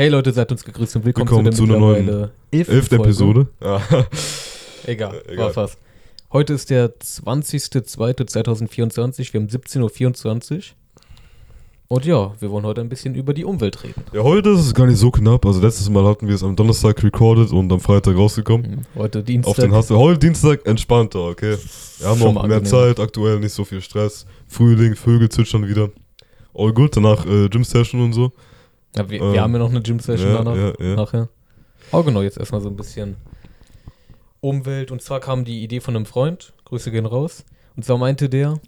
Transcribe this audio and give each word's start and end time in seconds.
Hey 0.00 0.08
Leute, 0.08 0.32
seid 0.32 0.50
uns 0.50 0.64
gegrüßt 0.64 0.96
und 0.96 1.04
willkommen, 1.04 1.28
Willkommen 1.28 1.52
zu 1.52 1.66
zu 1.66 1.70
einer 1.70 1.78
neuen 1.78 2.30
elften. 2.50 3.00
Episode. 3.02 3.48
Ja. 3.62 3.82
Egal, 4.86 5.14
Äh, 5.14 5.26
war 5.26 5.32
egal. 5.34 5.52
fast. 5.52 5.76
Heute 6.32 6.54
ist 6.54 6.70
der 6.70 6.98
20.02.2024, 6.98 9.34
wir 9.34 9.40
haben 9.42 9.48
17.24 9.48 10.56
Uhr. 10.56 10.62
Und 11.88 12.06
ja, 12.06 12.32
wir 12.40 12.50
wollen 12.50 12.64
heute 12.64 12.80
ein 12.80 12.88
bisschen 12.88 13.14
über 13.14 13.34
die 13.34 13.44
Umwelt 13.44 13.84
reden. 13.84 14.02
ja, 14.14 14.22
heute 14.22 14.48
ist 14.48 14.60
es 14.60 14.72
gar 14.72 14.86
nicht 14.86 14.96
so 14.96 15.10
knapp. 15.10 15.44
Also 15.44 15.60
letztes 15.60 15.90
Mal 15.90 16.02
hatten 16.06 16.26
wir 16.28 16.34
es 16.34 16.42
am 16.42 16.56
Donnerstag 16.56 17.02
recorded 17.04 17.52
und 17.52 17.70
am 17.70 17.80
Freitag 17.80 18.16
rausgekommen. 18.16 18.70
Mhm. 18.70 18.78
Heute 18.98 19.18
Auf 19.18 19.24
Dienstag. 19.26 19.56
den 19.56 19.74
Hassel. 19.74 19.98
Heute 19.98 20.18
Dienstag 20.18 20.64
entspannter, 20.66 21.20
okay. 21.26 21.58
Wir 21.98 22.06
haben 22.08 22.18
Schon 22.20 22.38
auch 22.38 22.46
mehr. 22.46 22.64
Zeit, 22.64 22.98
aktuell 22.98 23.38
nicht 23.38 23.52
so 23.52 23.66
viel 23.66 23.82
Stress. 23.82 24.24
Frühling, 24.48 24.96
Vögel 24.96 25.28
zwitschern 25.28 25.68
wieder. 25.68 25.90
All 26.54 26.72
gut, 26.72 26.96
danach 26.96 27.26
äh, 27.26 27.50
Gym-Session 27.50 28.00
und 28.00 28.14
so. 28.14 28.32
Ja, 28.96 29.08
wir, 29.10 29.20
ähm, 29.20 29.32
wir 29.32 29.40
haben 29.42 29.52
ja 29.52 29.58
noch 29.58 29.70
eine 29.70 29.82
Gym-Session 29.82 30.30
Ja, 30.30 30.42
danach. 30.42 30.74
ja, 30.80 30.96
nachher. 30.96 31.28
Aber 31.92 32.04
genau, 32.04 32.22
jetzt 32.22 32.38
erstmal 32.38 32.60
so 32.60 32.68
ein 32.68 32.76
bisschen 32.76 33.16
Umwelt. 34.40 34.90
Und 34.90 35.02
zwar 35.02 35.20
kam 35.20 35.44
die 35.44 35.62
Idee 35.62 35.80
von 35.80 35.96
einem 35.96 36.06
Freund, 36.06 36.52
Grüße 36.64 36.90
gehen 36.90 37.06
raus. 37.06 37.44
Und 37.76 37.84
zwar 37.84 37.98
meinte 37.98 38.28
der, 38.28 38.60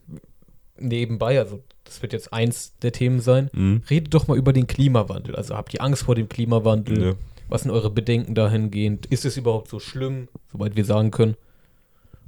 nebenbei, 0.78 1.38
also 1.38 1.60
das 1.84 2.02
wird 2.02 2.12
jetzt 2.12 2.32
eins 2.32 2.76
der 2.82 2.92
Themen 2.92 3.20
sein, 3.20 3.50
Mhm. 3.52 3.82
redet 3.90 4.14
doch 4.14 4.28
mal 4.28 4.36
über 4.36 4.52
den 4.52 4.66
Klimawandel. 4.66 5.36
Also 5.36 5.54
habt 5.56 5.72
ihr 5.74 5.82
Angst 5.82 6.02
vor 6.04 6.14
dem 6.14 6.28
Klimawandel? 6.28 7.16
Was 7.48 7.62
sind 7.62 7.70
eure 7.70 7.90
Bedenken 7.90 8.34
dahingehend? 8.34 9.06
Ist 9.06 9.24
es 9.24 9.36
überhaupt 9.36 9.68
so 9.68 9.78
schlimm, 9.78 10.28
soweit 10.50 10.74
wir 10.76 10.84
sagen 10.84 11.10
können? 11.10 11.36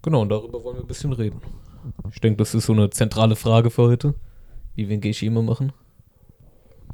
Genau, 0.02 0.20
und 0.22 0.28
darüber 0.28 0.62
wollen 0.64 0.76
wir 0.76 0.82
ein 0.84 0.86
bisschen 0.88 1.12
reden. 1.14 1.40
Ich 2.12 2.20
denke, 2.20 2.36
das 2.38 2.54
ist 2.54 2.66
so 2.66 2.72
eine 2.74 2.90
zentrale 2.90 3.36
Frage 3.36 3.70
für 3.70 3.82
heute, 3.82 4.14
wie 4.74 4.88
wir 4.88 4.94
in 4.94 5.00
Geishi 5.00 5.26
immer 5.26 5.42
machen. 5.42 5.72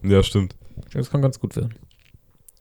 ja, 0.02 0.22
stimmt. 0.22 0.54
Das 0.92 1.10
kann 1.10 1.22
ganz 1.22 1.38
gut 1.40 1.56
werden. 1.56 1.74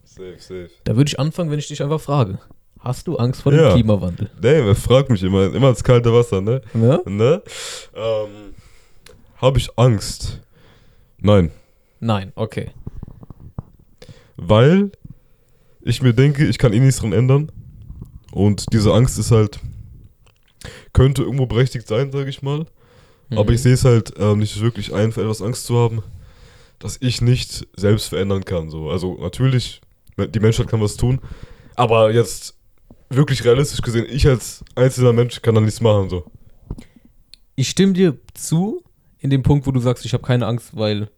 Safe, 0.04 0.36
safe. 0.40 0.70
Da 0.84 0.96
würde 0.96 1.08
ich 1.10 1.20
anfangen, 1.20 1.52
wenn 1.52 1.60
ich 1.60 1.68
dich 1.68 1.82
einfach 1.84 2.02
frage. 2.02 2.40
Hast 2.80 3.08
du 3.08 3.18
Angst 3.18 3.42
vor 3.42 3.52
dem 3.52 3.62
Ja. 3.62 3.74
Klimawandel? 3.74 4.30
Damn, 4.42 4.68
er 4.68 4.76
fragt 4.76 5.10
mich 5.10 5.22
immer, 5.24 5.54
immer 5.54 5.70
ins 5.70 5.84
kalte 5.84 6.14
Wasser, 6.14 6.40
ne? 6.42 6.62
Ja? 6.74 7.00
Ne? 7.06 7.42
Ähm, 7.96 8.54
Habe 9.38 9.58
ich 9.58 9.70
Angst? 9.78 10.42
Nein. 11.18 11.52
Nein, 12.00 12.32
okay. 12.36 12.72
Weil 14.38 14.92
ich 15.82 16.02
mir 16.02 16.14
denke, 16.14 16.46
ich 16.46 16.58
kann 16.58 16.74
eh 16.74 16.80
nichts 16.80 17.00
dran 17.02 17.14
ändern. 17.14 17.52
Und 18.32 18.66
diese 18.74 18.94
Angst 18.94 19.18
ist 19.20 19.32
halt, 19.32 19.60
könnte 20.94 21.24
irgendwo 21.24 21.46
berechtigt 21.46 21.88
sein, 21.88 22.12
sage 22.12 22.30
ich 22.30 22.42
mal. 22.42 22.66
Aber 23.32 23.44
Mhm. 23.46 23.56
ich 23.56 23.62
sehe 23.62 23.74
es 23.74 23.86
halt 23.86 24.14
ähm, 24.18 24.40
nicht 24.40 24.60
wirklich 24.62 24.94
ein, 24.94 25.12
für 25.12 25.22
etwas 25.22 25.42
Angst 25.42 25.66
zu 25.66 25.78
haben, 25.78 26.02
dass 26.80 26.98
ich 27.02 27.22
nicht 27.22 27.68
selbst 27.76 28.08
verändern 28.08 28.46
kann. 28.46 28.70
So. 28.70 28.90
Also 28.90 29.18
natürlich, 29.20 29.82
die 30.18 30.40
Menschheit 30.40 30.68
kann 30.68 30.82
was 30.82 30.96
tun, 30.98 31.20
aber 31.76 32.12
jetzt 32.14 32.56
wirklich 33.10 33.44
realistisch 33.44 33.82
gesehen, 33.82 34.06
ich 34.10 34.28
als 34.28 34.64
einzelner 34.76 35.14
Mensch 35.14 35.42
kann 35.42 35.56
da 35.56 35.62
nichts 35.62 35.82
machen. 35.82 36.10
So. 36.10 36.26
Ich 37.56 37.70
stimme 37.70 37.94
dir 37.94 38.18
zu, 38.34 38.84
in 39.20 39.30
dem 39.30 39.44
Punkt, 39.44 39.68
wo 39.68 39.72
du 39.72 39.80
sagst, 39.80 40.06
ich 40.06 40.14
habe 40.14 40.24
keine 40.24 40.46
Angst, 40.48 40.76
weil 40.78 41.10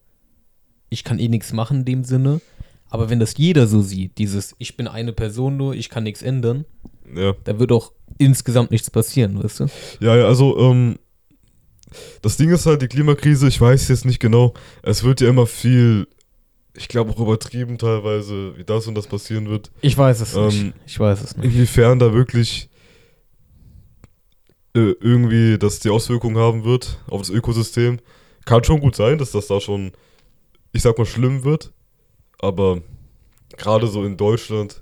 ich 0.90 1.04
kann 1.04 1.20
eh 1.20 1.28
nichts 1.28 1.54
machen 1.54 1.80
in 1.80 1.86
dem 1.86 2.04
Sinne. 2.04 2.42
Aber 2.90 3.10
wenn 3.10 3.20
das 3.20 3.38
jeder 3.38 3.68
so 3.68 3.82
sieht, 3.82 4.18
dieses, 4.18 4.54
ich 4.58 4.76
bin 4.76 4.88
eine 4.88 5.14
Person 5.14 5.56
nur, 5.58 5.76
ich 5.76 5.90
kann 5.90 6.04
nichts 6.04 6.22
ändern, 6.22 6.66
Ja. 7.16 7.34
da 7.46 7.58
wird 7.60 7.72
auch 7.72 7.94
insgesamt 8.18 8.72
nichts 8.72 8.90
passieren, 8.90 9.42
weißt 9.42 9.62
du? 9.62 9.66
Ja, 10.02 10.16
ja, 10.18 10.26
also, 10.26 10.58
ähm, 10.60 10.98
das 12.22 12.38
Ding 12.38 12.50
ist 12.52 12.66
halt, 12.66 12.82
die 12.82 12.88
Klimakrise, 12.88 13.48
ich 13.48 13.60
weiß 13.60 13.88
jetzt 13.90 14.06
nicht 14.06 14.20
genau, 14.20 14.54
es 14.84 15.04
wird 15.04 15.22
ja 15.22 15.30
immer 15.30 15.46
viel, 15.48 16.08
ich 16.76 16.88
glaube 16.88 17.12
auch 17.12 17.20
übertrieben 17.20 17.78
teilweise, 17.78 18.58
wie 18.58 18.64
das 18.64 18.88
und 18.88 18.96
das 18.96 19.08
passieren 19.08 19.50
wird. 19.50 19.72
Ich 19.82 19.98
weiß 19.98 20.22
es 20.22 20.36
Ähm, 20.36 20.46
nicht. 20.48 20.74
Ich 20.86 21.00
weiß 21.00 21.22
es 21.22 21.36
nicht. 21.38 21.46
Inwiefern 21.46 22.00
da 22.00 22.14
wirklich 22.14 22.70
äh, 24.74 24.92
irgendwie 25.02 25.58
das 25.58 25.80
die 25.80 25.90
Auswirkungen 25.90 26.38
haben 26.38 26.64
wird 26.64 27.00
auf 27.08 27.22
das 27.22 27.30
Ökosystem. 27.30 28.00
Kann 28.46 28.64
schon 28.64 28.80
gut 28.80 28.96
sein, 28.96 29.18
dass 29.18 29.32
das 29.32 29.48
da 29.48 29.60
schon, 29.60 29.92
ich 30.72 30.82
sag 30.82 30.98
mal, 30.98 31.06
schlimm 31.06 31.44
wird. 31.44 31.72
Aber 32.40 32.82
gerade 33.58 33.88
so 33.88 34.04
in 34.06 34.18
Deutschland, 34.18 34.82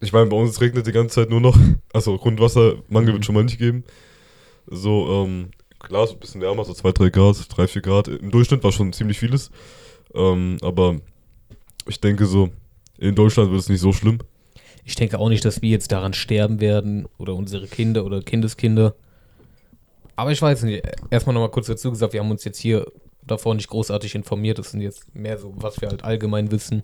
ich 0.00 0.12
meine, 0.12 0.26
bei 0.26 0.36
uns 0.36 0.60
regnet 0.60 0.86
die 0.86 0.92
ganze 0.92 1.14
Zeit 1.16 1.30
nur 1.30 1.40
noch. 1.40 1.56
Also 1.92 2.18
Grundwassermangel 2.18 3.10
Mhm. 3.12 3.16
wird 3.16 3.24
schon 3.24 3.34
mal 3.34 3.44
nicht 3.44 3.58
geben. 3.58 3.82
So, 4.66 5.24
ähm, 5.24 5.50
klar, 5.78 6.06
so 6.06 6.14
ein 6.14 6.20
bisschen 6.20 6.40
wärmer, 6.40 6.64
so 6.64 6.74
2, 6.74 6.92
3 6.92 7.10
Grad, 7.10 7.36
3, 7.48 7.66
4 7.66 7.82
Grad. 7.82 8.08
Im 8.08 8.30
Durchschnitt 8.30 8.64
war 8.64 8.72
schon 8.72 8.92
ziemlich 8.92 9.18
vieles. 9.18 9.50
Ähm, 10.14 10.58
aber 10.62 10.96
ich 11.86 12.00
denke 12.00 12.26
so, 12.26 12.50
in 12.98 13.14
Deutschland 13.14 13.50
wird 13.50 13.60
es 13.60 13.68
nicht 13.68 13.80
so 13.80 13.92
schlimm. 13.92 14.18
Ich 14.84 14.94
denke 14.94 15.18
auch 15.18 15.28
nicht, 15.28 15.44
dass 15.44 15.62
wir 15.62 15.70
jetzt 15.70 15.90
daran 15.90 16.12
sterben 16.12 16.60
werden 16.60 17.08
oder 17.18 17.34
unsere 17.34 17.66
Kinder 17.66 18.04
oder 18.04 18.22
Kindeskinder. 18.22 18.94
Aber 20.14 20.32
ich 20.32 20.40
weiß 20.40 20.62
nicht. 20.62 20.84
Erstmal 21.10 21.34
nochmal 21.34 21.50
kurz 21.50 21.66
dazu 21.66 21.90
gesagt, 21.90 22.12
wir 22.12 22.20
haben 22.20 22.30
uns 22.30 22.44
jetzt 22.44 22.58
hier 22.58 22.86
davor 23.22 23.54
nicht 23.54 23.68
großartig 23.68 24.14
informiert. 24.14 24.58
Das 24.58 24.70
sind 24.70 24.80
jetzt 24.80 25.14
mehr 25.14 25.38
so, 25.38 25.52
was 25.56 25.80
wir 25.80 25.88
halt 25.88 26.04
allgemein 26.04 26.50
wissen. 26.50 26.82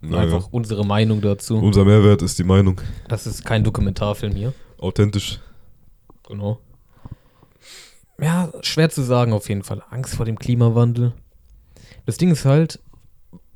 Naja. 0.00 0.22
Einfach 0.22 0.48
unsere 0.50 0.86
Meinung 0.86 1.20
dazu. 1.20 1.58
Unser 1.58 1.84
Mehrwert 1.84 2.22
ist 2.22 2.38
die 2.38 2.44
Meinung. 2.44 2.80
Das 3.08 3.26
ist 3.26 3.44
kein 3.44 3.64
Dokumentarfilm 3.64 4.34
hier. 4.34 4.54
Authentisch. 4.78 5.40
Genau. 6.28 6.60
Ja, 8.20 8.50
schwer 8.62 8.90
zu 8.90 9.02
sagen 9.02 9.32
auf 9.32 9.48
jeden 9.48 9.62
Fall. 9.64 9.82
Angst 9.90 10.14
vor 10.14 10.24
dem 10.26 10.38
Klimawandel. 10.38 11.12
Das 12.06 12.16
Ding 12.16 12.30
ist 12.30 12.44
halt, 12.44 12.80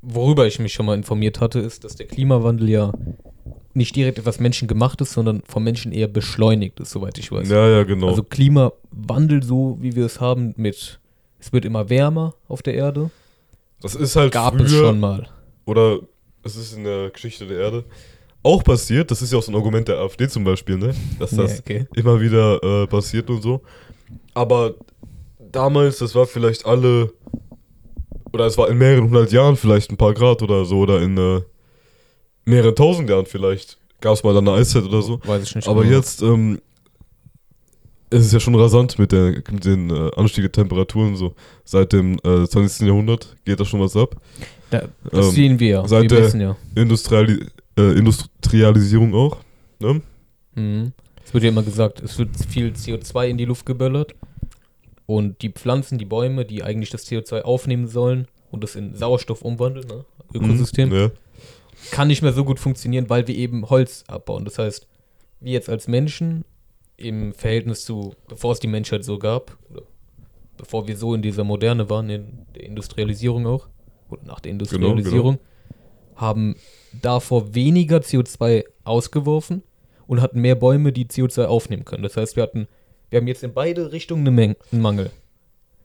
worüber 0.01 0.47
ich 0.47 0.59
mich 0.59 0.73
schon 0.73 0.85
mal 0.85 0.95
informiert 0.95 1.39
hatte, 1.39 1.59
ist, 1.59 1.83
dass 1.83 1.95
der 1.95 2.07
Klimawandel 2.07 2.69
ja 2.69 2.93
nicht 3.73 3.95
direkt 3.95 4.17
etwas 4.19 4.39
menschengemachtes, 4.39 5.13
sondern 5.13 5.43
vom 5.47 5.63
Menschen 5.63 5.91
eher 5.91 6.07
beschleunigt 6.07 6.79
ist, 6.79 6.91
soweit 6.91 7.17
ich 7.17 7.31
weiß. 7.31 7.47
Ja, 7.49 7.67
ja, 7.69 7.83
genau. 7.83 8.07
Also 8.09 8.23
Klimawandel, 8.23 9.43
so 9.43 9.77
wie 9.79 9.95
wir 9.95 10.05
es 10.05 10.19
haben, 10.19 10.53
mit 10.57 10.99
es 11.39 11.53
wird 11.53 11.63
immer 11.63 11.89
wärmer 11.89 12.33
auf 12.47 12.61
der 12.61 12.73
Erde, 12.73 13.11
das 13.81 13.95
ist 13.95 14.17
halt 14.17 14.33
gab 14.33 14.55
früher, 14.55 14.65
es 14.65 14.71
schon 14.73 14.99
mal. 14.99 15.29
oder 15.65 15.99
es 16.43 16.57
ist 16.57 16.73
in 16.75 16.83
der 16.83 17.11
Geschichte 17.11 17.45
der 17.47 17.59
Erde 17.59 17.85
auch 18.43 18.63
passiert. 18.63 19.11
Das 19.11 19.21
ist 19.21 19.31
ja 19.31 19.37
auch 19.37 19.43
so 19.43 19.51
ein 19.51 19.55
Argument 19.55 19.87
der 19.87 19.99
AfD 19.99 20.27
zum 20.27 20.43
Beispiel, 20.43 20.77
ne? 20.77 20.93
Dass 21.17 21.31
das 21.31 21.53
Ja, 21.53 21.59
okay. 21.59 21.85
immer 21.95 22.19
wieder 22.19 22.61
äh, 22.63 22.87
passiert 22.87 23.29
und 23.29 23.41
so. 23.41 23.61
Aber 24.33 24.75
damals, 25.39 25.97
das 25.99 26.15
war 26.15 26.25
vielleicht 26.25 26.65
alle, 26.65 27.11
oder 28.33 28.45
es 28.45 28.57
war 28.57 28.69
in 28.69 28.77
mehreren 28.77 29.05
hundert 29.05 29.31
Jahren 29.31 29.55
vielleicht 29.55 29.91
ein 29.91 29.97
paar 29.97 30.13
Grad 30.13 30.41
oder 30.41 30.65
so, 30.65 30.79
oder 30.79 31.01
in 31.01 31.17
äh, 31.17 31.41
mehreren 32.45 32.75
tausend 32.75 33.09
Jahren 33.09 33.25
vielleicht. 33.25 33.77
Gab 34.01 34.13
es 34.13 34.23
mal 34.23 34.33
dann 34.33 34.47
eine 34.47 34.57
Eiszeit 34.57 34.83
oder 34.83 35.01
so. 35.01 35.19
Weiß 35.25 35.43
ich 35.43 35.55
nicht. 35.55 35.67
Aber 35.67 35.83
genau. 35.83 35.97
jetzt 35.97 36.21
ähm, 36.21 36.59
es 38.11 38.25
ist 38.25 38.33
ja 38.33 38.39
schon 38.39 38.55
rasant 38.55 38.97
mit, 38.97 39.11
der, 39.11 39.43
mit 39.51 39.65
den 39.65 39.89
äh, 39.89 40.11
Anstieg 40.15 40.43
der 40.43 40.51
Temperaturen 40.51 41.15
so. 41.15 41.35
Seit 41.63 41.93
dem 41.93 42.17
äh, 42.23 42.47
20. 42.47 42.87
Jahrhundert 42.87 43.35
geht 43.45 43.59
da 43.59 43.65
schon 43.65 43.81
was 43.81 43.95
ab. 43.95 44.15
Da, 44.71 44.83
das 45.11 45.27
ähm, 45.27 45.31
sehen 45.31 45.59
wir 45.59 45.67
ja. 45.69 45.87
seit 45.87 46.03
wir 46.03 46.09
der- 46.09 46.23
wissen 46.23 46.41
ja. 46.41 46.55
Industriali 46.75 47.45
äh, 47.77 47.91
Industrialisierung 47.97 49.13
auch. 49.13 49.37
Ne? 49.79 50.01
Mhm. 50.55 50.91
Es 51.29 51.33
wird 51.35 51.43
ja 51.43 51.49
immer 51.51 51.61
gesagt, 51.61 52.01
es 52.01 52.17
wird 52.17 52.29
viel 52.49 52.71
CO2 52.71 53.27
in 53.27 53.37
die 53.37 53.45
Luft 53.45 53.63
geböllert 53.67 54.15
und 55.05 55.43
die 55.43 55.49
Pflanzen, 55.49 55.99
die 55.99 56.05
Bäume, 56.05 56.43
die 56.43 56.63
eigentlich 56.63 56.89
das 56.89 57.05
CO2 57.05 57.43
aufnehmen 57.43 57.87
sollen 57.87 58.27
und 58.49 58.63
das 58.63 58.75
in 58.75 58.95
Sauerstoff 58.95 59.43
umwandeln, 59.43 59.85
ne? 59.87 60.05
Ökosystem, 60.33 60.89
Mhm, 60.89 60.95
ja. 60.95 61.11
kann 61.91 62.07
nicht 62.07 62.23
mehr 62.23 62.33
so 62.33 62.43
gut 62.43 62.59
funktionieren, 62.59 63.11
weil 63.11 63.27
wir 63.27 63.35
eben 63.35 63.69
Holz 63.69 64.05
abbauen. 64.07 64.43
Das 64.43 64.57
heißt, 64.57 64.87
wir 65.39 65.51
jetzt 65.53 65.69
als 65.69 65.87
Menschen 65.87 66.45
im 66.97 67.35
Verhältnis 67.35 67.85
zu, 67.85 68.15
bevor 68.27 68.53
es 68.53 68.59
die 68.59 68.65
Menschheit 68.65 69.05
so 69.05 69.19
gab, 69.19 69.55
bevor 70.57 70.87
wir 70.87 70.97
so 70.97 71.13
in 71.13 71.21
dieser 71.21 71.43
Moderne 71.43 71.91
waren, 71.91 72.09
in 72.09 72.47
der 72.55 72.63
Industrialisierung 72.63 73.45
auch, 73.45 73.67
oder 74.09 74.23
nach 74.23 74.39
der 74.39 74.51
Genau, 74.51 74.63
Industrialisierung, 74.63 75.37
haben 76.15 76.55
davor 77.03 77.53
weniger 77.53 77.97
CO2 77.97 78.63
ausgeworfen 78.83 79.61
und 80.09 80.21
hatten 80.21 80.41
mehr 80.41 80.55
Bäume, 80.55 80.91
die 80.91 81.05
CO2 81.05 81.45
aufnehmen 81.45 81.85
können. 81.85 82.01
Das 82.01 82.17
heißt, 82.17 82.35
wir 82.35 82.41
hatten, 82.41 82.67
wir 83.11 83.19
haben 83.19 83.27
jetzt 83.27 83.43
in 83.43 83.53
beide 83.53 83.91
Richtungen 83.91 84.21
eine 84.21 84.31
Menge, 84.31 84.55
einen 84.71 84.81
Mangel. 84.81 85.11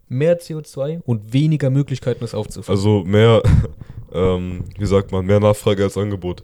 Mehr 0.09 0.41
CO2 0.41 1.03
und 1.05 1.35
weniger 1.35 1.69
Möglichkeiten, 1.69 2.25
es 2.25 2.35
aufzufangen. 2.35 2.75
Also 2.79 3.05
mehr, 3.05 3.43
ähm, 4.15 4.65
wie 4.79 4.87
sagt 4.87 5.13
man, 5.13 5.27
mehr 5.27 5.41
Nachfrage 5.41 5.83
als 5.85 5.99
Angebot. 5.99 6.43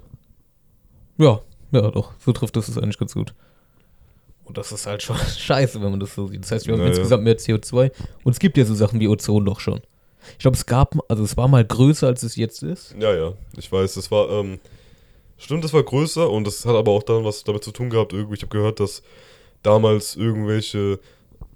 Ja, 1.16 1.40
ja, 1.72 1.90
doch. 1.90 2.12
So 2.18 2.32
trifft 2.32 2.54
das 2.54 2.68
es 2.68 2.76
eigentlich 2.76 2.98
ganz 2.98 3.14
gut. 3.14 3.32
Und 4.44 4.58
das 4.58 4.72
ist 4.72 4.86
halt 4.86 5.02
schon 5.02 5.16
scheiße, 5.38 5.80
wenn 5.80 5.90
man 5.90 6.00
das 6.00 6.14
so 6.14 6.26
sieht. 6.26 6.42
Das 6.44 6.52
heißt, 6.52 6.66
wir 6.66 6.74
haben 6.74 6.80
Naja. 6.80 6.90
insgesamt 6.90 7.24
mehr 7.24 7.38
CO2. 7.38 7.92
Und 8.24 8.32
es 8.32 8.38
gibt 8.38 8.58
ja 8.58 8.66
so 8.66 8.74
Sachen 8.74 9.00
wie 9.00 9.08
Ozonloch 9.08 9.60
schon. 9.60 9.80
Ich 10.32 10.40
glaube, 10.40 10.58
es 10.58 10.66
gab, 10.66 10.98
also 11.08 11.24
es 11.24 11.38
war 11.38 11.48
mal 11.48 11.64
größer, 11.64 12.06
als 12.08 12.24
es 12.24 12.36
jetzt 12.36 12.62
ist. 12.62 12.94
Ja, 13.00 13.14
ja, 13.14 13.32
ich 13.56 13.72
weiß, 13.72 13.94
das 13.94 14.10
war, 14.10 14.28
ähm, 14.28 14.58
stimmt, 15.44 15.64
das 15.64 15.72
war 15.72 15.82
größer 15.82 16.30
und 16.30 16.46
das 16.46 16.64
hat 16.64 16.74
aber 16.76 16.92
auch 16.92 17.02
dann 17.02 17.24
was 17.24 17.44
damit 17.44 17.64
zu 17.64 17.72
tun 17.72 17.90
gehabt, 17.90 18.12
irgendwie, 18.12 18.36
ich 18.36 18.42
habe 18.42 18.50
gehört, 18.50 18.80
dass 18.80 19.02
damals 19.62 20.16
irgendwelche 20.16 21.00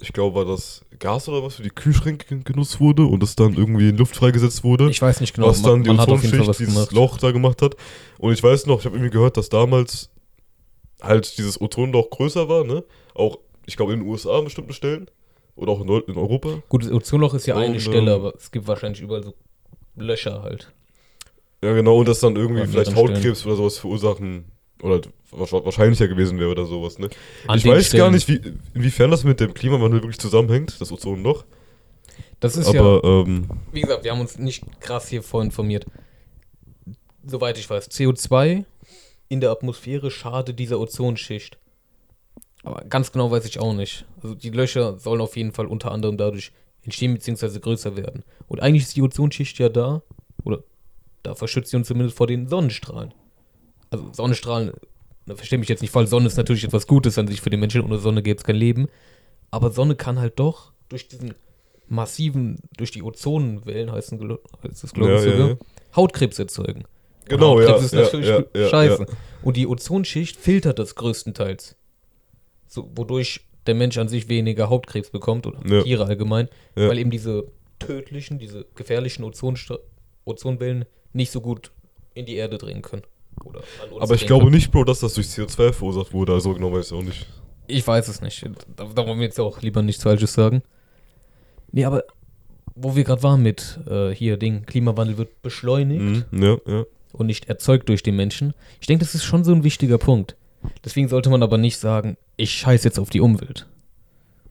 ich 0.01 0.13
glaube, 0.13 0.37
war 0.37 0.45
das 0.45 0.85
Gas 0.99 1.29
oder 1.29 1.43
was 1.43 1.57
für 1.57 1.63
die 1.63 1.71
Kühlschränke 1.71 2.41
genutzt 2.41 2.81
wurde 2.81 3.05
und 3.05 3.23
das 3.23 3.37
dann 3.37 3.55
irgendwie 3.55 3.89
in 3.89 3.97
Luft 3.97 4.17
freigesetzt 4.17 4.65
wurde. 4.65 4.91
Ich 4.91 5.01
weiß 5.01 5.21
nicht 5.21 5.35
genau, 5.35 5.49
was 5.49 5.63
dann 5.63 5.83
die 5.83 5.91
man 5.91 5.99
jeden 5.99 6.07
Fall 6.09 6.17
Ozonschicht 6.17 6.49
was 6.49 6.59
dieses 6.59 6.75
gemacht. 6.75 6.93
Loch 6.93 7.19
da 7.19 7.31
gemacht 7.31 7.63
hat. 7.63 7.77
Und 8.19 8.33
ich 8.33 8.43
weiß 8.43 8.67
noch, 8.67 8.81
ich 8.81 8.87
habe 8.87 8.97
irgendwie 8.97 9.13
gehört, 9.13 9.37
dass 9.37 9.49
damals 9.49 10.11
halt 11.01 11.39
dieses 11.39 11.61
Ozonloch 11.61 12.11
größer 12.11 12.49
war, 12.49 12.65
ne? 12.65 12.85
Auch, 13.15 13.39
ich 13.67 13.77
glaube, 13.77 13.93
in 13.93 14.01
den 14.01 14.09
USA 14.09 14.39
an 14.39 14.45
bestimmten 14.45 14.73
Stellen. 14.73 15.11
Oder 15.57 15.73
auch 15.73 15.81
in, 15.83 15.89
Europa. 15.89 16.63
Gut, 16.69 16.85
das 16.85 16.91
Ozonloch 16.91 17.35
ist 17.35 17.47
ja 17.47 17.57
eine 17.57 17.75
Und, 17.75 17.81
Stelle, 17.81 18.13
ähm, 18.13 18.21
aber 18.21 18.35
es 18.35 18.51
gibt 18.51 18.67
wahrscheinlich 18.67 19.01
überall 19.01 19.23
so 19.23 19.35
Löcher 19.95 20.43
halt. 20.43 20.73
Ja, 21.65 21.73
genau, 21.73 21.99
und 21.99 22.09
das 22.09 22.21
dann 22.21 22.37
irgendwie 22.37 22.63
An 22.63 22.69
vielleicht 22.69 22.95
Hautkrebs 22.95 23.45
oder 23.47 23.57
sowas 23.57 23.79
verursachen. 23.79 24.45
Oder 24.83 25.01
wahrsch- 25.33 25.65
wahrscheinlicher 25.65 26.09
gewesen 26.09 26.39
wäre 26.39 26.51
oder 26.51 26.67
sowas, 26.67 26.99
ne? 26.99 27.09
An 27.47 27.59
ich 27.59 27.65
weiß 27.65 27.91
gar 27.93 28.11
Stellen. 28.11 28.13
nicht, 28.13 28.29
wie, 28.29 28.41
inwiefern 28.75 29.11
das 29.11 29.25
mit 29.25 29.41
dem 29.41 29.55
Klimawandel 29.55 30.03
wirklich 30.03 30.19
zusammenhängt, 30.19 30.79
das 30.81 30.93
Ozonloch. 30.93 31.45
Das 32.41 32.57
ist 32.57 32.71
ja, 32.73 32.81
Aber, 32.81 33.03
ähm, 33.05 33.49
wie 33.73 33.81
gesagt, 33.81 34.05
wir 34.05 34.11
haben 34.13 34.21
uns 34.21 34.37
nicht 34.39 34.63
krass 34.81 35.09
hier 35.09 35.23
vorinformiert. 35.23 35.87
Soweit 37.25 37.57
ich 37.59 37.71
weiß, 37.71 37.91
CO2 37.91 38.65
in 39.29 39.41
der 39.41 39.51
Atmosphäre 39.51 40.11
schadet 40.11 40.59
dieser 40.59 40.79
Ozonschicht. 40.79 41.59
Aber 42.63 42.83
ganz 42.85 43.11
genau 43.13 43.31
weiß 43.31 43.47
ich 43.47 43.59
auch 43.61 43.73
nicht. 43.75 44.05
Also 44.23 44.35
die 44.35 44.51
Löcher 44.51 44.99
sollen 44.99 45.21
auf 45.23 45.37
jeden 45.37 45.53
Fall 45.53 45.67
unter 45.67 45.93
anderem 45.93 46.19
dadurch 46.19 46.53
entstehen 46.83 47.15
bzw. 47.15 47.59
größer 47.59 47.97
werden. 47.97 48.23
Und 48.49 48.61
eigentlich 48.61 48.83
ist 48.83 48.97
die 48.97 49.03
Ozonschicht 49.03 49.59
ja 49.59 49.71
da, 49.71 50.03
oder 50.45 50.63
da 51.25 51.35
verschützt 51.35 51.71
sie 51.73 51.77
uns 51.77 51.89
zumindest 51.89 52.17
vor 52.17 52.29
den 52.29 52.47
Sonnenstrahlen. 52.47 53.13
Also 53.91 54.13
Sonnenstrahlen, 54.13 54.73
da 55.27 55.35
verstehe 55.35 55.59
mich 55.59 55.69
jetzt 55.69 55.83
nicht 55.83 55.91
falsch, 55.91 56.11
Sonne 56.11 56.27
ist 56.29 56.37
natürlich 56.37 56.63
etwas 56.65 56.87
Gutes 56.87 57.19
an 57.19 57.27
sich 57.27 57.41
für 57.41 57.51
den 57.51 57.59
Menschen, 57.61 57.83
ohne 57.83 57.99
Sonne 57.99 58.23
gäbe 58.23 58.39
es 58.39 58.45
kein 58.45 58.57
Leben. 58.57 58.87
Aber 59.51 59.71
Sonne 59.71 59.97
kann 59.97 60.19
halt 60.21 60.39
doch 60.39 60.73
durch 60.89 61.09
diesen 61.09 61.35
massiven, 61.89 62.59
durch 62.77 62.91
die 62.91 63.03
Ozonwellen, 63.03 63.93
heißt 63.93 64.13
es, 64.13 64.19
glo- 64.19 64.39
heißt 64.63 64.85
es 64.85 64.93
glaube 64.93 65.13
Ja, 65.13 65.19
ich 65.19 65.25
ja, 65.27 65.33
sogar, 65.33 65.49
ja. 65.51 65.57
Hautkrebs 65.97 66.39
erzeugen. 66.39 66.85
Genau, 67.27 67.61
ja, 67.61 67.69
Hautkrebs 67.69 67.85
ist 67.87 67.95
ja, 67.95 68.01
natürlich 68.03 68.29
ja, 68.29 68.45
ja, 68.55 68.69
scheiße. 68.69 69.03
ja. 69.09 69.17
Und 69.43 69.57
die 69.57 69.67
Ozonschicht 69.67 70.37
filtert 70.37 70.79
das 70.79 70.95
größtenteils. 70.95 71.77
So, 72.67 72.91
wodurch 72.97 73.47
der 73.67 73.75
Mensch 73.75 73.97
an 73.99 74.09
sich 74.09 74.29
weniger 74.29 74.69
Hautkrebs 74.69 75.11
bekommt 75.11 75.47
oder 75.47 75.61
Ja. 75.67 75.83
Tiere 75.83 76.05
allgemein, 76.07 76.49
Ja. 76.77 76.89
weil 76.89 76.99
eben 76.99 77.11
diese 77.11 77.51
tödlichen, 77.79 78.39
diese 78.39 78.67
gefährlichen 78.75 79.25
Ozonstra 79.25 79.79
Ozonwellen 80.25 80.85
nicht 81.15 81.31
so 81.33 81.41
gut 81.41 81.71
in 82.15 82.27
die 82.27 82.35
Erde 82.35 82.59
dringen 82.59 82.83
können. 82.83 83.03
Oder 83.45 83.61
an 83.83 83.91
uns 83.91 84.03
aber 84.03 84.15
ich 84.15 84.27
glaube 84.27 84.45
können. 84.45 84.55
nicht, 84.57 84.71
Bro, 84.71 84.85
dass 84.85 85.01
das 85.01 85.15
durch 85.15 85.27
CO2 85.29 85.73
verursacht 85.73 86.13
wurde. 86.13 86.33
Also 86.35 86.53
genau 86.55 86.73
weiß 86.73 86.87
ich 86.87 86.93
auch 86.93 87.03
nicht. 87.03 87.27
Ich 87.67 87.87
weiß 87.87 88.09
es 88.09 88.21
nicht. 88.21 88.45
Da, 88.77 88.85
da 88.95 89.07
wollen 89.07 89.19
wir 89.19 89.25
jetzt 89.27 89.41
auch 89.41 89.63
lieber 89.63 89.81
nichts 89.83 90.03
Falsches 90.03 90.35
sagen. 90.35 90.63
Nee, 91.73 91.85
aber 91.87 92.05
wo 92.77 92.95
wir 92.97 93.05
gerade 93.05 93.23
waren 93.23 93.43
mit 93.43 93.81
äh, 93.89 94.11
hier 94.11 94.37
Ding, 94.37 94.65
Klimawandel 94.67 95.17
wird 95.19 95.43
beschleunigt 95.43 96.01
Mhm. 96.33 96.43
Ja, 96.43 96.57
ja. 96.67 96.85
und 97.13 97.27
nicht 97.27 97.47
erzeugt 97.49 97.89
durch 97.89 98.03
den 98.03 98.17
Menschen. 98.17 98.53
Ich 98.81 98.87
denke, 98.87 99.05
das 99.05 99.15
ist 99.15 99.25
schon 99.25 99.45
so 99.45 99.53
ein 99.53 99.65
wichtiger 99.65 99.99
Punkt. 99.99 100.37
Deswegen 100.85 101.09
sollte 101.09 101.31
man 101.31 101.43
aber 101.43 101.59
nicht 101.59 101.79
sagen, 101.79 102.17
ich 102.37 102.51
scheiß 102.53 102.85
jetzt 102.85 102.99
auf 102.99 103.11
die 103.11 103.21
Umwelt. 103.21 103.67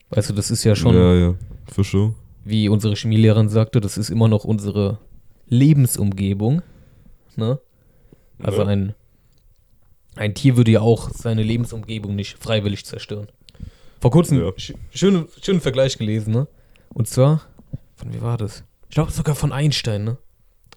Weißt 0.09 0.29
du, 0.29 0.33
das 0.33 0.51
ist 0.51 0.63
ja 0.63 0.75
schon, 0.75 0.95
Ja, 0.95 1.13
ja. 1.13 1.33
Für 1.71 1.83
sure. 1.83 2.13
wie 2.45 2.69
unsere 2.69 2.95
Chemielehrerin 2.95 3.49
sagte, 3.49 3.81
das 3.81 3.97
ist 3.97 4.09
immer 4.09 4.27
noch 4.27 4.43
unsere 4.45 4.99
Lebensumgebung. 5.47 6.61
Ne? 7.35 7.59
Also 8.41 8.61
Ja. 8.61 8.67
ein, 8.67 8.95
ein 10.15 10.33
Tier 10.35 10.57
würde 10.57 10.71
ja 10.71 10.81
auch 10.81 11.09
seine 11.09 11.43
Lebensumgebung 11.43 12.15
nicht 12.15 12.37
freiwillig 12.41 12.85
zerstören. 12.85 13.27
Vor 14.01 14.11
kurzem 14.11 14.39
Ja. 14.43 14.51
sch 14.57 14.73
schönen, 14.93 15.27
schönen 15.41 15.61
Vergleich 15.61 15.97
gelesen, 15.97 16.33
ne? 16.33 16.47
Und 16.93 17.07
zwar, 17.07 17.41
von 17.95 18.13
wie 18.13 18.21
war 18.21 18.37
das? 18.37 18.63
Ich 18.89 18.95
glaube 18.95 19.11
sogar 19.11 19.33
von 19.35 19.51
Einstein, 19.51 20.03
ne? 20.03 20.17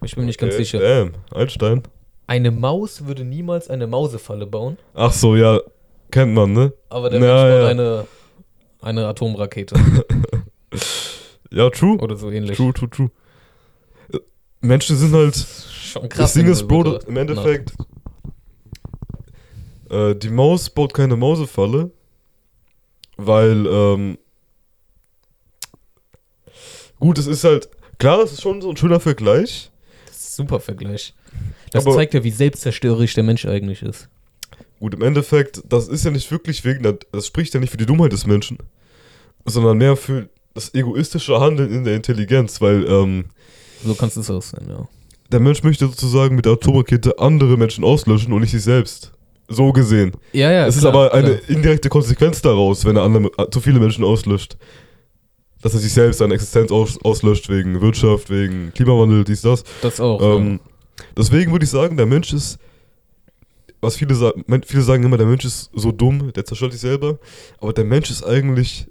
Ich 0.04 0.14
bin 0.14 0.22
mir 0.24 0.26
nicht 0.28 0.38
ganz 0.38 0.56
sicher. 0.56 0.78
Damn, 0.78 1.14
Einstein. 1.34 1.82
Eine 2.28 2.50
Maus 2.50 3.06
würde 3.06 3.24
niemals 3.24 3.68
eine 3.68 3.86
Mausefalle 3.86 4.46
bauen, 4.46 4.78
Ach 4.94 5.12
so, 5.12 5.36
ja. 5.36 5.60
Kennt 6.10 6.34
man, 6.34 6.52
ne? 6.52 6.72
aber 6.88 7.10
der 7.10 7.20
Ja, 7.20 7.26
Mensch 7.44 7.62
ja. 7.62 7.66
eine, 7.68 8.06
eine 8.80 9.06
Atomrakete 9.08 9.74
Ja, 11.50 11.70
true. 11.70 11.98
oder 11.98 12.16
so 12.16 12.30
ähnlich. 12.30 12.56
True, 12.56 12.72
true, 12.72 12.90
true. 12.90 13.10
Menschen 14.66 14.96
sind 14.96 15.14
halt. 15.14 15.34
Schon 15.36 16.08
das 16.10 16.34
wenn 16.36 16.44
Ding 16.44 16.52
ist, 16.52 16.66
Bro, 16.68 16.98
im 17.06 17.16
Endeffekt. 17.16 17.72
Äh, 19.90 20.14
die 20.16 20.30
Maus 20.30 20.68
baut 20.70 20.92
keine 20.94 21.16
Mausefalle, 21.16 21.90
weil, 23.16 23.66
ähm. 23.66 24.18
Gut, 26.98 27.18
es 27.18 27.26
ist 27.26 27.44
halt. 27.44 27.68
Klar, 27.98 28.20
es 28.20 28.32
ist 28.32 28.42
schon 28.42 28.60
so 28.60 28.70
ein 28.70 28.76
schöner 28.76 29.00
Vergleich. 29.00 29.70
Super 30.12 30.60
Vergleich. 30.60 31.14
Das 31.70 31.86
Aber- 31.86 31.94
zeigt 31.96 32.14
ja, 32.14 32.24
wie 32.24 32.30
selbstzerstörerisch 32.30 33.14
der 33.14 33.24
Mensch 33.24 33.46
eigentlich 33.46 33.82
ist. 33.82 34.08
Gut, 34.80 34.92
im 34.94 35.02
Endeffekt, 35.02 35.62
das 35.66 35.88
ist 35.88 36.04
ja 36.04 36.10
nicht 36.10 36.30
wirklich 36.30 36.64
wegen 36.64 36.82
der. 36.82 36.98
Das 37.12 37.26
spricht 37.26 37.54
ja 37.54 37.60
nicht 37.60 37.70
für 37.70 37.76
die 37.78 37.86
Dummheit 37.86 38.12
des 38.12 38.26
Menschen, 38.26 38.58
sondern 39.46 39.78
mehr 39.78 39.96
für 39.96 40.28
das 40.52 40.74
egoistische 40.74 41.40
Handeln 41.40 41.72
in 41.72 41.84
der 41.84 41.94
Intelligenz, 41.96 42.60
weil, 42.60 42.84
ähm. 42.86 43.26
So 43.84 43.94
kannst 43.94 44.16
du 44.16 44.20
es 44.20 44.30
aussehen, 44.30 44.66
ja. 44.68 44.88
Der 45.32 45.40
Mensch 45.40 45.62
möchte 45.62 45.86
sozusagen 45.86 46.36
mit 46.36 46.44
der 46.44 46.52
Atomrakete 46.52 47.18
andere 47.18 47.56
Menschen 47.56 47.84
auslöschen 47.84 48.32
und 48.32 48.40
nicht 48.40 48.52
sich 48.52 48.62
selbst. 48.62 49.12
So 49.48 49.72
gesehen. 49.72 50.12
Ja, 50.32 50.50
ja. 50.50 50.66
es 50.66 50.78
klar, 50.78 50.90
ist 50.90 50.96
aber 50.96 51.14
eine 51.14 51.36
klar. 51.36 51.50
indirekte 51.56 51.88
Konsequenz 51.88 52.42
daraus, 52.42 52.84
wenn 52.84 52.96
er 52.96 53.02
andere, 53.02 53.50
zu 53.50 53.60
viele 53.60 53.78
Menschen 53.78 54.04
auslöscht. 54.04 54.56
Dass 55.62 55.74
er 55.74 55.80
sich 55.80 55.92
selbst 55.92 56.18
seine 56.18 56.34
Existenz 56.34 56.70
aus, 56.70 56.98
auslöscht 57.02 57.48
wegen 57.48 57.80
Wirtschaft, 57.80 58.30
wegen 58.30 58.72
Klimawandel, 58.74 59.24
dies, 59.24 59.42
das. 59.42 59.64
Das 59.82 60.00
auch. 60.00 60.20
Ähm, 60.20 60.60
deswegen 61.16 61.52
würde 61.52 61.64
ich 61.64 61.70
sagen, 61.70 61.96
der 61.96 62.06
Mensch 62.06 62.32
ist, 62.32 62.58
was 63.80 63.96
viele 63.96 64.14
sagen, 64.14 64.44
viele 64.64 64.82
sagen 64.82 65.04
immer, 65.04 65.16
der 65.16 65.26
Mensch 65.26 65.44
ist 65.44 65.70
so 65.74 65.92
dumm, 65.92 66.32
der 66.32 66.44
zerstört 66.44 66.72
sich 66.72 66.80
selber. 66.80 67.18
Aber 67.58 67.72
der 67.72 67.84
Mensch 67.84 68.10
ist 68.10 68.24
eigentlich 68.24 68.86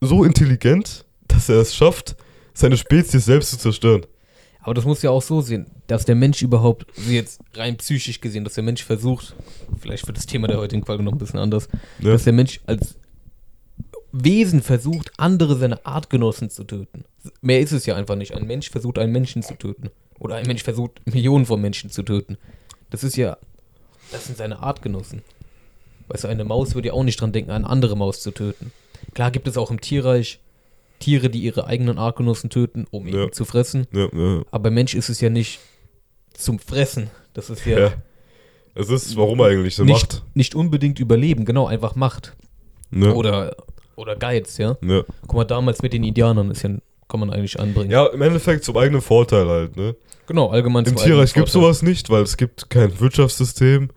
so 0.00 0.24
intelligent, 0.24 1.04
dass 1.28 1.48
er 1.48 1.60
es 1.60 1.74
schafft, 1.74 2.16
seine 2.54 2.76
Spezies 2.76 3.24
selbst 3.24 3.50
zu 3.50 3.58
zerstören. 3.58 4.02
Ja. 4.62 4.66
Aber 4.66 4.74
das 4.74 4.84
muss 4.84 5.02
ja 5.02 5.10
auch 5.10 5.22
so 5.22 5.40
sehen, 5.40 5.66
dass 5.86 6.04
der 6.04 6.14
Mensch 6.14 6.42
überhaupt, 6.42 6.86
also 6.96 7.10
jetzt 7.10 7.40
rein 7.54 7.76
psychisch 7.76 8.20
gesehen, 8.20 8.44
dass 8.44 8.54
der 8.54 8.64
Mensch 8.64 8.84
versucht, 8.84 9.34
vielleicht 9.80 10.06
wird 10.06 10.16
das 10.16 10.26
Thema 10.26 10.48
der 10.48 10.58
heutigen 10.58 10.84
Folge 10.84 11.02
noch 11.02 11.12
ein 11.12 11.18
bisschen 11.18 11.40
anders, 11.40 11.68
Ne? 11.98 12.12
dass 12.12 12.24
der 12.24 12.32
Mensch 12.32 12.60
als 12.66 12.96
Wesen 14.12 14.62
versucht, 14.62 15.10
andere 15.16 15.56
seine 15.56 15.84
Artgenossen 15.86 16.50
zu 16.50 16.64
töten. 16.64 17.04
Mehr 17.40 17.60
ist 17.60 17.72
es 17.72 17.86
ja 17.86 17.96
einfach 17.96 18.14
nicht. 18.16 18.34
Ein 18.34 18.46
Mensch 18.46 18.70
versucht, 18.70 18.98
einen 18.98 19.12
Menschen 19.12 19.42
zu 19.42 19.54
töten. 19.54 19.90
Oder 20.18 20.36
ein 20.36 20.46
Mensch 20.46 20.62
versucht, 20.62 21.00
Millionen 21.06 21.46
von 21.46 21.60
Menschen 21.60 21.90
zu 21.90 22.02
töten. 22.02 22.36
Das 22.90 23.02
ist 23.04 23.16
ja, 23.16 23.38
das 24.10 24.26
sind 24.26 24.36
seine 24.36 24.58
Artgenossen. 24.60 25.22
Weißt 26.08 26.24
du, 26.24 26.28
eine 26.28 26.44
Maus 26.44 26.74
würde 26.74 26.88
ja 26.88 26.94
auch 26.94 27.04
nicht 27.04 27.20
dran 27.20 27.32
denken, 27.32 27.50
eine 27.50 27.66
andere 27.66 27.96
Maus 27.96 28.20
zu 28.20 28.30
töten. 28.32 28.70
Klar 29.14 29.30
gibt 29.30 29.48
es 29.48 29.56
auch 29.56 29.70
im 29.70 29.80
Tierreich 29.80 30.40
Tiere, 31.02 31.28
die 31.30 31.40
ihre 31.40 31.66
eigenen 31.66 31.98
Artgenossen 31.98 32.48
töten, 32.50 32.86
um 32.90 33.06
ihn 33.06 33.14
Ja. 33.14 33.30
zu 33.32 33.44
fressen. 33.44 33.86
Ja, 33.92 34.08
ja, 34.12 34.42
Aber 34.50 34.70
Mensch 34.70 34.94
ist 34.94 35.08
es 35.10 35.20
ja 35.20 35.28
nicht 35.30 35.60
zum 36.32 36.58
Fressen. 36.58 37.10
Das 37.34 37.50
ist 37.50 37.66
ja. 37.66 37.92
Es 38.74 38.88
ist, 38.88 39.16
warum 39.16 39.40
eigentlich? 39.42 39.74
So 39.76 39.84
nicht, 39.84 40.14
Macht. 40.14 40.22
nicht 40.34 40.54
unbedingt 40.54 40.98
Überleben, 40.98 41.44
genau, 41.44 41.66
einfach 41.66 41.94
Macht. 41.94 42.34
Oder, 42.94 43.54
oder 43.96 44.16
Geiz, 44.16 44.56
ja. 44.58 44.76
Guck 45.26 45.34
mal, 45.34 45.44
damals 45.44 45.82
mit 45.82 45.92
den 45.92 46.04
Indianern 46.04 46.50
ist 46.50 46.62
ja, 46.62 46.70
kann 47.08 47.20
man 47.20 47.30
eigentlich 47.30 47.58
anbringen. 47.60 47.90
Ja, 47.90 48.06
im 48.06 48.22
Endeffekt 48.22 48.64
zum 48.64 48.76
eigenen 48.78 49.00
Vorteil 49.02 49.46
halt, 49.46 49.76
ne? 49.76 49.94
Genau, 50.26 50.48
allgemein 50.50 50.84
Im 50.84 50.96
zum 50.96 51.04
Tierreich 51.04 51.34
gibt 51.34 51.48
es 51.48 51.52
sowas 51.52 51.82
nicht, 51.82 52.08
weil 52.08 52.22
es 52.22 52.36
gibt 52.36 52.70
kein 52.70 52.98
Wirtschaftssystem. 53.00 53.90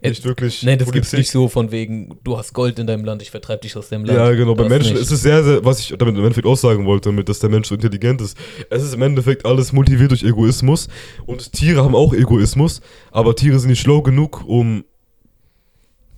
Äh, 0.00 0.10
nicht 0.10 0.24
wirklich. 0.24 0.62
Nein, 0.62 0.78
das 0.78 0.90
gibt's 0.92 1.10
Politik. 1.10 1.18
nicht 1.18 1.30
so 1.30 1.48
von 1.48 1.70
wegen, 1.70 2.18
du 2.24 2.36
hast 2.38 2.52
Gold 2.52 2.78
in 2.78 2.86
deinem 2.86 3.04
Land, 3.04 3.22
ich 3.22 3.30
vertreibe 3.30 3.62
dich 3.62 3.76
aus 3.76 3.88
deinem 3.88 4.04
Land. 4.04 4.18
Ja, 4.18 4.30
genau. 4.32 4.54
Bei 4.54 4.68
Menschen 4.68 4.92
nicht. 4.92 5.02
ist 5.02 5.10
es 5.10 5.22
sehr, 5.22 5.42
sehr, 5.42 5.64
was 5.64 5.80
ich 5.80 5.88
damit 5.96 6.14
im 6.14 6.22
Endeffekt 6.22 6.46
aussagen 6.46 6.86
wollte, 6.86 7.08
damit, 7.10 7.28
dass 7.28 7.38
der 7.38 7.50
Mensch 7.50 7.68
so 7.68 7.74
intelligent 7.74 8.20
ist. 8.20 8.36
Es 8.70 8.82
ist 8.82 8.94
im 8.94 9.02
Endeffekt 9.02 9.44
alles 9.44 9.72
motiviert 9.72 10.10
durch 10.10 10.22
Egoismus. 10.22 10.88
Und 11.26 11.52
Tiere 11.52 11.82
haben 11.82 11.94
auch 11.94 12.12
Egoismus, 12.12 12.80
aber 13.10 13.34
Tiere 13.34 13.58
sind 13.58 13.70
nicht 13.70 13.80
schlau 13.80 14.02
genug, 14.02 14.44
um 14.46 14.84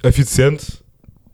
effizient 0.03 0.85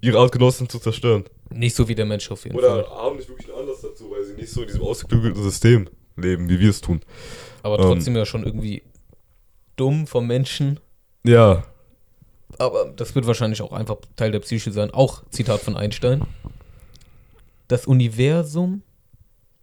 ihre 0.00 0.18
Artgenossen 0.18 0.68
zu 0.68 0.78
zerstören. 0.78 1.24
Nicht 1.50 1.76
so 1.76 1.88
wie 1.88 1.94
der 1.94 2.06
Mensch 2.06 2.30
auf 2.30 2.44
jeden 2.44 2.56
Oder 2.56 2.84
Fall. 2.84 2.96
haben 2.96 3.16
nicht 3.16 3.28
wirklich 3.28 3.48
einen 3.48 3.60
Anlass 3.60 3.80
dazu, 3.80 4.10
weil 4.10 4.24
sie 4.24 4.34
nicht 4.34 4.50
so 4.50 4.62
in 4.62 4.66
diesem 4.66 4.82
ausgeklügelten 4.82 5.42
System 5.42 5.88
leben, 6.16 6.48
wie 6.48 6.58
wir 6.58 6.70
es 6.70 6.80
tun. 6.80 7.00
Aber 7.62 7.78
ähm, 7.78 7.84
trotzdem 7.84 8.16
ja 8.16 8.26
schon 8.26 8.44
irgendwie 8.44 8.82
dumm 9.76 10.06
vom 10.06 10.26
Menschen. 10.26 10.80
Ja. 11.24 11.64
Aber 12.58 12.92
das 12.96 13.14
wird 13.14 13.26
wahrscheinlich 13.26 13.62
auch 13.62 13.72
einfach 13.72 13.96
Teil 14.16 14.30
der 14.32 14.40
Psyche 14.40 14.70
sein. 14.72 14.90
Auch 14.90 15.22
Zitat 15.30 15.60
von 15.60 15.76
Einstein. 15.76 16.22
Das 17.68 17.86
Universum. 17.86 18.82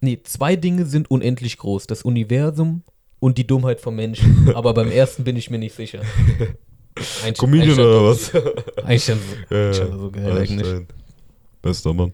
Nee, 0.00 0.20
zwei 0.24 0.56
Dinge 0.56 0.84
sind 0.86 1.10
unendlich 1.10 1.58
groß. 1.58 1.86
Das 1.86 2.02
Universum 2.02 2.82
und 3.20 3.38
die 3.38 3.46
Dummheit 3.46 3.80
vom 3.80 3.94
Menschen. 3.96 4.50
Aber 4.54 4.74
beim 4.74 4.90
ersten 4.90 5.24
bin 5.24 5.36
ich 5.36 5.48
mir 5.50 5.58
nicht 5.58 5.74
sicher. 5.76 6.00
Einstein- 6.96 7.34
Comedian 7.34 7.68
Einstein- 7.70 7.86
oder 7.86 8.04
was? 8.04 8.84
Einstein, 8.84 9.18
Ja, 9.50 9.66
Einstein 9.68 9.90
war 9.92 9.98
so 9.98 10.10
geil 10.10 10.32
eigentlich. 10.32 10.50
Einstein. 10.68 10.86
Bester 11.62 11.94
Mann. 11.94 12.12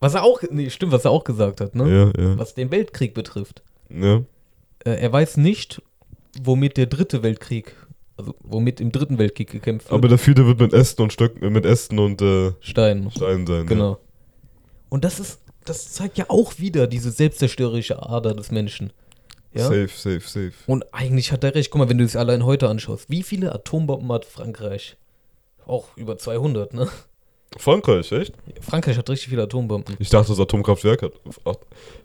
Was 0.00 0.14
er 0.14 0.22
auch, 0.24 0.40
nee, 0.50 0.70
stimmt, 0.70 0.92
was 0.92 1.04
er 1.04 1.10
auch 1.10 1.24
gesagt 1.24 1.60
hat, 1.60 1.74
ne? 1.74 2.12
Ja, 2.16 2.22
ja. 2.22 2.38
Was 2.38 2.54
den 2.54 2.70
Weltkrieg 2.70 3.14
betrifft. 3.14 3.62
ja. 3.90 4.22
Äh, 4.84 4.94
er 5.00 5.12
weiß 5.12 5.36
nicht, 5.36 5.80
womit 6.42 6.76
der 6.76 6.86
dritte 6.86 7.22
Weltkrieg, 7.22 7.76
also 8.16 8.34
womit 8.40 8.80
im 8.80 8.92
dritten 8.92 9.18
Weltkrieg 9.18 9.50
gekämpft 9.50 9.86
wird. 9.86 9.98
Aber 9.98 10.08
der 10.08 10.18
vierte 10.18 10.46
wird 10.46 10.60
mit 10.60 10.72
Ästen 10.72 11.02
und 11.02 11.12
Stöcken, 11.12 11.52
mit 11.52 11.64
Ästen 11.66 11.98
und 11.98 12.20
äh, 12.22 12.52
Stein. 12.60 13.10
Steinen 13.10 13.46
sein. 13.46 13.66
Genau. 13.66 13.98
Und 14.88 15.04
das 15.04 15.18
ist, 15.20 15.40
das 15.64 15.92
zeigt 15.92 16.18
ja 16.18 16.26
auch 16.28 16.58
wieder 16.58 16.86
diese 16.86 17.10
selbstzerstörerische 17.10 18.02
Ader 18.02 18.34
des 18.34 18.50
Menschen. 18.50 18.92
Ja. 19.54 19.60
Ja. 19.62 19.64
Safe, 19.66 19.88
safe, 19.88 20.20
safe. 20.20 20.52
Und 20.66 20.84
eigentlich 20.94 21.30
hat 21.32 21.44
er 21.44 21.54
recht. 21.54 21.70
Guck 21.70 21.78
mal, 21.80 21.88
wenn 21.88 21.98
du 21.98 22.04
es 22.04 22.16
allein 22.16 22.44
heute 22.44 22.68
anschaust, 22.68 23.10
wie 23.10 23.22
viele 23.22 23.52
Atombomben 23.54 24.10
hat 24.12 24.24
Frankreich? 24.24 24.96
Auch 25.66 25.94
über 25.96 26.16
200, 26.18 26.72
ne? 26.74 26.88
Frankreich, 27.58 28.10
echt? 28.12 28.32
Frankreich 28.62 28.96
hat 28.96 29.10
richtig 29.10 29.28
viele 29.28 29.42
Atombomben. 29.42 29.94
Ich 29.98 30.08
dachte, 30.08 30.28
das 30.30 30.40
Atomkraftwerk 30.40 31.02
hat. 31.02 31.12
Ach, 31.44 31.54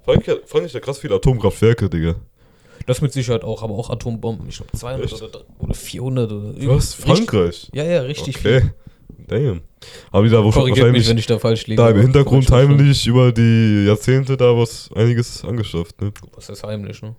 Frankreich, 0.04 0.36
hat- 0.38 0.50
Frankreich 0.50 0.76
hat 0.76 0.82
krass 0.82 1.00
viele 1.00 1.16
Atomkraftwerke, 1.16 1.90
Digga. 1.90 2.16
Das 2.86 3.01
mit 3.01 3.12
Sicherheit 3.13 3.43
auch, 3.43 3.63
aber 3.63 3.74
auch 3.74 3.89
Atombomben. 3.89 4.48
Ich 4.48 4.57
glaube 4.57 4.72
200 4.77 5.05
Echt? 5.12 5.22
oder, 5.22 5.41
oder 5.60 5.74
400 5.74 6.31
oder 6.31 6.48
Was? 6.50 6.98
Richtig- 6.98 7.05
Frankreich? 7.05 7.69
Ja, 7.74 7.84
ja, 7.84 8.01
richtig 8.01 8.38
okay. 8.38 8.62
viel. 8.62 8.74
Damn. 9.27 9.62
Aber 10.12 10.24
die 10.24 10.29
da 10.29 10.43
wo 10.43 10.51
Korrigiert 10.51 10.67
mich, 10.77 10.84
wahrscheinlich 10.84 11.10
wenn 11.10 11.17
ich 11.17 11.25
da 11.25 11.39
falsch 11.39 11.67
liege. 11.67 11.81
da 11.81 11.89
im 11.89 12.00
Hintergrund 12.00 12.50
heimlich 12.50 13.05
über 13.07 13.31
die 13.31 13.86
Jahrzehnte 13.86 14.38
da 14.38 14.55
was 14.57 14.89
einiges 14.96 15.43
angeschafft, 15.43 16.00
ne? 16.01 16.13
schon. 16.17 16.29
Was 16.34 16.50
ist 16.50 16.63
heimlich, 16.63 17.01
ne? 17.01 17.15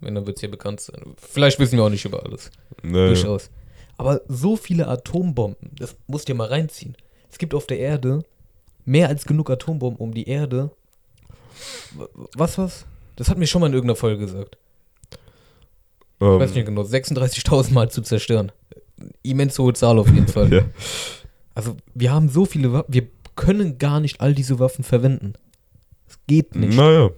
Wenn, 0.00 0.14
dann 0.14 0.26
wird 0.26 0.38
es 0.38 0.40
hier 0.40 0.50
bekannt 0.50 0.80
sein. 0.80 1.00
Vielleicht 1.16 1.58
wissen 1.58 1.76
wir 1.76 1.84
auch 1.84 1.90
nicht 1.90 2.04
über 2.04 2.24
alles. 2.24 2.50
Naja. 2.82 3.08
Durchaus. 3.08 3.50
Aber 3.96 4.22
so 4.28 4.56
viele 4.56 4.88
Atombomben, 4.88 5.70
das 5.78 5.94
musst 6.06 6.28
du 6.28 6.32
dir 6.32 6.38
mal 6.38 6.48
reinziehen. 6.48 6.96
Es 7.30 7.38
gibt 7.38 7.54
auf 7.54 7.66
der 7.66 7.78
Erde 7.78 8.24
mehr 8.84 9.08
als 9.08 9.24
genug 9.24 9.50
Atombomben, 9.50 10.00
um 10.00 10.14
die 10.14 10.26
Erde. 10.26 10.70
Was, 12.34 12.58
was? 12.58 12.86
Das 13.16 13.28
hat 13.28 13.38
mir 13.38 13.46
schon 13.46 13.60
mal 13.60 13.66
in 13.66 13.74
irgendeiner 13.74 13.96
Folge 13.96 14.24
gesagt. 14.24 14.56
Ich 16.20 16.26
Ähm, 16.26 16.38
weiß 16.38 16.54
nicht 16.54 16.66
genau, 16.66 16.82
36.000 16.82 17.72
Mal 17.72 17.90
zu 17.90 18.02
zerstören. 18.02 18.52
Immens 19.22 19.58
hohe 19.58 19.72
Zahl 19.72 19.98
auf 19.98 20.08
jeden 20.08 20.28
Fall. 20.36 20.52
Ja. 20.52 20.62
Also, 21.54 21.76
wir 21.94 22.12
haben 22.12 22.28
so 22.28 22.44
viele 22.44 22.72
Waffen, 22.72 22.92
wir 22.92 23.06
können 23.36 23.78
gar 23.78 24.00
nicht 24.00 24.20
all 24.20 24.34
diese 24.34 24.58
Waffen 24.58 24.84
verwenden. 24.84 25.32
Es 26.06 26.18
geht 26.26 26.54
nicht. 26.54 26.76
Naja. 26.76 27.10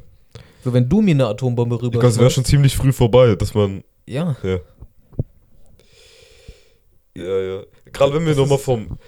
So, 0.64 0.72
wenn 0.72 0.88
du 0.88 1.00
mir 1.02 1.10
eine 1.14 1.26
Atombombe 1.26 1.74
Ich 1.76 1.82
rüber. 1.82 1.98
glaube, 1.98 2.06
es 2.08 2.18
wäre 2.18 2.30
schon 2.30 2.44
ziemlich 2.44 2.76
früh 2.76 2.92
vorbei, 2.92 3.34
dass 3.34 3.54
man. 3.54 3.82
Ja, 4.06 4.36
Ja. 4.42 4.60
Ja, 7.14 7.40
ja. 7.40 7.62
Gerade 7.92 8.14
wenn 8.14 8.24
wir 8.26 8.34
nochmal 8.34 8.58
vom. 8.58 8.98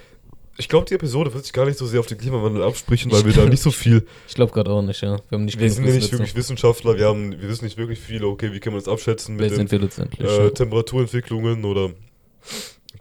Ich 0.56 0.68
glaube, 0.68 0.87
die 0.87 0.94
Episode 0.94 1.34
wird 1.34 1.44
sich 1.44 1.52
gar 1.52 1.66
nicht 1.66 1.78
so 1.78 1.87
sehr 1.87 1.99
auf 1.99 2.06
den 2.06 2.16
Klimawandel 2.16 2.62
absprechen, 2.62 3.11
weil 3.11 3.25
wir 3.25 3.32
da 3.32 3.44
nicht 3.44 3.62
so 3.62 3.73
viel. 3.73 4.06
ich 4.28 4.34
glaube 4.34 4.52
gerade 4.52 4.70
auch 4.70 4.82
nicht, 4.82 5.00
ja. 5.00 5.18
Wir 5.28 5.37
haben 5.37 5.44
nicht 5.46 5.58
Wir 5.58 5.70
sind 5.70 5.84
ja 5.87 5.94
nicht 5.94 6.12
wirklich. 6.12 6.34
Wissenschaftler, 6.37 6.96
wir, 6.96 7.06
haben, 7.06 7.32
wir 7.32 7.49
wissen 7.49 7.64
nicht 7.64 7.76
wirklich 7.76 7.99
viel, 7.99 8.25
okay, 8.25 8.52
wie 8.52 8.61
können 8.61 8.76
wir 8.76 8.80
das 8.80 8.88
abschätzen 8.88 9.34
mit 9.37 9.50
den 9.50 9.66
äh. 9.66 10.50
Temperaturentwicklungen 10.50 11.64
oder 11.64 11.90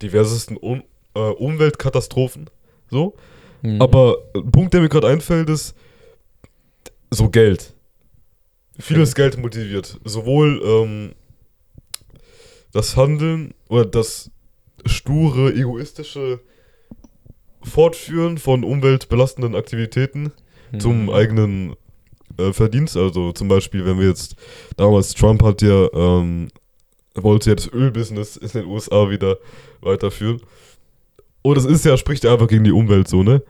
diversesten 0.01 0.57
um, 0.57 0.83
äh, 1.13 1.19
Umweltkatastrophen. 1.19 2.49
So. 2.89 3.15
Mhm. 3.61 3.81
Aber 3.81 4.17
ein 4.35 4.51
Punkt, 4.51 4.73
der 4.73 4.81
mir 4.81 4.89
gerade 4.89 5.07
einfällt, 5.07 5.49
ist 5.49 5.75
so 7.11 7.29
Geld. 7.29 7.73
Vieles 8.79 9.13
Geld 9.13 9.37
motiviert. 9.37 9.99
Sowohl 10.03 10.61
ähm, 10.65 11.11
das 12.71 12.97
Handeln 12.97 13.53
oder 13.69 13.85
das 13.85 14.31
sture, 14.85 15.53
egoistische 15.53 16.39
Fortführen 17.63 18.37
von 18.37 18.63
umweltbelastenden 18.63 19.55
Aktivitäten 19.55 20.31
zum 20.79 21.03
Mhm. 21.03 21.09
eigenen 21.09 21.75
äh, 22.37 22.51
Verdienst. 22.51 22.97
Also 22.97 23.31
zum 23.31 23.47
Beispiel, 23.47 23.85
wenn 23.85 23.99
wir 23.99 24.07
jetzt 24.07 24.35
damals 24.77 25.13
Trump 25.13 25.43
hat 25.43 25.61
ja 25.61 25.87
ähm, 25.93 26.49
wollte 27.15 27.51
ja 27.51 27.55
das 27.55 27.71
Ölbusiness 27.71 28.37
in 28.37 28.49
den 28.49 28.65
USA 28.65 29.09
wieder 29.09 29.37
weiterführen. 29.81 30.41
Und 31.41 31.55
das 31.57 31.65
ist 31.65 31.85
ja, 31.85 31.97
spricht 31.97 32.23
ja 32.23 32.33
einfach 32.33 32.47
gegen 32.47 32.63
die 32.63 32.71
Umwelt 32.71 33.07
so, 33.07 33.21
ne? 33.21 33.43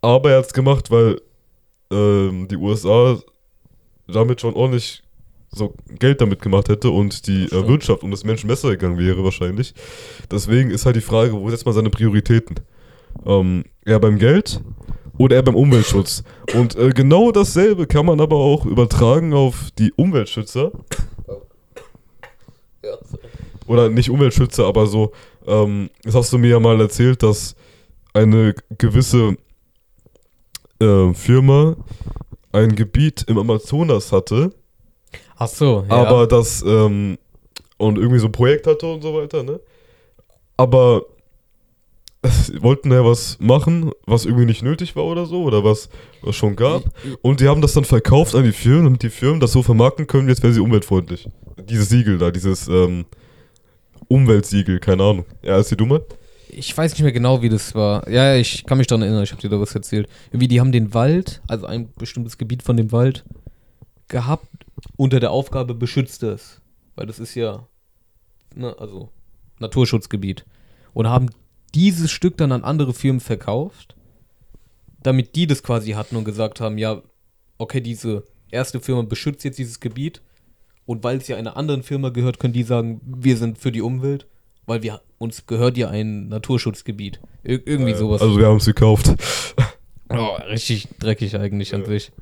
Aber 0.00 0.30
er 0.30 0.38
hat 0.38 0.46
es 0.46 0.52
gemacht, 0.52 0.90
weil 0.90 1.20
ähm, 1.90 2.46
die 2.48 2.56
USA 2.56 3.18
damit 4.06 4.40
schon 4.40 4.54
ordentlich 4.54 5.02
so 5.50 5.74
Geld 5.98 6.20
damit 6.20 6.42
gemacht 6.42 6.68
hätte 6.68 6.90
und 6.90 7.26
die 7.26 7.46
äh. 7.46 7.68
Wirtschaft 7.68 8.02
und 8.02 8.10
das 8.10 8.24
Menschen 8.24 8.48
besser 8.48 8.70
gegangen 8.70 8.98
wäre 8.98 9.24
wahrscheinlich. 9.24 9.72
Deswegen 10.30 10.70
ist 10.70 10.84
halt 10.84 10.96
die 10.96 11.00
Frage, 11.00 11.32
wo 11.32 11.48
setzt 11.48 11.64
man 11.64 11.74
seine 11.74 11.90
Prioritäten? 11.90 12.56
Ähm, 13.26 13.64
eher 13.84 14.00
beim 14.00 14.18
Geld 14.18 14.60
oder 15.18 15.36
eher 15.36 15.42
beim 15.42 15.56
Umweltschutz? 15.56 16.24
Und 16.54 16.76
äh, 16.76 16.90
genau 16.90 17.32
dasselbe 17.32 17.86
kann 17.86 18.06
man 18.06 18.20
aber 18.20 18.36
auch 18.36 18.66
übertragen 18.66 19.32
auf 19.32 19.70
die 19.78 19.92
Umweltschützer. 19.92 20.72
Oder 23.66 23.88
nicht 23.88 24.10
Umweltschützer, 24.10 24.66
aber 24.66 24.86
so, 24.86 25.12
ähm, 25.46 25.88
das 26.02 26.14
hast 26.14 26.32
du 26.32 26.38
mir 26.38 26.50
ja 26.50 26.60
mal 26.60 26.80
erzählt, 26.80 27.22
dass 27.22 27.56
eine 28.12 28.54
gewisse 28.76 29.36
äh, 30.80 31.14
Firma 31.14 31.76
ein 32.52 32.74
Gebiet 32.74 33.24
im 33.26 33.38
Amazonas 33.38 34.12
hatte, 34.12 34.50
Ach 35.36 35.48
so, 35.48 35.84
ja. 35.88 35.96
aber 35.96 36.26
das 36.26 36.62
ähm, 36.66 37.18
und 37.76 37.98
irgendwie 37.98 38.18
so 38.18 38.26
ein 38.26 38.32
Projekt 38.32 38.66
hatte 38.66 38.86
und 38.86 39.02
so 39.02 39.14
weiter, 39.14 39.42
ne? 39.42 39.60
Aber 40.56 41.02
wollten 42.60 42.90
ja 42.90 43.04
was 43.04 43.38
machen, 43.40 43.90
was 44.06 44.24
irgendwie 44.24 44.46
nicht 44.46 44.62
nötig 44.62 44.96
war 44.96 45.04
oder 45.04 45.26
so, 45.26 45.42
oder 45.42 45.64
was 45.64 45.88
was 46.22 46.36
schon 46.36 46.56
gab. 46.56 46.84
Und 47.22 47.40
die 47.40 47.48
haben 47.48 47.60
das 47.60 47.74
dann 47.74 47.84
verkauft 47.84 48.34
an 48.34 48.44
die 48.44 48.52
Firmen, 48.52 48.84
damit 48.84 49.02
die 49.02 49.10
Firmen 49.10 49.40
das 49.40 49.52
so 49.52 49.62
vermarkten 49.62 50.06
können, 50.06 50.28
jetzt 50.28 50.42
wäre 50.42 50.52
sie 50.52 50.60
umweltfreundlich. 50.60 51.28
Dieses 51.68 51.88
Siegel 51.88 52.18
da, 52.18 52.30
dieses 52.30 52.68
ähm, 52.68 53.04
Umweltsiegel, 54.08 54.80
keine 54.80 55.02
Ahnung. 55.02 55.24
Ja, 55.42 55.58
ist 55.58 55.70
die 55.70 55.76
dumme? 55.76 56.02
Ich 56.48 56.76
weiß 56.76 56.92
nicht 56.92 57.02
mehr 57.02 57.12
genau, 57.12 57.42
wie 57.42 57.48
das 57.48 57.74
war. 57.74 58.08
Ja, 58.08 58.36
ich 58.36 58.64
kann 58.64 58.78
mich 58.78 58.86
daran 58.86 59.02
erinnern, 59.02 59.24
ich 59.24 59.32
habe 59.32 59.42
dir 59.42 59.48
da 59.48 59.60
was 59.60 59.74
erzählt. 59.74 60.08
Irgendwie, 60.30 60.48
die 60.48 60.60
haben 60.60 60.72
den 60.72 60.94
Wald, 60.94 61.42
also 61.48 61.66
ein 61.66 61.90
bestimmtes 61.98 62.38
Gebiet 62.38 62.62
von 62.62 62.76
dem 62.76 62.92
Wald, 62.92 63.24
gehabt 64.08 64.46
unter 64.96 65.20
der 65.20 65.30
Aufgabe, 65.30 65.74
beschützt 65.74 66.22
es. 66.22 66.60
Weil 66.94 67.06
das 67.06 67.18
ist 67.18 67.34
ja, 67.34 67.66
ne, 68.54 68.76
also 68.78 69.10
Naturschutzgebiet. 69.58 70.44
Und 70.92 71.08
haben 71.08 71.30
dieses 71.74 72.10
Stück 72.10 72.36
dann 72.36 72.52
an 72.52 72.64
andere 72.64 72.94
Firmen 72.94 73.20
verkauft, 73.20 73.96
damit 75.02 75.36
die 75.36 75.46
das 75.46 75.62
quasi 75.62 75.92
hatten 75.92 76.16
und 76.16 76.24
gesagt 76.24 76.60
haben, 76.60 76.78
ja, 76.78 77.02
okay, 77.58 77.80
diese 77.80 78.24
erste 78.50 78.80
Firma 78.80 79.02
beschützt 79.02 79.44
jetzt 79.44 79.58
dieses 79.58 79.80
Gebiet 79.80 80.22
und 80.86 81.04
weil 81.04 81.18
es 81.18 81.28
ja 81.28 81.36
einer 81.36 81.56
anderen 81.56 81.82
Firma 81.82 82.10
gehört, 82.10 82.38
können 82.38 82.52
die 82.52 82.62
sagen, 82.62 83.00
wir 83.04 83.36
sind 83.36 83.58
für 83.58 83.72
die 83.72 83.82
Umwelt, 83.82 84.26
weil 84.66 84.82
wir 84.82 85.00
uns 85.18 85.46
gehört 85.46 85.76
ja 85.76 85.88
ein 85.88 86.28
Naturschutzgebiet. 86.28 87.20
Ir 87.42 87.66
irgendwie 87.66 87.92
Äh, 87.92 87.96
sowas. 87.96 88.22
Also 88.22 88.38
wir 88.38 88.46
haben 88.46 88.56
es 88.56 88.66
gekauft. 88.66 89.12
oh, 90.10 90.36
richtig 90.48 90.88
dreckig 90.98 91.36
eigentlich 91.36 91.74
an 91.74 91.84
sich. 91.84 92.12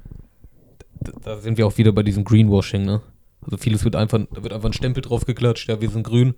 Da, 1.00 1.12
da 1.22 1.38
sind 1.38 1.58
wir 1.58 1.66
auch 1.66 1.78
wieder 1.78 1.92
bei 1.92 2.02
diesem 2.02 2.24
Greenwashing, 2.24 2.84
ne? 2.84 3.02
Also 3.42 3.56
vieles 3.56 3.84
wird 3.84 3.96
einfach, 3.96 4.20
da 4.32 4.42
wird 4.42 4.52
einfach 4.52 4.68
ein 4.68 4.72
Stempel 4.72 5.02
drauf 5.02 5.26
geklatscht, 5.26 5.68
ja, 5.68 5.80
wir 5.80 5.90
sind 5.90 6.04
grün. 6.04 6.34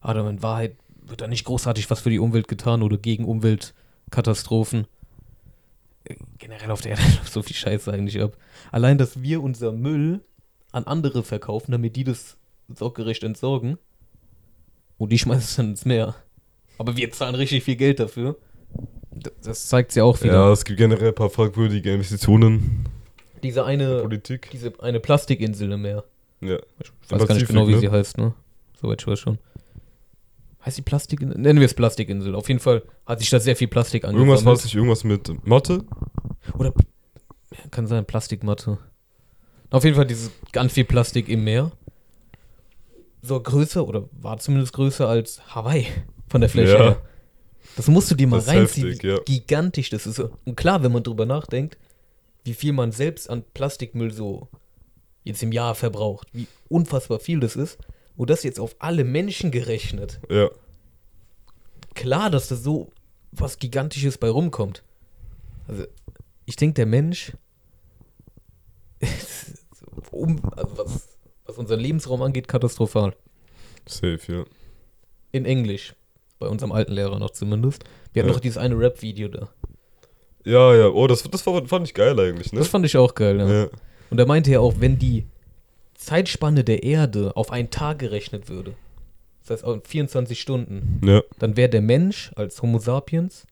Aber 0.00 0.28
in 0.28 0.42
Wahrheit 0.42 0.76
wird 1.08 1.20
da 1.20 1.26
nicht 1.26 1.44
großartig 1.44 1.90
was 1.90 2.00
für 2.00 2.10
die 2.10 2.18
Umwelt 2.18 2.48
getan 2.48 2.82
oder 2.82 2.96
gegen 2.96 3.24
Umweltkatastrophen. 3.24 4.86
Äh, 6.04 6.16
Generell 6.38 6.70
auf 6.70 6.80
der 6.80 6.92
Erde 6.92 7.02
läuft 7.18 7.32
so 7.32 7.42
viel 7.42 7.56
Scheiße 7.56 7.92
eigentlich 7.92 8.20
ab. 8.20 8.36
Allein, 8.72 8.98
dass 8.98 9.22
wir 9.22 9.42
unser 9.42 9.72
Müll 9.72 10.20
an 10.72 10.84
andere 10.84 11.22
verkaufen, 11.22 11.72
damit 11.72 11.96
die 11.96 12.04
das 12.04 12.36
sorggerecht 12.68 13.24
entsorgen. 13.24 13.78
Und 14.98 15.12
die 15.12 15.18
schmeißen 15.18 15.42
es 15.42 15.56
dann 15.56 15.70
ins 15.70 15.84
Meer. 15.84 16.14
Aber 16.78 16.96
wir 16.96 17.10
zahlen 17.12 17.34
richtig 17.34 17.64
viel 17.64 17.76
Geld 17.76 18.00
dafür. 18.00 18.36
Das 19.42 19.68
zeigt 19.68 19.94
ja 19.94 20.04
auch 20.04 20.22
wieder. 20.22 20.34
Ja, 20.34 20.52
es 20.52 20.64
gibt 20.64 20.78
generell 20.78 21.08
ein 21.08 21.14
paar 21.14 21.30
fragwürdige 21.30 21.92
Investitionen 21.92 22.84
Diese 23.42 23.60
in 23.60 23.66
eine, 23.66 24.02
Politik. 24.02 24.50
diese 24.52 24.72
eine 24.80 25.00
Plastikinsel 25.00 25.72
im 25.72 25.82
Meer. 25.82 26.04
Ja. 26.40 26.58
Ich 26.80 26.90
weiß 26.90 27.08
gar 27.08 27.18
nicht 27.18 27.28
Pazifik, 27.28 27.48
genau, 27.48 27.66
wie 27.66 27.72
ne? 27.72 27.80
sie 27.80 27.90
heißt, 27.90 28.18
ne? 28.18 28.34
Soweit 28.80 29.00
ich 29.00 29.06
weiß 29.06 29.18
schon. 29.18 29.38
Heißt 30.68 30.76
die 30.76 30.82
Plastikinsel? 30.82 31.40
Nennen 31.40 31.60
wir 31.60 31.64
es 31.64 31.72
Plastikinsel. 31.72 32.34
Auf 32.34 32.46
jeden 32.48 32.60
Fall 32.60 32.82
hat 33.06 33.20
sich 33.20 33.30
da 33.30 33.40
sehr 33.40 33.56
viel 33.56 33.68
Plastik 33.68 34.04
angesammelt. 34.04 34.28
Irgendwas 34.28 34.44
war 34.44 34.52
es 34.52 34.64
nicht 34.64 34.74
irgendwas 34.74 35.02
mit 35.02 35.46
Mathe? 35.46 35.82
Oder 36.58 36.74
kann 37.70 37.86
sein, 37.86 38.04
Plastikmatte. 38.04 38.76
Auf 39.70 39.84
jeden 39.84 39.96
Fall 39.96 40.04
dieses 40.04 40.30
ganz 40.52 40.74
viel 40.74 40.84
Plastik 40.84 41.30
im 41.30 41.42
Meer. 41.42 41.72
So 43.22 43.40
größer 43.40 43.88
oder 43.88 44.10
war 44.12 44.36
zumindest 44.40 44.74
größer 44.74 45.08
als 45.08 45.40
Hawaii 45.54 45.86
von 46.28 46.42
der 46.42 46.50
Fläche 46.50 46.72
Ja. 46.74 46.78
her. 46.80 47.02
Das 47.76 47.88
musst 47.88 48.10
du 48.10 48.14
dir 48.14 48.26
mal 48.26 48.40
reinziehen, 48.40 48.88
heftig, 48.88 49.04
wie 49.04 49.08
ja. 49.08 49.18
gigantisch 49.24 49.88
das 49.88 50.06
ist. 50.06 50.20
Und 50.20 50.54
klar, 50.54 50.82
wenn 50.82 50.92
man 50.92 51.02
drüber 51.02 51.24
nachdenkt, 51.24 51.78
wie 52.44 52.52
viel 52.52 52.74
man 52.74 52.92
selbst 52.92 53.30
an 53.30 53.42
Plastikmüll 53.54 54.12
so 54.12 54.48
jetzt 55.24 55.42
im 55.42 55.50
Jahr 55.50 55.74
verbraucht, 55.74 56.28
wie 56.34 56.46
unfassbar 56.68 57.20
viel 57.20 57.40
das 57.40 57.56
ist. 57.56 57.78
Und 58.18 58.30
das 58.30 58.42
jetzt 58.42 58.58
auf 58.58 58.74
alle 58.80 59.04
Menschen 59.04 59.52
gerechnet. 59.52 60.20
Ja. 60.28 60.50
Klar, 61.94 62.30
dass 62.30 62.48
da 62.48 62.56
so 62.56 62.90
was 63.30 63.58
Gigantisches 63.58 64.18
bei 64.18 64.28
rumkommt. 64.28 64.82
Also, 65.68 65.84
ich 66.44 66.56
denke, 66.56 66.74
der 66.74 66.86
Mensch, 66.86 67.32
um, 70.10 70.40
also 70.56 70.78
was, 70.78 71.08
was 71.46 71.58
unseren 71.58 71.78
Lebensraum 71.80 72.20
angeht, 72.22 72.48
katastrophal. 72.48 73.14
Safe, 73.86 74.18
ja. 74.26 74.44
In 75.30 75.44
Englisch. 75.44 75.94
Bei 76.40 76.48
unserem 76.48 76.72
alten 76.72 76.92
Lehrer 76.92 77.18
noch 77.20 77.30
zumindest. 77.30 77.84
Wir 78.12 78.22
hatten 78.22 78.30
Ja. 78.30 78.34
noch 78.34 78.40
dieses 78.40 78.58
eine 78.58 78.76
Rap-Video 78.78 79.28
da. 79.28 79.48
Ja, 80.44 80.74
ja. 80.74 80.88
Oh, 80.88 81.06
das, 81.06 81.22
das 81.22 81.42
fand 81.42 81.86
ich 81.86 81.94
geil 81.94 82.18
eigentlich, 82.18 82.52
ne? 82.52 82.58
Das 82.58 82.68
fand 82.68 82.84
ich 82.84 82.96
auch 82.96 83.14
geil, 83.14 83.38
ja. 83.38 83.48
ja. 83.62 83.68
Und 84.10 84.18
er 84.18 84.26
meinte 84.26 84.50
ja 84.50 84.60
auch, 84.60 84.74
wenn 84.78 84.98
die 84.98 85.26
Zeitspanne 85.98 86.64
der 86.64 86.82
Erde 86.84 87.36
auf 87.36 87.50
einen 87.52 87.70
Tag 87.70 87.98
gerechnet 87.98 88.48
würde, 88.48 88.74
das 89.42 89.50
heißt 89.58 89.64
auf 89.64 89.80
24 89.84 90.40
Stunden, 90.40 91.00
Ja. 91.04 91.22
dann 91.38 91.56
wäre 91.56 91.68
der 91.68 91.82
Mensch 91.82 92.30
als 92.36 92.62
Homo 92.62 92.78
sapiens 92.78 93.46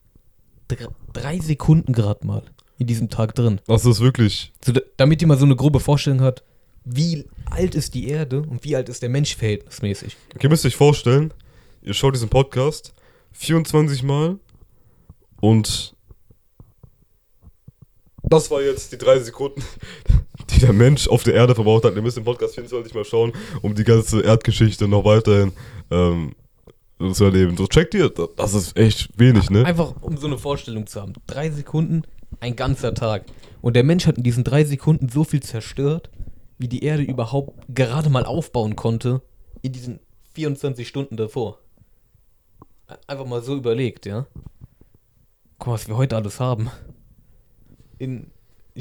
dr 0.69 0.91
drei 1.13 1.39
Sekunden 1.39 1.93
gerade 1.93 2.25
mal 2.25 2.43
in 2.79 2.87
diesem 2.87 3.09
Tag 3.09 3.35
drin. 3.35 3.59
Das 3.67 3.85
ist 3.85 3.99
wirklich. 3.99 4.51
So, 4.65 4.71
da- 4.71 4.81
damit 4.97 5.21
ihr 5.21 5.27
mal 5.27 5.37
so 5.37 5.45
eine 5.45 5.55
grobe 5.55 5.79
Vorstellung 5.79 6.21
hat, 6.21 6.43
wie 6.85 7.25
alt 7.49 7.75
ist 7.75 7.93
die 7.93 8.07
Erde 8.09 8.41
und 8.41 8.63
wie 8.63 8.75
alt 8.75 8.87
ist 8.89 9.01
der 9.01 9.09
Mensch 9.09 9.35
verhältnismäßig. 9.35 10.15
Okay, 10.35 10.47
müsst 10.47 10.63
ihr 10.65 10.69
euch 10.69 10.75
vorstellen, 10.75 11.33
ihr 11.81 11.93
schaut 11.93 12.15
diesen 12.15 12.29
Podcast 12.29 12.93
24 13.33 14.03
Mal 14.03 14.39
und 15.41 15.93
das 18.23 18.49
war 18.51 18.61
jetzt 18.61 18.91
die 18.91 18.97
drei 18.97 19.19
Sekunden, 19.19 19.61
die 20.57 20.65
der 20.65 20.73
Mensch 20.73 21.07
auf 21.07 21.23
der 21.23 21.35
Erde 21.35 21.55
verbraucht 21.55 21.83
hat. 21.83 21.95
Ihr 21.95 22.01
müsst 22.01 22.17
den 22.17 22.23
Podcast 22.23 22.55
24 22.55 22.93
Mal 22.93 23.05
schauen, 23.05 23.31
um 23.61 23.75
die 23.75 23.83
ganze 23.83 24.21
Erdgeschichte 24.21 24.87
noch 24.87 25.05
weiterhin 25.05 25.53
ähm, 25.91 26.35
zu 27.13 27.25
erleben. 27.25 27.55
So 27.57 27.67
checkt 27.67 27.93
ihr, 27.93 28.09
das 28.09 28.53
ist 28.53 28.75
echt 28.77 29.09
wenig, 29.17 29.49
ne? 29.49 29.65
Einfach 29.65 29.93
um 30.01 30.17
so 30.17 30.27
eine 30.27 30.37
Vorstellung 30.37 30.87
zu 30.87 31.01
haben. 31.01 31.13
Drei 31.27 31.51
Sekunden, 31.51 32.03
ein 32.39 32.55
ganzer 32.55 32.93
Tag. 32.93 33.25
Und 33.61 33.75
der 33.75 33.83
Mensch 33.83 34.07
hat 34.07 34.17
in 34.17 34.23
diesen 34.23 34.43
drei 34.43 34.63
Sekunden 34.63 35.09
so 35.09 35.23
viel 35.23 35.41
zerstört, 35.41 36.09
wie 36.57 36.67
die 36.67 36.83
Erde 36.83 37.03
überhaupt 37.03 37.53
gerade 37.73 38.09
mal 38.09 38.25
aufbauen 38.25 38.75
konnte 38.75 39.21
in 39.61 39.73
diesen 39.73 39.99
24 40.33 40.87
Stunden 40.87 41.17
davor. 41.17 41.59
Einfach 43.05 43.25
mal 43.25 43.41
so 43.41 43.55
überlegt, 43.55 44.05
ja. 44.05 44.25
Guck 45.59 45.67
mal, 45.67 45.73
was 45.73 45.87
wir 45.87 45.97
heute 45.97 46.15
alles 46.15 46.39
haben. 46.39 46.71
In 47.99 48.31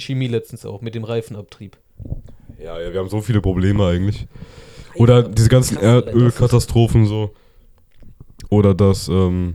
Chemie 0.00 0.28
letztens 0.28 0.64
auch, 0.64 0.80
mit 0.80 0.94
dem 0.94 1.04
Reifenabtrieb. 1.04 1.76
Ja, 2.58 2.80
ja, 2.80 2.92
wir 2.92 3.00
haben 3.00 3.08
so 3.08 3.20
viele 3.20 3.40
Probleme 3.40 3.86
eigentlich. 3.86 4.26
Oder 4.94 5.22
diese 5.22 5.48
ganzen 5.48 5.76
Erdölkatastrophen 5.78 7.06
so. 7.06 7.32
Oder 8.48 8.74
das, 8.74 9.08
ähm, 9.08 9.54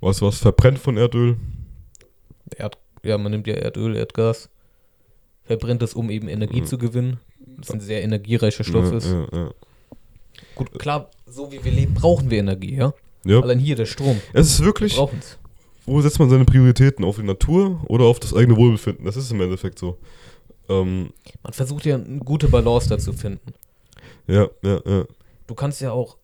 was, 0.00 0.20
was 0.20 0.38
verbrennt 0.38 0.78
von 0.78 0.96
Erdöl. 0.96 1.36
Erd, 2.56 2.78
ja, 3.02 3.16
man 3.16 3.32
nimmt 3.32 3.46
ja 3.46 3.54
Erdöl, 3.54 3.96
Erdgas, 3.96 4.50
verbrennt 5.44 5.82
das, 5.82 5.94
um 5.94 6.10
eben 6.10 6.28
Energie 6.28 6.60
Mhm. 6.60 6.66
zu 6.66 6.78
gewinnen. 6.78 7.20
Das 7.58 7.70
ein 7.70 7.80
sehr 7.80 8.02
energiereicher 8.02 8.64
Stoff 8.64 8.90
ja, 8.90 8.96
ist. 8.96 9.06
Ja, 9.06 9.26
ja. 9.32 9.50
Gut, 10.54 10.78
klar, 10.78 11.10
so 11.26 11.50
wie 11.52 11.64
wir 11.64 11.72
leben, 11.72 11.94
brauchen 11.94 12.30
wir 12.30 12.38
Energie, 12.38 12.76
ja? 12.76 12.92
ja. 13.24 13.40
Allein 13.40 13.58
hier 13.58 13.76
der 13.76 13.86
Strom. 13.86 14.20
Es 14.32 14.48
ist 14.48 14.60
Wir 14.60 14.66
wirklich, 14.66 14.96
brauchen 14.96 15.18
es. 15.20 15.38
Wo 15.86 16.00
setzt 16.00 16.18
man 16.18 16.30
seine 16.30 16.44
Prioritäten? 16.44 17.04
Auf 17.04 17.16
die 17.16 17.22
Natur 17.22 17.80
oder 17.88 18.04
auf 18.04 18.20
das 18.20 18.34
eigene 18.34 18.56
Wohlbefinden? 18.56 19.04
Das 19.04 19.16
ist 19.16 19.30
im 19.30 19.40
Endeffekt 19.40 19.78
so. 19.78 19.98
Ähm, 20.68 21.10
Man 21.42 21.52
versucht 21.52 21.84
ja 21.84 21.96
eine 21.96 22.18
gute 22.20 22.48
Balance 22.48 22.88
da 22.88 22.98
zu 22.98 23.12
finden. 23.12 23.52
ja, 24.26 24.48
ja, 24.62 24.80
ja. 24.86 25.04
Du 25.46 25.54
kannst 25.54 25.82
ja 25.82 25.92
auch, 25.92 26.16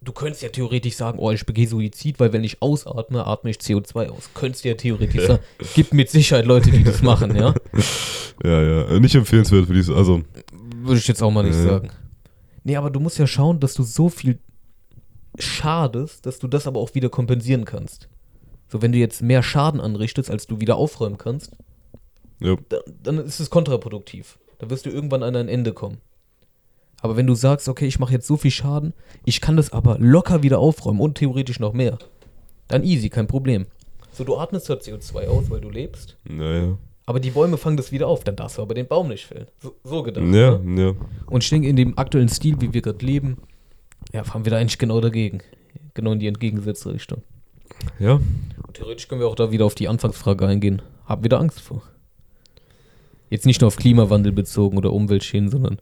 du 0.00 0.12
könntest 0.12 0.42
ja 0.42 0.48
theoretisch 0.48 0.94
sagen, 0.94 1.18
oh, 1.18 1.32
ich 1.32 1.44
begehe 1.44 1.66
Suizid, 1.66 2.20
weil 2.20 2.32
wenn 2.32 2.44
ich 2.44 2.62
ausatme, 2.62 3.26
atme 3.26 3.50
ich 3.50 3.56
CO2 3.56 4.08
aus. 4.10 4.30
Könntest 4.34 4.64
du 4.64 4.68
ja 4.68 4.74
theoretisch 4.76 5.22
Ja. 5.22 5.26
sagen. 5.26 5.42
Gibt 5.74 5.92
mit 5.92 6.08
Sicherheit 6.08 6.46
Leute, 6.46 6.70
die 6.70 6.84
das 6.84 7.02
machen, 7.02 7.34
ja? 7.34 7.52
Ja, 8.44 8.62
ja. 8.62 8.82
Äh, 8.88 9.00
Nicht 9.00 9.14
empfehlenswert 9.14 9.66
für 9.66 9.74
diese, 9.74 9.94
also, 9.94 10.22
Würde 10.82 10.98
ich 10.98 11.06
jetzt 11.08 11.22
auch 11.22 11.30
mal 11.30 11.42
nicht 11.44 11.56
Ja. 11.56 11.62
sagen. 11.64 11.90
Nee, 12.64 12.76
aber 12.76 12.90
du 12.90 12.98
musst 13.00 13.18
ja 13.18 13.26
schauen, 13.26 13.58
dass 13.60 13.74
du 13.74 13.82
so 13.82 14.08
viel 14.08 14.38
schadest, 15.38 16.26
dass 16.26 16.38
du 16.38 16.48
das 16.48 16.66
aber 16.66 16.80
auch 16.80 16.94
wieder 16.94 17.08
kompensieren 17.08 17.64
kannst. 17.64 18.08
So, 18.68 18.82
wenn 18.82 18.92
du 18.92 18.98
jetzt 18.98 19.22
mehr 19.22 19.42
Schaden 19.42 19.80
anrichtest, 19.80 20.30
als 20.30 20.46
du 20.46 20.60
wieder 20.60 20.76
aufräumen 20.76 21.18
kannst, 21.18 21.52
ja. 22.40 22.56
da, 22.68 22.78
dann 23.02 23.18
ist 23.18 23.40
es 23.40 23.50
kontraproduktiv. 23.50 24.38
Da 24.58 24.70
wirst 24.70 24.86
du 24.86 24.90
irgendwann 24.90 25.22
an 25.22 25.36
ein 25.36 25.48
Ende 25.48 25.72
kommen. 25.72 25.98
Aber 27.00 27.16
wenn 27.16 27.26
du 27.26 27.34
sagst, 27.34 27.68
okay, 27.68 27.86
ich 27.86 27.98
mache 27.98 28.12
jetzt 28.14 28.26
so 28.26 28.36
viel 28.36 28.50
Schaden, 28.50 28.94
ich 29.26 29.40
kann 29.40 29.56
das 29.56 29.72
aber 29.72 29.98
locker 29.98 30.42
wieder 30.42 30.58
aufräumen 30.58 31.00
und 31.00 31.16
theoretisch 31.16 31.60
noch 31.60 31.74
mehr, 31.74 31.98
dann 32.68 32.82
easy, 32.82 33.10
kein 33.10 33.26
Problem. 33.26 33.66
So, 34.12 34.24
du 34.24 34.36
atmest 34.38 34.66
zwar 34.66 34.76
CO2 34.78 35.26
aus, 35.26 35.50
weil 35.50 35.60
du 35.60 35.68
lebst, 35.68 36.16
Naja. 36.24 36.78
aber 37.04 37.20
die 37.20 37.30
Bäume 37.30 37.58
fangen 37.58 37.76
das 37.76 37.92
wieder 37.92 38.06
auf, 38.06 38.24
dann 38.24 38.36
darfst 38.36 38.56
du 38.56 38.62
aber 38.62 38.74
den 38.74 38.86
Baum 38.86 39.08
nicht 39.08 39.26
fällen. 39.26 39.48
So, 39.58 39.74
so 39.84 40.02
gedacht. 40.02 40.24
Ja, 40.24 40.58
ne? 40.58 40.82
ja. 40.82 40.94
Und 41.26 41.42
ich 41.42 41.50
denke, 41.50 41.68
in 41.68 41.76
dem 41.76 41.98
aktuellen 41.98 42.28
Stil, 42.30 42.58
wie 42.60 42.72
wir 42.72 42.80
gerade 42.80 43.04
leben, 43.04 43.36
ja, 44.12 44.24
fahren 44.24 44.44
wir 44.46 44.50
da 44.50 44.56
eigentlich 44.56 44.78
genau 44.78 45.00
dagegen. 45.00 45.42
Genau 45.94 46.12
in 46.12 46.20
die 46.20 46.26
entgegengesetzte 46.28 46.92
Richtung. 46.92 47.22
Ja. 47.98 48.20
Theoretisch 48.72 49.08
können 49.08 49.20
wir 49.20 49.28
auch 49.28 49.34
da 49.36 49.50
wieder 49.52 49.64
auf 49.64 49.74
die 49.74 49.88
Anfangsfrage 49.88 50.46
eingehen. 50.46 50.82
Haben 51.06 51.22
wir 51.22 51.28
da 51.28 51.38
Angst 51.38 51.60
vor? 51.60 51.82
Jetzt 53.30 53.46
nicht 53.46 53.60
nur 53.60 53.68
auf 53.68 53.76
Klimawandel 53.76 54.32
bezogen 54.32 54.76
oder 54.76 54.92
Umweltschäden, 54.92 55.50
sondern 55.50 55.80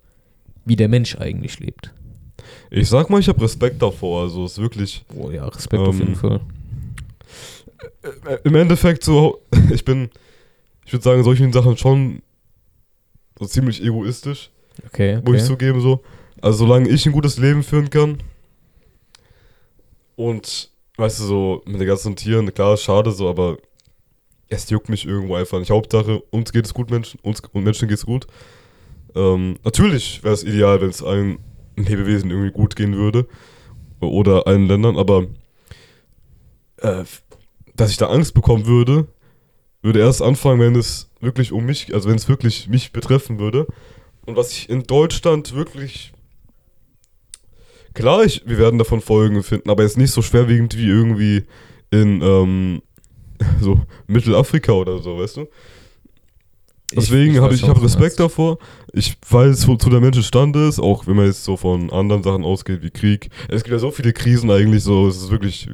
wie 0.65 0.77
der 0.77 0.89
Mensch 0.89 1.17
eigentlich 1.17 1.59
lebt. 1.59 1.93
Ich 2.71 2.89
sag 2.89 3.11
mal, 3.11 3.21
ich 3.21 3.29
habe 3.29 3.41
Respekt 3.43 3.83
davor. 3.83 4.23
Also, 4.23 4.45
es 4.45 4.53
ist 4.53 4.59
wirklich. 4.59 5.05
Oh 5.17 5.31
ja, 5.31 5.47
Respekt 5.47 5.83
auf 5.83 5.95
Ähm, 5.95 6.01
jeden 6.01 6.17
Fall. 6.17 6.41
äh, 8.27 8.39
Im 8.45 8.55
Endeffekt 8.55 9.05
so, 9.05 9.43
ich 9.71 9.85
bin, 9.85 10.11
ich 10.87 10.93
würde 10.93 11.03
sagen, 11.03 11.19
in 11.19 11.25
solchen 11.25 11.53
Sachen 11.53 11.77
schon 11.77 12.23
so 13.39 13.47
ziemlich 13.47 13.83
egoistisch. 13.83 14.51
Okay, 14.87 15.17
muss 15.17 15.37
ich 15.37 15.43
okay. 15.43 15.45
zugeben 15.45 15.81
so. 15.81 16.03
Also 16.41 16.59
solange 16.59 16.89
ich 16.89 17.07
ein 17.07 17.13
gutes 17.13 17.39
Leben 17.39 17.63
führen 17.63 17.91
kann 17.91 18.19
und, 20.17 20.71
weißt 21.03 21.21
du, 21.21 21.25
so 21.25 21.63
mit 21.67 21.81
den 21.81 21.89
ganzen 21.89 22.17
Tieren, 22.17 22.53
klar, 22.55 22.77
schade 22.77 23.11
so, 23.11 23.29
aber 23.29 23.59
es 24.49 24.71
juckt 24.71 24.89
mich 24.89 25.07
irgendwo 25.07 25.35
einfach 25.35 25.59
nicht. 25.59 25.71
Hauptsache, 25.71 26.21
uns 26.31 26.53
geht 26.53 26.65
es 26.65 26.75
gut, 26.75 26.91
Menschen, 26.91 27.19
uns 27.23 27.41
und 27.41 27.65
Menschen 27.65 27.89
geht 27.89 27.99
es 27.99 28.07
gut. 28.07 28.27
Ähm, 29.15 29.59
natürlich 29.65 30.23
wäre 30.23 30.35
es 30.35 30.45
ideal, 30.45 30.81
wenn 30.81 30.91
es 30.91 31.03
allen 31.03 31.39
Lebewesen 31.77 32.31
irgendwie 32.31 32.53
gut 32.53 32.77
gehen 32.77 32.97
würde 32.97 33.27
oder 34.01 34.47
allen 34.47 34.67
Ländern, 34.67 34.97
aber 34.97 35.27
äh, 36.79 37.05
dass 37.75 37.91
ich 37.91 37.97
da 37.97 38.07
Angst 38.07 38.35
bekommen 38.35 38.67
würde, 38.67 39.09
würde 39.83 40.01
erst 40.01 40.23
anfangen, 40.23 40.61
wenn 40.61 40.77
es 40.77 41.11
wirklich 41.21 41.53
um 41.53 41.65
mich, 41.65 41.93
also 41.95 42.09
wenn 42.09 42.17
es 42.17 42.29
wirklich 42.29 42.69
mich 42.69 42.93
betreffen 42.93 43.39
würde. 43.39 43.67
Und 44.25 44.37
was 44.37 44.53
ich 44.53 44.71
in 44.71 44.85
Deutschland 44.85 45.53
wirklich. 45.55 46.13
Klar, 47.95 48.25
ich, 48.25 48.43
wir 48.47 48.59
werden 48.59 48.79
davon 48.79 49.01
Folgen 49.01 49.43
finden, 49.43 49.71
aber 49.71 49.83
jetzt 49.83 49.99
nicht 49.99 50.11
so 50.13 50.23
schwerwiegend 50.23 50.77
wie 50.77 50.89
irgendwie 50.89 51.45
in 51.91 52.23
ähm, 52.23 52.83
so 53.61 53.81
Mittelafrika 54.07 54.73
oder 54.73 54.99
so, 55.01 55.19
weißt 55.19 55.39
du? 55.39 55.47
Deswegen 56.95 57.41
habe 57.41 57.55
ich, 57.55 57.63
ich 57.63 57.69
hab 57.69 57.77
was 57.77 57.81
du 57.81 57.87
Respekt 57.87 58.21
davor. 58.21 58.59
Ich 58.93 59.17
weiß, 59.29 59.67
wozu 59.67 59.89
der 59.89 60.01
Mensch 60.01 60.17
imstande 60.19 60.69
ist, 60.69 60.79
auch 60.79 61.07
wenn 61.07 61.17
man 61.17 61.25
jetzt 61.27 61.43
so 61.45 61.57
von 61.57 61.91
anderen 61.91 62.23
Sachen 62.23 62.45
ausgeht 62.45 62.83
wie 62.83 62.91
Krieg. 62.91 63.31
Es 63.49 63.63
gibt 63.65 63.73
ja 63.73 63.79
so 63.79 63.91
viele 63.91 64.13
Krisen 64.13 64.51
eigentlich, 64.51 64.83
so 64.85 65.09
es 65.09 65.17
ist 65.17 65.31
wirklich, 65.31 65.71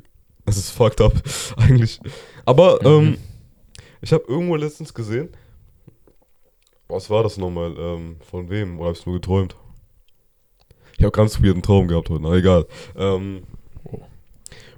es 0.46 0.57
ist 0.57 0.70
fucked 0.70 1.00
up 1.00 1.14
eigentlich. 1.57 2.00
Aber 2.44 2.78
Mhm. 2.83 3.07
ähm, 3.09 3.18
ich 4.00 4.12
habe 4.12 4.24
irgendwo 4.28 4.54
letztens 4.54 4.94
gesehen, 4.94 5.28
was 6.87 7.11
war 7.11 7.24
das 7.24 7.37
nochmal? 7.37 7.74
Ähm, 7.76 8.16
von 8.31 8.48
wem? 8.48 8.78
Oder 8.78 8.90
habe 8.90 8.98
ich 8.98 9.04
nur 9.04 9.16
geträumt? 9.16 9.57
Ich 10.98 11.04
habe 11.04 11.12
ganz 11.12 11.40
weirden 11.42 11.62
Traum 11.62 11.88
gehabt 11.88 12.11
heute, 12.11 12.22
na 12.22 12.34
egal. 12.34 12.66
Ähm. 12.96 13.42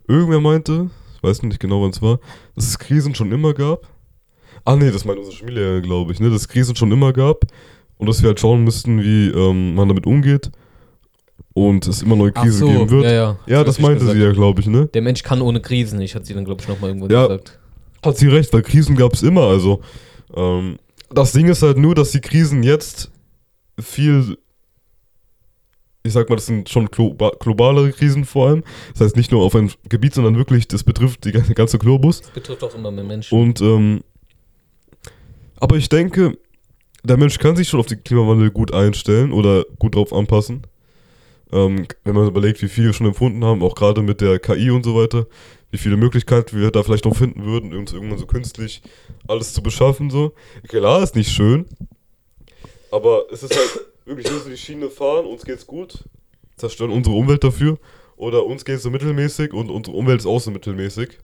Irgendwer 0.07 0.41
meinte, 0.41 0.91
ich 1.17 1.23
weiß 1.23 1.43
nicht 1.45 1.61
genau 1.61 1.83
wann 1.83 1.91
es 1.91 2.03
war, 2.03 2.19
dass 2.57 2.67
es 2.67 2.79
Krisen 2.79 3.15
schon 3.15 3.31
immer 3.33 3.55
gab. 3.55 3.87
Ah 4.65 4.77
nee, 4.77 4.91
das 4.91 5.05
meint 5.05 5.19
unsere 5.19 5.37
Schmiede, 5.37 5.81
glaube 5.83 6.13
ich, 6.13 6.21
ne? 6.21 6.29
Dass 6.31 6.43
es 6.43 6.49
Krisen 6.49 6.75
schon 6.77 6.91
immer 6.93 7.13
gab 7.13 7.45
und 7.97 8.09
dass 8.09 8.21
wir 8.23 8.29
halt 8.29 8.41
schauen 8.41 8.65
müssten, 8.65 9.03
wie 9.03 9.29
ähm, 9.29 9.75
man 9.75 9.89
damit 9.89 10.07
umgeht 10.07 10.51
und 11.55 11.87
es 11.87 12.03
immer 12.03 12.17
neue 12.17 12.33
Krisen 12.33 12.59
so, 12.59 12.67
geben 12.67 12.91
wird. 12.91 13.05
ja, 13.05 13.11
Ja, 13.13 13.37
ja. 13.47 13.59
das 13.65 13.77
Richtig 13.77 13.83
meinte 13.85 14.01
gesagt. 14.01 14.19
sie 14.19 14.25
ja, 14.25 14.33
glaube 14.33 14.61
ich, 14.61 14.67
ne? 14.67 14.87
Der 14.93 15.03
Mensch 15.03 15.23
kann 15.23 15.41
ohne 15.41 15.61
Krisen 15.61 15.99
nicht, 15.99 16.15
hat 16.15 16.27
sie 16.27 16.35
dann, 16.35 16.45
glaube 16.45 16.61
ich, 16.61 16.69
nochmal 16.69 16.91
irgendwo 16.91 17.07
Ja. 17.09 17.27
gesagt. 17.29 17.59
Hat 18.05 18.19
sie 18.19 18.29
recht, 18.29 18.53
weil 18.53 18.63
Krisen 18.63 18.97
gab 18.97 19.13
es 19.15 19.23
immer. 19.23 19.43
Also, 19.43 19.81
ähm, 20.35 20.79
das 21.11 21.33
Ding 21.33 21.49
ist 21.49 21.63
halt 21.63 21.79
nur, 21.79 21.95
dass 21.95 22.11
die 22.11 22.21
Krisen 22.21 22.63
jetzt 22.63 23.11
viel, 23.81 24.37
ich 26.03 26.13
sag 26.13 26.29
mal, 26.29 26.37
das 26.37 26.47
sind 26.47 26.69
schon 26.69 26.87
globa 26.87 27.33
globalere 27.39 27.93
Krisen 27.93 28.25
vor 28.25 28.49
allem. 28.49 28.65
Das 28.93 29.03
heißt 29.03 29.17
nicht 29.17 29.33
nur 29.33 29.43
auf 29.43 29.55
ein 29.55 29.71
Gebiet, 29.89 30.15
sondern 30.15 30.37
wirklich, 30.37 30.67
das 30.69 30.85
betrifft 30.85 31.25
die 31.25 31.33
ganze, 31.33 31.55
ganze 31.55 31.79
Globus. 31.79 32.23
Das 32.23 32.31
betrifft 32.31 32.65
auch 32.65 32.75
immer 32.75 32.91
mehr 32.91 33.05
Menschen. 33.05 33.39
Und, 33.39 33.61
ähm, 33.61 34.03
aber 35.57 35.77
ich 35.77 35.89
denke, 35.89 36.39
der 37.03 37.17
Mensch 37.17 37.39
kann 37.39 37.57
sich 37.57 37.69
schon 37.69 37.81
auf 37.81 37.87
den 37.87 38.03
Klimawandel 38.03 38.51
gut 38.51 38.73
einstellen 38.73 39.33
oder 39.33 39.65
gut 39.79 39.95
drauf 39.95 40.13
anpassen. 40.13 40.67
Ähm, 41.53 41.87
wenn 42.05 42.15
man 42.15 42.29
überlegt, 42.29 42.63
wie 42.63 42.69
viele 42.69 42.93
schon 42.93 43.07
empfunden 43.07 43.45
haben, 43.45 43.63
auch 43.63 43.75
gerade 43.75 44.03
mit 44.03 44.21
der 44.21 44.39
KI 44.39 44.71
und 44.71 44.85
so 44.85 44.95
weiter, 44.95 45.27
wie 45.71 45.79
viele 45.79 45.97
Möglichkeiten 45.97 46.59
wir 46.59 46.71
da 46.71 46.83
vielleicht 46.83 47.05
noch 47.05 47.17
finden 47.17 47.45
würden, 47.45 47.75
uns 47.75 47.93
irgendwann 47.93 48.19
so 48.19 48.27
künstlich 48.27 48.83
alles 49.29 49.53
zu 49.53 49.63
beschaffen, 49.63 50.11
so. 50.11 50.33
Klar, 50.69 51.03
ist 51.03 51.17
nicht 51.17 51.31
schön, 51.31 51.67
aber 52.91 53.25
es 53.33 53.43
ist 53.43 53.57
halt 53.57 53.90
wirklich, 54.11 54.27
wir 54.27 54.35
müssen 54.35 54.51
die 54.51 54.59
Schiene 54.59 54.91
fahren, 54.91 55.25
uns 55.25 55.45
geht's 55.45 55.67
gut, 55.67 56.05
zerstören 56.57 56.91
unsere 56.91 57.17
Umwelt 57.17 57.43
dafür, 57.43 57.79
oder 58.17 58.45
uns 58.45 58.65
geht's 58.65 58.83
so 58.83 58.91
mittelmäßig 58.91 59.53
und 59.55 59.71
unsere 59.71 59.97
Umwelt 59.97 60.21
ist 60.21 60.27
auch 60.27 60.41
so 60.41 60.51
mittelmäßig. 60.51 61.19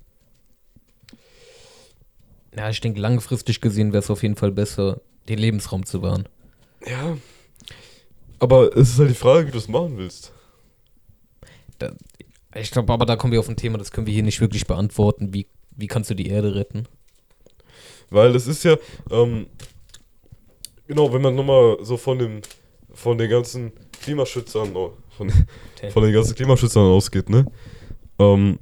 Ja, 2.57 2.71
ich 2.71 2.81
denke, 2.81 3.01
langfristig 3.01 3.61
gesehen 3.61 3.93
wäre 3.93 4.03
es 4.03 4.11
auf 4.11 4.23
jeden 4.23 4.37
Fall 4.37 4.51
besser, 4.51 5.01
den 5.29 5.39
Lebensraum 5.39 5.85
zu 5.85 6.01
wahren. 6.01 6.27
Ja. 6.87 7.19
Aber 8.39 8.75
es 8.75 8.91
ist 8.91 8.99
halt 8.99 9.11
die 9.11 9.15
Frage, 9.15 9.49
wie 9.49 9.51
du 9.51 9.59
es 9.59 9.69
machen 9.69 9.99
willst. 9.99 10.33
Da, 11.79 11.93
ich 12.55 12.71
glaube, 12.71 12.93
aber 12.93 13.05
da 13.05 13.17
kommen 13.17 13.33
wir 13.33 13.41
auf 13.41 13.49
ein 13.49 13.57
Thema, 13.57 13.77
das 13.77 13.91
können 13.91 14.07
wir 14.07 14.15
hier 14.15 14.23
nicht 14.23 14.41
wirklich 14.41 14.67
beantworten. 14.67 15.35
Wie, 15.35 15.47
wie 15.73 15.87
kannst 15.87 16.09
du 16.09 16.15
die 16.15 16.29
Erde 16.29 16.55
retten? 16.55 16.87
Weil 18.09 18.35
es 18.35 18.47
ist 18.47 18.65
ja, 18.65 18.77
ähm, 19.11 19.49
genau, 20.87 21.13
wenn 21.13 21.23
man 21.23 21.35
nochmal 21.35 21.79
so 21.83 21.97
von 21.97 22.19
dem, 22.19 22.41
von 22.97 23.19
den 23.19 23.31
ganzen 23.31 23.73
Klimaschützern, 24.03 24.73
von, 24.73 25.33
von 25.91 26.03
den 26.03 26.13
ganzen 26.13 26.35
Klimaschützern 26.35 26.85
ausgeht, 26.85 27.29
ne? 27.29 27.47
Ähm, 28.19 28.59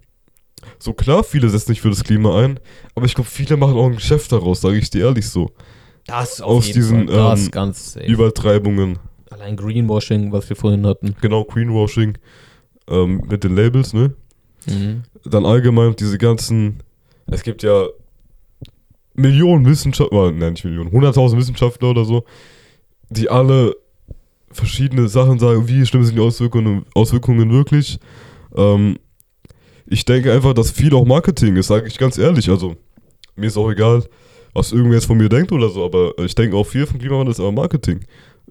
so 0.79 0.93
klar, 0.93 1.23
viele 1.25 1.49
setzen 1.49 1.69
sich 1.69 1.81
für 1.81 1.91
das 1.91 2.05
Klima 2.05 2.43
ein, 2.43 2.59
aber 2.95 3.07
ich 3.07 3.15
glaube, 3.15 3.31
viele 3.31 3.57
machen 3.57 3.77
auch 3.77 3.87
ein 3.87 3.95
Geschäft 3.95 4.33
daraus, 4.33 4.61
sage 4.61 4.77
ich 4.79 4.91
dir 4.91 5.07
ehrlich 5.07 5.29
so. 5.29 5.51
Das 6.07 6.41
Aus 6.41 6.67
diesen 6.67 7.09
Fall, 7.09 7.17
das 7.17 7.45
ähm, 7.45 7.51
ganz 7.51 7.93
safe. 7.93 8.07
Übertreibungen. 8.07 8.99
Allein 9.31 9.57
Greenwashing, 9.57 10.33
was 10.33 10.49
wir 10.49 10.57
vorhin 10.57 10.87
hatten. 10.87 11.17
Genau, 11.21 11.45
Greenwashing 11.45 12.19
ähm, 12.89 13.23
mit 13.29 13.45
den 13.45 13.55
Labels, 13.55 13.93
ne? 13.93 14.15
Mhm. 14.67 15.05
Dann 15.25 15.47
allgemein 15.47 15.95
diese 15.97 16.19
ganzen, 16.19 16.83
es 17.27 17.43
gibt 17.43 17.63
ja 17.63 17.87
Millionen 19.15 19.65
Wissenschaftler, 19.65 20.33
nein, 20.33 20.55
nicht 20.55 20.65
Millionen, 20.65 20.91
hunderttausend 20.91 21.41
Wissenschaftler 21.41 21.91
oder 21.91 22.05
so, 22.05 22.25
die 23.11 23.31
alle 23.31 23.77
verschiedene 24.55 25.09
Sachen 25.09 25.39
sagen, 25.39 25.69
wie 25.69 25.85
schlimm 25.85 26.05
sind 26.05 26.17
die 26.17 26.23
Auswirkungen, 26.23 26.87
Auswirkungen 26.95 27.51
wirklich. 27.51 27.99
Ähm, 28.57 28.99
ich 29.87 30.05
denke 30.05 30.33
einfach, 30.33 30.55
dass 30.55 30.71
viel 30.71 30.95
auch 30.95 31.05
Marketing 31.05 31.57
ist, 31.57 31.67
sage 31.67 31.87
ich 31.89 31.99
ganz 31.99 32.17
ehrlich. 32.17 32.49
Also, 32.49 32.77
mir 33.37 33.47
ist 33.47 33.57
auch 33.57 33.71
egal, 33.71 34.05
was 34.55 34.73
irgendwer 34.73 34.95
jetzt 34.95 35.07
von 35.07 35.19
mir 35.19 35.29
denkt 35.29 35.53
oder 35.53 35.69
so, 35.69 35.85
aber 35.85 36.13
ich 36.19 36.35
denke 36.35 36.57
auch 36.57 36.65
viel 36.65 36.87
vom 36.87 36.99
Klimawandel 36.99 37.33
ist 37.33 37.41
aber 37.41 37.53
Marketing. 37.53 38.01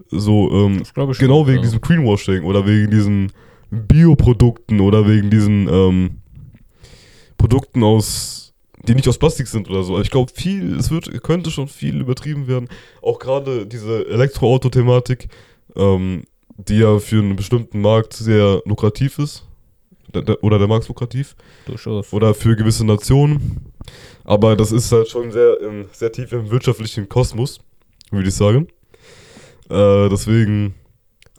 So, 0.10 0.50
ähm, 0.52 0.84
genau 0.94 1.14
schon, 1.14 1.48
wegen 1.48 1.58
ja. 1.58 1.62
diesem 1.62 1.82
Greenwashing 1.82 2.44
oder 2.44 2.66
wegen 2.68 2.92
diesen 2.92 3.32
Bioprodukten 3.72 4.80
oder 4.80 5.08
wegen 5.08 5.30
diesen 5.30 5.68
ähm, 5.68 6.22
Produkten 7.38 7.84
aus, 7.84 8.54
die 8.88 8.96
nicht 8.96 9.08
aus 9.08 9.18
Plastik 9.18 9.48
sind 9.48 9.70
oder 9.70 9.84
so. 9.84 10.00
Ich 10.00 10.12
glaube, 10.12 10.32
viel, 10.34 10.76
es 10.76 10.92
wird, 10.92 11.24
könnte 11.24 11.52
schon 11.52 11.68
viel 11.68 12.02
übertrieben 12.02 12.48
werden. 12.48 12.68
Auch 13.02 13.20
gerade 13.20 13.66
diese 13.66 14.08
Elektroauto-Thematik, 14.08 15.28
ähm, 15.76 16.24
die 16.58 16.80
ja 16.80 17.00
für 17.00 17.20
einen 17.20 17.36
bestimmten 17.36 17.82
Markt 17.82 18.14
sehr 18.14 18.62
lukrativ 18.66 19.20
ist. 19.20 19.46
Der, 20.14 20.22
der, 20.22 20.44
oder 20.44 20.60
der 20.60 20.68
Markt 20.68 20.84
ist 20.84 20.90
lukrativ. 20.90 21.36
Durchaus. 21.66 22.14
Oder 22.14 22.34
für 22.34 22.56
gewisse 22.56 22.86
Nationen. 22.86 23.72
Aber 24.24 24.56
das 24.56 24.72
ist 24.72 24.92
halt 24.92 25.10
schon 25.10 25.32
sehr, 25.32 25.58
sehr 25.92 26.12
tief 26.12 26.32
im 26.32 26.50
wirtschaftlichen 26.52 27.10
Kosmos, 27.10 27.60
würde 28.12 28.30
ich 28.30 28.36
sagen. 28.36 28.68
Äh, 29.70 30.10
deswegen. 30.10 30.76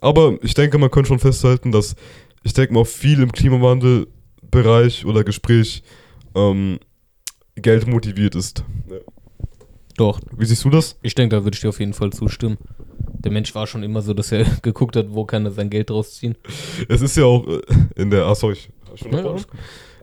Aber 0.01 0.37
ich 0.41 0.53
denke, 0.53 0.77
man 0.77 0.91
könnte 0.91 1.07
schon 1.07 1.19
festhalten, 1.19 1.71
dass 1.71 1.95
ich 2.43 2.53
denke 2.53 2.73
mal 2.73 2.85
viel 2.85 3.21
im 3.23 3.31
Klimawandelbereich 3.31 5.05
oder 5.05 5.23
Gespräch 5.23 5.81
ähm, 6.35 6.79
Geld 7.55 7.87
motiviert 7.87 8.35
ist. 8.35 8.63
Ja. 8.89 8.97
Doch, 9.97 10.19
Wie 10.37 10.45
siehst 10.45 10.65
du 10.65 10.69
das? 10.69 10.99
ich 11.01 11.15
denke, 11.15 11.37
da 11.37 11.43
würde 11.45 11.55
ich 11.55 11.61
dir 11.61 11.69
auf 11.69 11.79
jeden 11.79 11.93
Fall 11.93 12.11
zustimmen. 12.11 12.57
Der 12.97 13.31
Mensch 13.31 13.53
war 13.55 13.67
schon 13.67 13.83
immer 13.83 14.01
so, 14.01 14.13
dass 14.13 14.31
er 14.31 14.43
geguckt 14.61 14.95
hat, 14.95 15.07
wo 15.09 15.25
kann 15.25 15.45
er 15.45 15.51
sein 15.51 15.69
Geld 15.69 15.91
rausziehen. 15.91 16.35
Es 16.87 17.01
ist 17.01 17.17
ja 17.17 17.25
auch 17.25 17.45
in 17.95 18.09
der, 18.09 18.25
ach 18.25 18.35
sorry, 18.35 18.57
schon 18.95 19.11
Ja, 19.11 19.21
noch 19.21 19.45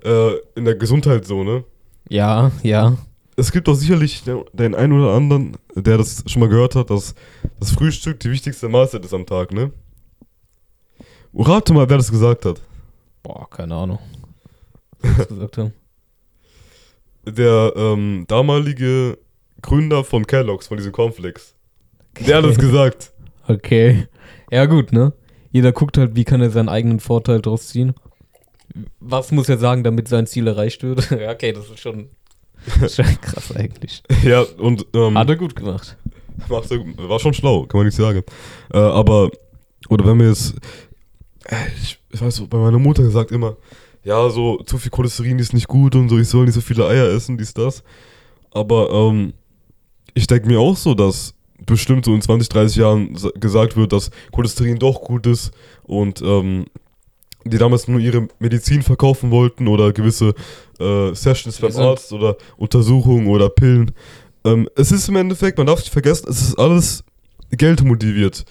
äh, 0.04 0.32
in 0.54 0.64
der 0.64 0.74
Gesundheit 0.74 1.24
so, 1.24 1.44
ne? 1.44 1.64
Ja, 2.08 2.50
ja. 2.62 2.96
Es 3.36 3.50
gibt 3.50 3.68
doch 3.68 3.74
sicherlich 3.74 4.22
den, 4.52 4.74
einen 4.74 4.92
oder 4.92 5.14
anderen, 5.14 5.56
der 5.74 5.98
das 5.98 6.22
schon 6.26 6.40
mal 6.40 6.48
gehört 6.48 6.74
hat, 6.74 6.90
dass 6.90 7.14
das 7.58 7.70
Frühstück 7.70 8.20
die 8.20 8.30
wichtigste 8.30 8.68
Mahlzeit 8.68 9.04
ist 9.04 9.14
am 9.14 9.24
Tag, 9.24 9.52
ne? 9.52 9.72
Rate 11.34 11.72
mal, 11.72 11.88
wer 11.88 11.96
das 11.96 12.10
gesagt 12.10 12.44
hat. 12.44 12.60
Boah, 13.22 13.48
keine 13.48 13.74
Ahnung. 13.74 13.98
Was 15.00 15.28
gesagt 15.28 15.58
haben. 15.58 15.72
Der 17.24 17.72
ähm, 17.74 18.24
damalige 18.28 19.18
Gründer 19.62 20.04
von 20.04 20.26
Kellogg's, 20.26 20.66
von 20.66 20.76
diesen 20.76 20.92
Cornflakes. 20.92 21.54
Der 22.20 22.38
hat 22.38 22.44
es 22.44 22.58
gesagt. 22.58 23.12
Okay. 23.48 24.06
Ja, 24.50 24.66
gut, 24.66 24.92
ne? 24.92 25.12
Jeder 25.50 25.72
guckt 25.72 25.98
halt, 25.98 26.14
wie 26.14 26.24
kann 26.24 26.40
er 26.40 26.50
seinen 26.50 26.68
eigenen 26.68 27.00
Vorteil 27.00 27.40
draus 27.40 27.68
ziehen. 27.68 27.94
Was 29.00 29.32
muss 29.32 29.48
er 29.48 29.58
sagen, 29.58 29.84
damit 29.84 30.08
sein 30.08 30.26
Ziel 30.26 30.46
erreicht 30.46 30.82
wird? 30.82 31.10
ja, 31.20 31.30
okay, 31.30 31.52
das 31.52 31.68
ist 31.68 31.80
schon, 31.80 32.08
das 32.80 32.82
ist 32.82 32.96
schon 32.96 33.20
krass 33.20 33.54
eigentlich. 33.54 34.02
Ja, 34.24 34.42
und 34.58 34.86
ähm, 34.94 35.18
Hat 35.18 35.28
er 35.28 35.36
gut 35.36 35.56
gemacht. 35.56 35.96
macht 36.48 36.70
war 36.70 37.18
schon 37.18 37.34
schlau, 37.34 37.64
kann 37.64 37.78
man 37.78 37.86
nicht 37.86 37.96
sagen. 37.96 38.22
Äh, 38.72 38.78
aber, 38.78 39.30
oder 39.88 40.06
wenn 40.06 40.18
wir 40.18 40.28
jetzt, 40.28 40.54
äh, 41.46 41.56
ich, 41.82 41.98
ich 42.10 42.20
weiß 42.20 42.36
so, 42.36 42.46
bei 42.46 42.58
meiner 42.58 42.78
Mutter 42.78 43.02
gesagt 43.02 43.30
immer, 43.30 43.56
ja, 44.04 44.28
so 44.30 44.58
zu 44.64 44.78
viel 44.78 44.90
Cholesterin 44.90 45.38
ist 45.38 45.52
nicht 45.52 45.68
gut 45.68 45.94
und 45.94 46.08
so, 46.08 46.18
ich 46.18 46.28
soll 46.28 46.46
nicht 46.46 46.54
so 46.54 46.60
viele 46.60 46.86
Eier 46.86 47.08
essen, 47.08 47.36
dies, 47.36 47.54
das. 47.54 47.82
Aber 48.50 48.90
ähm, 48.90 49.34
ich 50.14 50.26
denke 50.26 50.48
mir 50.48 50.60
auch 50.60 50.76
so, 50.76 50.94
dass 50.94 51.34
bestimmt 51.66 52.04
so 52.04 52.14
in 52.14 52.22
20, 52.22 52.48
30 52.48 52.76
Jahren 52.76 53.14
sa- 53.16 53.30
gesagt 53.34 53.76
wird, 53.76 53.92
dass 53.92 54.10
Cholesterin 54.32 54.78
doch 54.78 55.00
gut 55.02 55.26
ist 55.26 55.50
und 55.84 56.22
ähm, 56.22 56.66
die 57.44 57.58
damals 57.58 57.88
nur 57.88 57.98
ihre 58.00 58.28
Medizin 58.38 58.82
verkaufen 58.82 59.30
wollten 59.30 59.66
oder 59.68 59.92
gewisse 59.92 60.34
äh, 60.78 61.12
Sessions 61.14 61.58
beim. 61.58 61.70
Arzt 61.84 62.12
oder 62.12 62.36
Untersuchungen 62.56 63.26
oder 63.26 63.48
Pillen. 63.48 63.92
Ähm, 64.44 64.68
es 64.76 64.92
ist 64.92 65.08
im 65.08 65.16
Endeffekt, 65.16 65.58
man 65.58 65.66
darf 65.66 65.80
nicht 65.80 65.92
vergessen, 65.92 66.26
es 66.28 66.40
ist 66.40 66.58
alles 66.58 67.04
Geld 67.50 67.82
motiviert. 67.82 68.44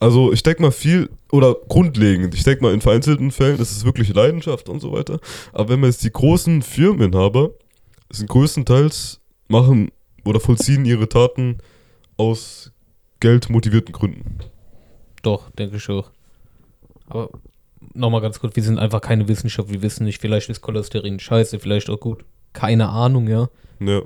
Also 0.00 0.32
ich 0.32 0.44
denke 0.44 0.62
mal 0.62 0.70
viel, 0.70 1.10
oder 1.32 1.56
grundlegend, 1.68 2.32
ich 2.34 2.44
denke 2.44 2.62
mal 2.62 2.72
in 2.72 2.80
vereinzelten 2.80 3.32
Fällen 3.32 3.58
ist 3.58 3.72
es 3.72 3.84
wirklich 3.84 4.14
Leidenschaft 4.14 4.68
und 4.68 4.80
so 4.80 4.92
weiter. 4.92 5.18
Aber 5.52 5.68
wenn 5.70 5.80
man 5.80 5.90
jetzt 5.90 6.04
die 6.04 6.12
großen 6.12 6.62
Firmeninhaber, 6.62 7.50
sind 8.10 8.28
größtenteils 8.30 9.20
machen 9.48 9.90
oder 10.24 10.38
vollziehen 10.40 10.84
ihre 10.84 11.08
Taten 11.08 11.58
aus 12.18 12.70
geldmotivierten 13.20 13.92
Gründen. 13.92 14.38
Doch, 15.22 15.50
denke 15.52 15.76
ich 15.78 15.88
auch. 15.88 16.10
Aber 17.08 17.30
nochmal 17.94 18.20
ganz 18.20 18.38
kurz, 18.38 18.54
wir 18.54 18.62
sind 18.62 18.78
einfach 18.78 19.00
keine 19.00 19.26
Wissenschaft, 19.28 19.70
wir 19.72 19.80
wissen 19.82 20.04
nicht, 20.04 20.20
vielleicht 20.20 20.50
ist 20.50 20.60
Cholesterin 20.60 21.18
scheiße, 21.18 21.58
vielleicht 21.58 21.88
auch 21.88 21.98
gut. 21.98 22.24
Keine 22.52 22.90
Ahnung, 22.90 23.28
ja. 23.28 23.48
Ja. 23.80 24.02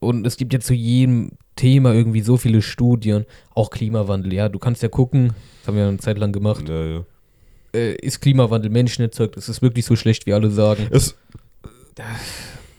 Und 0.00 0.26
es 0.26 0.36
gibt 0.36 0.52
ja 0.52 0.58
zu 0.60 0.74
jedem 0.74 1.32
Thema 1.54 1.92
irgendwie 1.94 2.22
so 2.22 2.36
viele 2.36 2.60
Studien, 2.62 3.24
auch 3.54 3.70
Klimawandel, 3.70 4.32
ja. 4.32 4.48
Du 4.48 4.58
kannst 4.58 4.82
ja 4.82 4.88
gucken, 4.88 5.28
das 5.60 5.68
haben 5.68 5.76
wir 5.76 5.86
eine 5.86 5.98
Zeit 5.98 6.18
lang 6.18 6.32
gemacht, 6.32 6.68
Ja, 6.68 6.84
ja. 6.84 7.04
äh, 7.74 7.94
ist 7.96 8.20
Klimawandel 8.20 8.70
Menschen 8.70 9.02
erzeugt? 9.02 9.36
Ist 9.36 9.48
es 9.48 9.62
wirklich 9.62 9.84
so 9.84 9.94
schlecht, 9.96 10.26
wie 10.26 10.32
alle 10.32 10.50
sagen? 10.50 10.88
Es, 10.90 11.14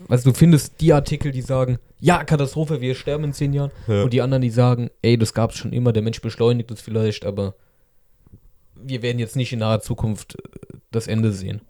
Du, 0.10 0.18
du 0.18 0.34
findest 0.34 0.80
die 0.82 0.94
Artikel, 0.94 1.32
die 1.32 1.42
sagen, 1.42 1.80
ja, 2.00 2.24
Katastrophe, 2.24 2.82
wir 2.82 2.96
sterben 2.96 3.26
in 3.26 3.34
zehn 3.34 3.54
Jahren. 3.54 3.72
ja. 3.88 4.04
Und 4.04 4.14
die 4.14 4.22
anderen, 4.22 4.42
die 4.42 4.50
sagen, 4.50 4.90
ey, 5.02 5.18
das 5.18 5.34
gab 5.34 5.52
es 5.52 5.58
schon 5.58 5.74
immer, 5.74 5.94
der 5.94 6.04
Mensch 6.04 6.22
beschleunigt 6.22 6.70
es 6.72 6.82
vielleicht, 6.82 7.26
aber 7.26 7.56
wir 8.76 9.02
werden 9.02 9.20
jetzt 9.20 9.36
nicht 9.36 9.54
in 9.54 9.60
naher 9.60 9.82
Zukunft 9.82 10.36
äh, 10.36 10.78
das 10.92 11.08
Ende 11.08 11.32
sehen. 11.32 11.62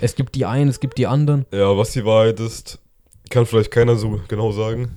Es 0.00 0.14
gibt 0.16 0.34
die 0.34 0.44
einen, 0.44 0.68
es 0.68 0.80
gibt 0.80 0.98
die 0.98 1.06
anderen. 1.06 1.46
ja, 1.52 1.76
was 1.76 1.92
die 1.92 2.04
Wahrheit 2.04 2.40
ist, 2.40 2.78
kann 3.30 3.46
vielleicht 3.46 3.70
keiner 3.70 3.96
so 3.96 4.20
genau 4.28 4.52
sagen. 4.52 4.90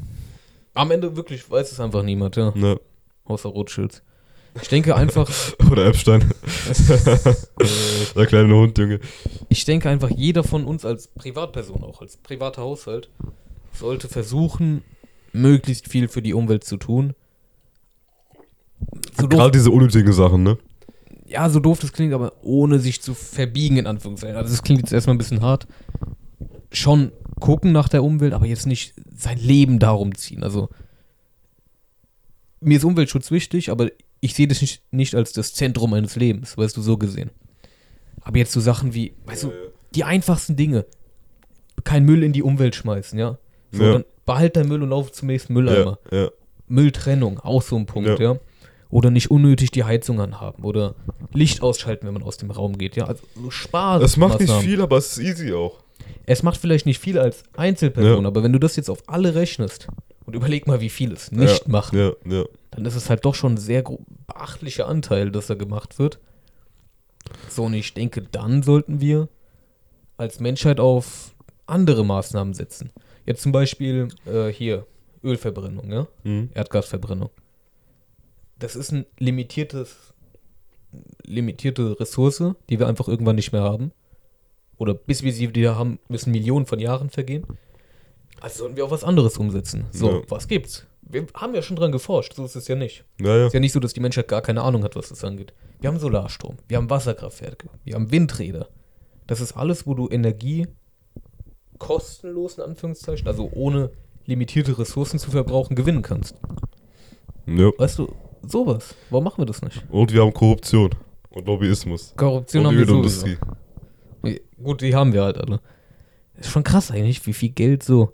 Am 0.73 0.91
Ende 0.91 1.15
wirklich 1.15 1.49
weiß 1.49 1.71
es 1.71 1.79
einfach 1.79 2.03
niemand, 2.03 2.35
ja. 2.35 2.51
Ne. 2.55 2.79
Außer 3.25 3.49
Rothschilds. 3.49 4.03
Ich 4.61 4.69
denke 4.69 4.95
einfach, 4.95 5.29
Oder 5.71 5.85
Epstein. 5.85 6.21
Der 8.15 8.25
kleine 8.25 8.55
Hund, 8.55 8.77
Junge. 8.77 8.99
ich 9.49 9.65
denke 9.65 9.89
einfach, 9.89 10.09
jeder 10.09 10.43
von 10.43 10.65
uns 10.65 10.85
als 10.85 11.07
Privatperson, 11.07 11.83
auch 11.83 12.01
als 12.01 12.17
privater 12.17 12.61
Haushalt, 12.61 13.09
sollte 13.73 14.07
versuchen, 14.07 14.83
möglichst 15.33 15.89
viel 15.89 16.07
für 16.07 16.21
die 16.21 16.33
Umwelt 16.33 16.63
zu 16.63 16.77
tun. 16.77 17.13
So 19.19 19.27
Gerade 19.27 19.51
diese 19.51 19.71
unnötigen 19.71 20.13
Sachen, 20.13 20.43
ne? 20.43 20.57
ja, 21.27 21.49
so 21.49 21.59
doof 21.59 21.79
das 21.79 21.91
klingt, 21.91 22.13
aber 22.13 22.33
ohne 22.41 22.79
sich 22.79 23.01
zu 23.01 23.13
verbiegen, 23.13 23.77
in 23.77 23.87
Anführungszeichen. 23.87 24.37
Also 24.37 24.49
das 24.51 24.63
klingt 24.63 24.81
jetzt 24.81 24.93
erstmal 24.93 25.15
ein 25.15 25.19
bisschen 25.19 25.41
hart. 25.41 25.67
Schon 26.71 27.11
gucken 27.39 27.71
nach 27.71 27.89
der 27.89 28.03
Umwelt, 28.03 28.33
aber 28.33 28.45
jetzt 28.45 28.65
nicht 28.65 28.93
sein 29.13 29.37
Leben 29.37 29.79
darum 29.79 30.15
ziehen. 30.15 30.43
Also 30.43 30.69
mir 32.61 32.77
ist 32.77 32.85
Umweltschutz 32.85 33.29
wichtig, 33.29 33.69
aber 33.69 33.89
ich 34.27 34.33
sehe 34.35 34.47
das 34.47 34.61
nicht, 34.61 34.81
nicht 34.91 35.15
als 35.15 35.31
das 35.31 35.53
Zentrum 35.53 35.91
meines 35.91 36.15
Lebens, 36.17 36.57
weißt 36.57 36.75
du, 36.77 36.81
so 36.81 36.97
gesehen. 36.97 37.31
Aber 38.21 38.37
jetzt 38.37 38.51
so 38.51 38.59
Sachen 38.59 38.93
wie, 38.93 39.13
weißt 39.25 39.43
du, 39.43 39.51
die 39.95 40.03
einfachsten 40.03 40.55
Dinge. 40.57 40.85
kein 41.83 42.03
Müll 42.03 42.23
in 42.23 42.33
die 42.33 42.43
Umwelt 42.43 42.75
schmeißen, 42.75 43.17
ja. 43.17 43.37
So, 43.71 43.83
Ja. 43.83 43.91
dann 43.93 44.05
behalt 44.25 44.57
dein 44.57 44.67
Müll 44.67 44.83
und 44.83 44.89
lauf 44.89 45.11
zum 45.13 45.27
nächsten 45.27 45.53
Mülleimer. 45.53 45.99
Ja, 46.11 46.23
ja. 46.23 46.29
Mülltrennung, 46.67 47.39
auch 47.39 47.61
so 47.61 47.77
ein 47.77 47.85
Punkt, 47.85 48.19
ja. 48.19 48.37
Oder 48.89 49.09
nicht 49.11 49.31
unnötig 49.31 49.71
die 49.71 49.83
Heizung 49.85 50.19
anhaben 50.19 50.63
oder 50.63 50.95
Licht 51.33 51.61
ausschalten, 51.61 52.05
wenn 52.07 52.13
man 52.13 52.23
aus 52.23 52.35
dem 52.37 52.51
Raum 52.51 52.77
geht, 52.77 52.95
ja. 52.97 53.05
Also 53.05 53.23
so 53.35 53.49
Spaß. 53.51 54.03
Es 54.03 54.17
macht 54.17 54.39
nicht 54.41 54.51
viel, 54.55 54.81
aber 54.81 54.97
es 54.97 55.17
ist 55.17 55.19
easy 55.23 55.53
auch. 55.53 55.79
Es 56.25 56.43
macht 56.43 56.59
vielleicht 56.59 56.85
nicht 56.85 56.99
viel 56.99 57.17
als 57.19 57.43
Einzelperson, 57.55 58.25
aber 58.25 58.43
wenn 58.43 58.51
du 58.53 58.59
das 58.59 58.75
jetzt 58.75 58.89
auf 58.89 59.03
alle 59.07 59.35
rechnest 59.35 59.87
und 60.27 60.35
überleg 60.35 60.67
mal, 60.67 60.81
wie 60.81 60.89
viel 60.89 61.13
es 61.13 61.31
nicht 61.31 61.63
ja, 61.65 61.71
machen, 61.71 61.97
Ja, 61.97 62.11
ja. 62.25 62.43
dann 62.71 62.85
ist 62.85 62.95
es 62.95 63.09
halt 63.09 63.23
doch 63.23 63.33
schon 63.33 63.53
ein 63.53 63.57
sehr 63.57 63.81
beachtlicher 64.27 64.87
Anteil, 64.87 65.31
dass 65.31 65.49
er 65.49 65.55
gemacht 65.55 65.97
wird. 65.99 66.19
So, 67.49 67.63
und 67.63 67.73
ich 67.73 67.93
denke, 67.93 68.21
dann 68.21 68.61
sollten 68.61 68.99
wir 68.99 69.29
als 70.17 70.41
Menschheit 70.41 70.81
auf 70.81 71.33
andere 71.65 72.05
Maßnahmen 72.05 72.53
setzen. 72.53 72.91
Jetzt 73.25 73.41
zum 73.41 73.53
Beispiel 73.53 74.09
äh, 74.25 74.49
hier 74.49 74.85
Ölverbrennung, 75.23 75.91
ja? 75.91 76.07
Mhm. 76.23 76.49
Erdgasverbrennung. 76.53 77.29
Das 78.59 78.75
ist 78.75 78.91
ein 78.91 79.05
limitiertes, 79.19 80.13
limitierte 81.23 81.97
Ressource, 81.99 82.43
die 82.69 82.79
wir 82.79 82.87
einfach 82.87 83.07
irgendwann 83.07 83.35
nicht 83.37 83.53
mehr 83.53 83.63
haben. 83.63 83.93
Oder 84.77 84.93
bis 84.93 85.23
wir 85.23 85.31
sie 85.31 85.55
wieder 85.55 85.77
haben, 85.77 85.99
müssen 86.09 86.31
Millionen 86.31 86.65
von 86.65 86.79
Jahren 86.79 87.09
vergehen. 87.09 87.45
Also 88.41 88.59
sollten 88.59 88.75
wir 88.77 88.85
auch 88.85 88.91
was 88.91 89.03
anderes 89.03 89.37
umsetzen. 89.37 89.85
So, 89.91 90.09
Ja. 90.11 90.21
was 90.29 90.47
gibt's? 90.47 90.85
Wir 91.09 91.25
haben 91.35 91.55
ja 91.55 91.61
schon 91.61 91.75
dran 91.77 91.91
geforscht, 91.91 92.33
so 92.33 92.43
ist 92.45 92.55
es 92.55 92.67
ja 92.67 92.75
nicht. 92.75 93.05
Ja, 93.21 93.27
ja. 93.29 93.41
Es 93.43 93.47
ist 93.47 93.53
ja 93.53 93.59
nicht 93.61 93.71
so, 93.71 93.79
dass 93.79 93.93
die 93.93 93.99
Menschheit 94.01 94.27
gar 94.27 94.41
keine 94.41 94.61
Ahnung 94.61 94.83
hat, 94.83 94.95
was 94.95 95.09
das 95.09 95.23
angeht. 95.23 95.53
Wir 95.79 95.89
haben 95.89 95.99
Solarstrom, 95.99 96.57
wir 96.67 96.77
haben 96.77 96.89
Wasserkraftwerke, 96.89 97.69
wir 97.85 97.95
haben 97.95 98.11
Windräder. 98.11 98.67
Das 99.25 99.39
ist 99.41 99.55
alles, 99.55 99.87
wo 99.87 99.93
du 99.93 100.09
Energie 100.09 100.67
kostenlos, 101.77 102.57
in 102.57 102.63
Anführungszeichen, 102.63 103.27
also 103.27 103.49
ohne 103.53 103.91
limitierte 104.25 104.77
Ressourcen 104.77 105.19
zu 105.19 105.31
verbrauchen, 105.31 105.75
gewinnen 105.75 106.01
kannst. 106.01 106.35
ja. 107.45 107.71
Weißt 107.77 107.99
du, 107.99 108.13
sowas. 108.45 108.95
Warum 109.09 109.23
machen 109.23 109.39
wir 109.41 109.45
das 109.45 109.61
nicht? 109.61 109.83
Und 109.89 110.11
wir 110.11 110.21
haben 110.21 110.33
Korruption 110.33 110.89
und 111.29 111.47
Lobbyismus. 111.47 112.13
Korruption 112.17 112.65
und 112.65 112.71
haben 112.71 112.77
wir 112.79 112.85
die 112.85 113.09
sowieso. 113.09 113.27
Gut, 114.61 114.81
die 114.81 114.93
haben 114.95 115.13
wir 115.13 115.23
halt 115.23 115.37
alle. 115.37 115.61
Ist 116.35 116.49
schon 116.49 116.63
krass 116.63 116.91
eigentlich, 116.91 117.25
wie 117.25 117.33
viel 117.33 117.49
Geld 117.49 117.83
so. 117.83 118.13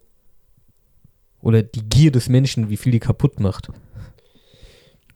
Oder 1.43 1.61
die 1.61 1.83
Gier 1.83 2.09
des 2.11 2.29
Menschen, 2.29 2.69
wie 2.69 2.77
viel 2.77 2.91
die 2.93 2.99
kaputt 2.99 3.39
macht. 3.39 3.67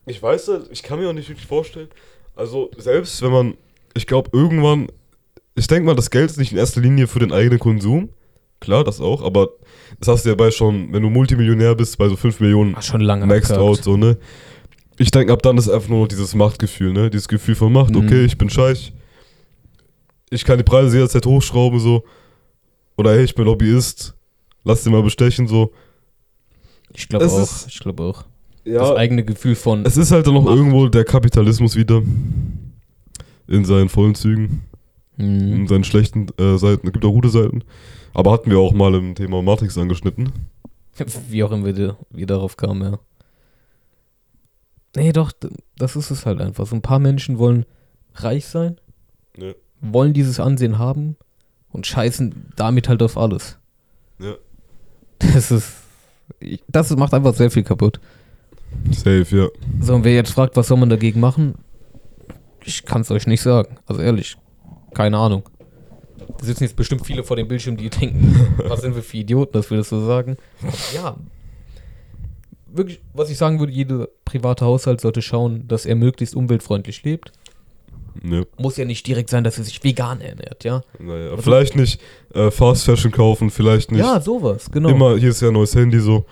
Ich 0.06 0.22
weiß 0.22 0.48
halt, 0.48 0.68
ich 0.70 0.82
kann 0.82 1.00
mir 1.00 1.08
auch 1.08 1.12
nicht 1.14 1.28
wirklich 1.28 1.46
vorstellen. 1.46 1.88
Also, 2.36 2.70
selbst 2.76 3.20
wenn 3.22 3.32
man, 3.32 3.54
ich 3.94 4.06
glaube, 4.06 4.30
irgendwann, 4.32 4.88
ich 5.54 5.66
denke 5.66 5.86
mal, 5.86 5.94
das 5.94 6.10
Geld 6.10 6.30
ist 6.30 6.36
nicht 6.36 6.52
in 6.52 6.58
erster 6.58 6.80
Linie 6.80 7.06
für 7.06 7.18
den 7.18 7.32
eigenen 7.32 7.58
Konsum. 7.58 8.10
Klar, 8.60 8.84
das 8.84 9.00
auch, 9.00 9.22
aber 9.22 9.50
das 9.98 10.08
hast 10.08 10.24
du 10.24 10.28
ja 10.30 10.34
bei 10.34 10.50
schon, 10.50 10.92
wenn 10.92 11.02
du 11.02 11.08
Multimillionär 11.10 11.74
bist, 11.74 11.96
bei 11.96 12.08
so 12.08 12.16
5 12.16 12.40
Millionen 12.40 12.74
Ach, 12.76 12.82
schon 12.82 13.00
lange 13.00 13.24
maxed 13.26 13.56
out, 13.56 13.82
so, 13.82 13.96
ne? 13.96 14.18
Ich 14.98 15.10
denke, 15.12 15.32
ab 15.32 15.42
dann 15.42 15.56
ist 15.58 15.68
einfach 15.68 15.88
nur 15.88 16.00
noch 16.00 16.08
dieses 16.08 16.34
Machtgefühl, 16.34 16.92
ne? 16.92 17.08
Dieses 17.08 17.28
Gefühl 17.28 17.54
von 17.54 17.72
Macht, 17.72 17.90
Mhm. 17.94 18.04
okay, 18.04 18.24
ich 18.24 18.36
bin 18.36 18.50
scheich. 18.50 18.92
Ich 20.30 20.44
kann 20.44 20.58
die 20.58 20.64
Preise 20.64 20.94
jederzeit 20.96 21.24
hochschrauben, 21.24 21.78
so. 21.80 22.04
Oder 22.96 23.12
hey, 23.12 23.24
ich 23.24 23.34
bin 23.34 23.44
Lobbyist. 23.46 24.14
Lass 24.64 24.82
den 24.82 24.92
mal 24.92 25.02
bestechen, 25.02 25.46
so. 25.46 25.72
Ich 26.94 27.08
glaube 27.08 27.26
auch. 27.26 27.42
ist- 27.42 27.66
Ich 27.68 27.78
glaube 27.80 28.02
auch. 28.02 28.24
Ja, 28.64 28.80
Das 28.80 28.96
eigene 28.98 29.24
Gefühl 29.24 29.54
von. 29.54 29.84
Es 29.86 29.96
ist 29.96 30.10
halt 30.12 30.26
dann 30.26 30.34
noch 30.34 30.44
Macht. 30.44 30.56
irgendwo 30.56 30.88
der 30.88 31.04
Kapitalismus 31.04 31.74
wieder. 31.76 32.02
In 33.46 33.64
seinen 33.64 33.88
vollen 33.88 34.14
Zügen. 34.14 34.62
Mhm. 35.16 35.52
In 35.52 35.66
seinen 35.68 35.84
schlechten 35.84 36.26
äh, 36.38 36.58
Seiten. 36.58 36.86
Es 36.86 36.92
gibt 36.92 37.04
auch 37.04 37.12
gute 37.12 37.30
Seiten. 37.30 37.64
Aber 38.14 38.32
hatten 38.32 38.50
wir 38.50 38.58
auch 38.58 38.72
mal 38.74 38.94
im 38.94 39.14
Thema 39.14 39.40
Matrix 39.42 39.78
angeschnitten. 39.78 40.32
Wie 41.30 41.42
auch 41.44 41.52
immer 41.52 41.74
wir, 41.76 41.96
wir 42.10 42.26
darauf 42.26 42.56
kamen, 42.56 42.82
ja. 42.92 42.98
Nee, 44.96 45.12
doch, 45.12 45.32
das 45.76 45.96
ist 45.96 46.10
es 46.10 46.26
halt 46.26 46.40
einfach. 46.40 46.66
So 46.66 46.74
ein 46.74 46.82
paar 46.82 46.98
Menschen 46.98 47.38
wollen 47.38 47.64
reich 48.14 48.46
sein, 48.46 48.80
Ja. 49.36 49.52
wollen 49.80 50.12
dieses 50.12 50.40
Ansehen 50.40 50.78
haben 50.78 51.16
und 51.70 51.86
scheißen 51.86 52.52
damit 52.56 52.88
halt 52.88 53.02
auf 53.02 53.16
alles. 53.16 53.58
Ja. 54.18 54.34
Das 55.20 55.50
ist. 55.50 55.72
Ich- 56.40 56.62
Das 56.68 56.94
macht 56.96 57.14
einfach 57.14 57.34
sehr 57.34 57.50
viel 57.50 57.62
kaputt. 57.64 58.00
Safe, 58.90 59.24
ja. 59.30 59.48
So, 59.80 59.94
und 59.94 60.04
wer 60.04 60.14
jetzt 60.14 60.30
fragt, 60.32 60.56
was 60.56 60.68
soll 60.68 60.78
man 60.78 60.90
dagegen 60.90 61.20
machen? 61.20 61.54
Ich 62.64 62.84
kann 62.84 63.00
es 63.00 63.10
euch 63.10 63.26
nicht 63.26 63.40
sagen. 63.40 63.78
Also 63.86 64.02
ehrlich, 64.02 64.36
keine 64.94 65.16
Ahnung. 65.18 65.42
Da 66.38 66.44
sitzen 66.44 66.64
jetzt 66.64 66.76
bestimmt 66.76 67.06
viele 67.06 67.24
vor 67.24 67.36
dem 67.36 67.48
Bildschirm, 67.48 67.76
die 67.76 67.88
denken, 67.90 68.54
was 68.66 68.82
sind 68.82 68.94
wir 68.94 69.02
für 69.02 69.16
Idioten, 69.16 69.52
dass 69.52 69.70
wir 69.70 69.78
das 69.78 69.88
so 69.88 70.04
sagen. 70.04 70.36
Ja. 70.94 71.16
Wirklich, 72.70 73.00
was 73.14 73.30
ich 73.30 73.38
sagen 73.38 73.58
würde, 73.60 73.72
jeder 73.72 74.08
private 74.26 74.64
Haushalt 74.66 75.00
sollte 75.00 75.22
schauen, 75.22 75.66
dass 75.68 75.86
er 75.86 75.94
möglichst 75.96 76.34
umweltfreundlich 76.34 77.02
lebt. 77.02 77.32
Ja. 78.22 78.42
Muss 78.58 78.76
ja 78.76 78.84
nicht 78.84 79.06
direkt 79.06 79.30
sein, 79.30 79.44
dass 79.44 79.58
er 79.58 79.64
sich 79.64 79.82
vegan 79.82 80.20
ernährt, 80.20 80.64
ja? 80.64 80.82
Naja, 80.98 81.36
vielleicht 81.36 81.76
nicht 81.76 82.00
äh, 82.34 82.50
Fast 82.50 82.84
Fashion 82.84 83.10
kaufen, 83.12 83.50
vielleicht 83.50 83.92
nicht 83.92 84.00
Ja, 84.00 84.20
sowas, 84.20 84.70
genau. 84.70 84.88
immer, 84.88 85.16
hier 85.16 85.30
ist 85.30 85.40
ja 85.40 85.48
ein 85.48 85.54
neues 85.54 85.74
Handy 85.74 86.00
so. 86.00 86.24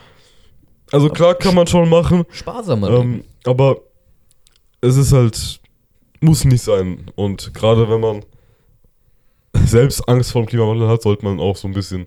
Also 0.92 1.08
klar 1.08 1.34
kann 1.34 1.54
man 1.54 1.66
schon 1.66 1.88
machen, 1.88 2.24
Sparsamer 2.30 2.90
ähm, 2.90 3.24
aber 3.44 3.78
es 4.80 4.96
ist 4.96 5.12
halt, 5.12 5.60
muss 6.20 6.44
nicht 6.44 6.62
sein. 6.62 7.10
Und 7.16 7.52
gerade 7.54 7.88
wenn 7.88 8.00
man 8.00 8.24
selbst 9.66 10.08
Angst 10.08 10.32
vor 10.32 10.42
dem 10.42 10.48
Klimawandel 10.48 10.88
hat, 10.88 11.02
sollte 11.02 11.24
man 11.24 11.40
auch 11.40 11.56
so 11.56 11.66
ein 11.68 11.74
bisschen 11.74 12.06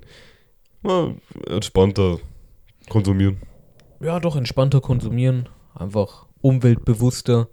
mal 0.81 1.15
entspannter 1.47 2.19
konsumieren. 2.89 3.37
Ja, 3.99 4.19
doch, 4.19 4.35
entspannter 4.35 4.81
konsumieren. 4.81 5.49
Einfach 5.75 6.25
umweltbewusster. 6.41 7.49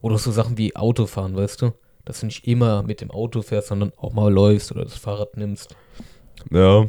Oder 0.00 0.18
so 0.18 0.30
Sachen 0.32 0.56
wie 0.58 0.74
Autofahren, 0.76 1.34
weißt 1.36 1.62
du? 1.62 1.72
Dass 2.04 2.20
du 2.20 2.26
nicht 2.26 2.46
immer 2.46 2.82
mit 2.82 3.00
dem 3.00 3.10
Auto 3.10 3.42
fährst, 3.42 3.68
sondern 3.68 3.92
auch 3.96 4.12
mal 4.12 4.32
läufst 4.32 4.70
oder 4.72 4.84
das 4.84 4.94
Fahrrad 4.96 5.36
nimmst. 5.36 5.74
Ja, 6.50 6.86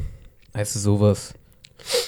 Weißt 0.52 0.74
du, 0.74 0.78
sowas. 0.80 1.34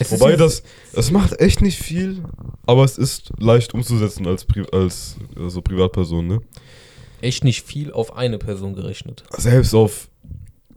Es 0.01 0.11
wobei 0.13 0.37
das, 0.37 0.63
das 0.93 1.11
macht 1.11 1.41
echt 1.41 1.61
nicht 1.63 1.79
viel, 1.79 2.23
aber 2.67 2.85
es 2.85 2.99
ist 2.99 3.33
leicht 3.39 3.73
umzusetzen 3.73 4.27
als, 4.27 4.45
Pri 4.45 4.65
als 4.71 5.17
äh, 5.37 5.49
so 5.49 5.63
Privatperson, 5.63 6.27
ne? 6.27 6.41
echt 7.23 7.45
nicht 7.45 7.63
viel 7.65 7.93
auf 7.93 8.17
eine 8.17 8.37
Person 8.39 8.75
gerechnet. 8.75 9.23
Selbst 9.37 9.75
auf 9.75 10.09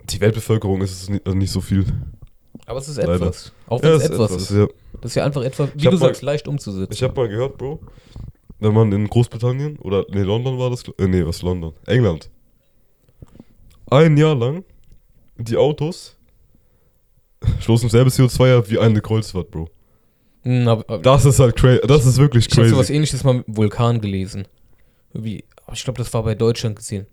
die 0.10 0.22
Weltbevölkerung 0.22 0.82
ist 0.82 0.92
es 1.02 1.10
nicht, 1.10 1.26
also 1.26 1.38
nicht 1.38 1.52
so 1.52 1.60
viel. 1.60 1.86
Aber 2.68 2.80
es 2.80 2.88
ist 2.88 2.98
Leider. 2.98 3.16
etwas. 3.16 3.52
Auch 3.68 3.82
wenn 3.82 3.90
Ja, 3.90 3.96
es 3.96 4.04
es 4.04 4.10
ist 4.10 4.14
etwas, 4.16 4.32
etwas, 4.32 4.52
ist. 4.52 4.58
ja. 4.58 4.68
Das 5.02 5.12
ist 5.12 5.16
ja 5.16 5.26
einfach 5.26 5.44
etwas, 5.44 5.70
wie 5.74 5.84
du 5.84 5.92
mal- 5.92 5.98
sagst, 5.98 6.22
leicht 6.22 6.48
umzusetzen. 6.48 6.94
Ich 6.94 7.04
habe 7.04 7.20
mal 7.20 7.28
gehört, 7.28 7.58
Bro, 7.58 7.80
wenn 8.60 8.74
man 8.74 8.92
in 8.92 9.08
Großbritannien 9.08 9.78
oder 9.80 10.06
nee, 10.10 10.22
London 10.22 10.58
war 10.58 10.70
das, 10.70 10.84
äh, 10.98 11.08
nee, 11.08 11.26
was 11.26 11.42
London? 11.42 11.74
England. 11.86 12.30
Ein 13.90 14.18
Jahr 14.18 14.36
lang 14.36 14.64
die 15.38 15.58
Autos 15.58 16.16
stoßen 17.60 17.90
selbe 17.90 18.10
CO2 18.10 18.58
ab 18.58 18.70
wie 18.70 18.80
eine 18.80 19.02
Kreuzfahrt, 19.02 19.52
Bro. 19.52 19.70
Hm, 20.44 20.68
aber, 20.68 20.84
aber 20.88 20.98
Das 21.04 21.26
ist 21.26 21.40
halt 21.40 21.56
crazy. 21.56 21.82
Das 21.88 22.06
ist 22.06 22.18
wirklich 22.18 22.48
ich 22.48 22.58
habe 22.58 22.70
sowas 22.70 22.88
crazy. 22.88 22.94
ähnliches 22.96 23.24
mal 23.24 23.36
mit 23.36 23.46
Vulkan 23.48 24.00
gelesen. 24.02 24.48
Irgendwie, 25.14 25.44
ich 25.74 25.84
glaube, 25.84 25.98
das 25.98 26.14
war 26.14 26.24
bei 26.24 26.36
Deutschland 26.36 26.76
gesehen. 26.78 27.08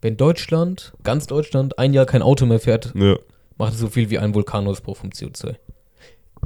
Wenn 0.00 0.16
Deutschland, 0.16 0.92
ganz 1.02 1.26
Deutschland, 1.26 1.78
ein 1.78 1.92
Jahr 1.92 2.06
kein 2.06 2.22
Auto 2.22 2.46
mehr 2.46 2.60
fährt, 2.60 2.92
Ja, 2.94 3.16
macht 3.56 3.74
es 3.74 3.80
so 3.80 3.88
viel 3.88 4.10
wie 4.10 4.18
ein 4.18 4.32
Vulkanausbruch 4.34 4.96
vom 4.96 5.10
CO2. 5.10 5.56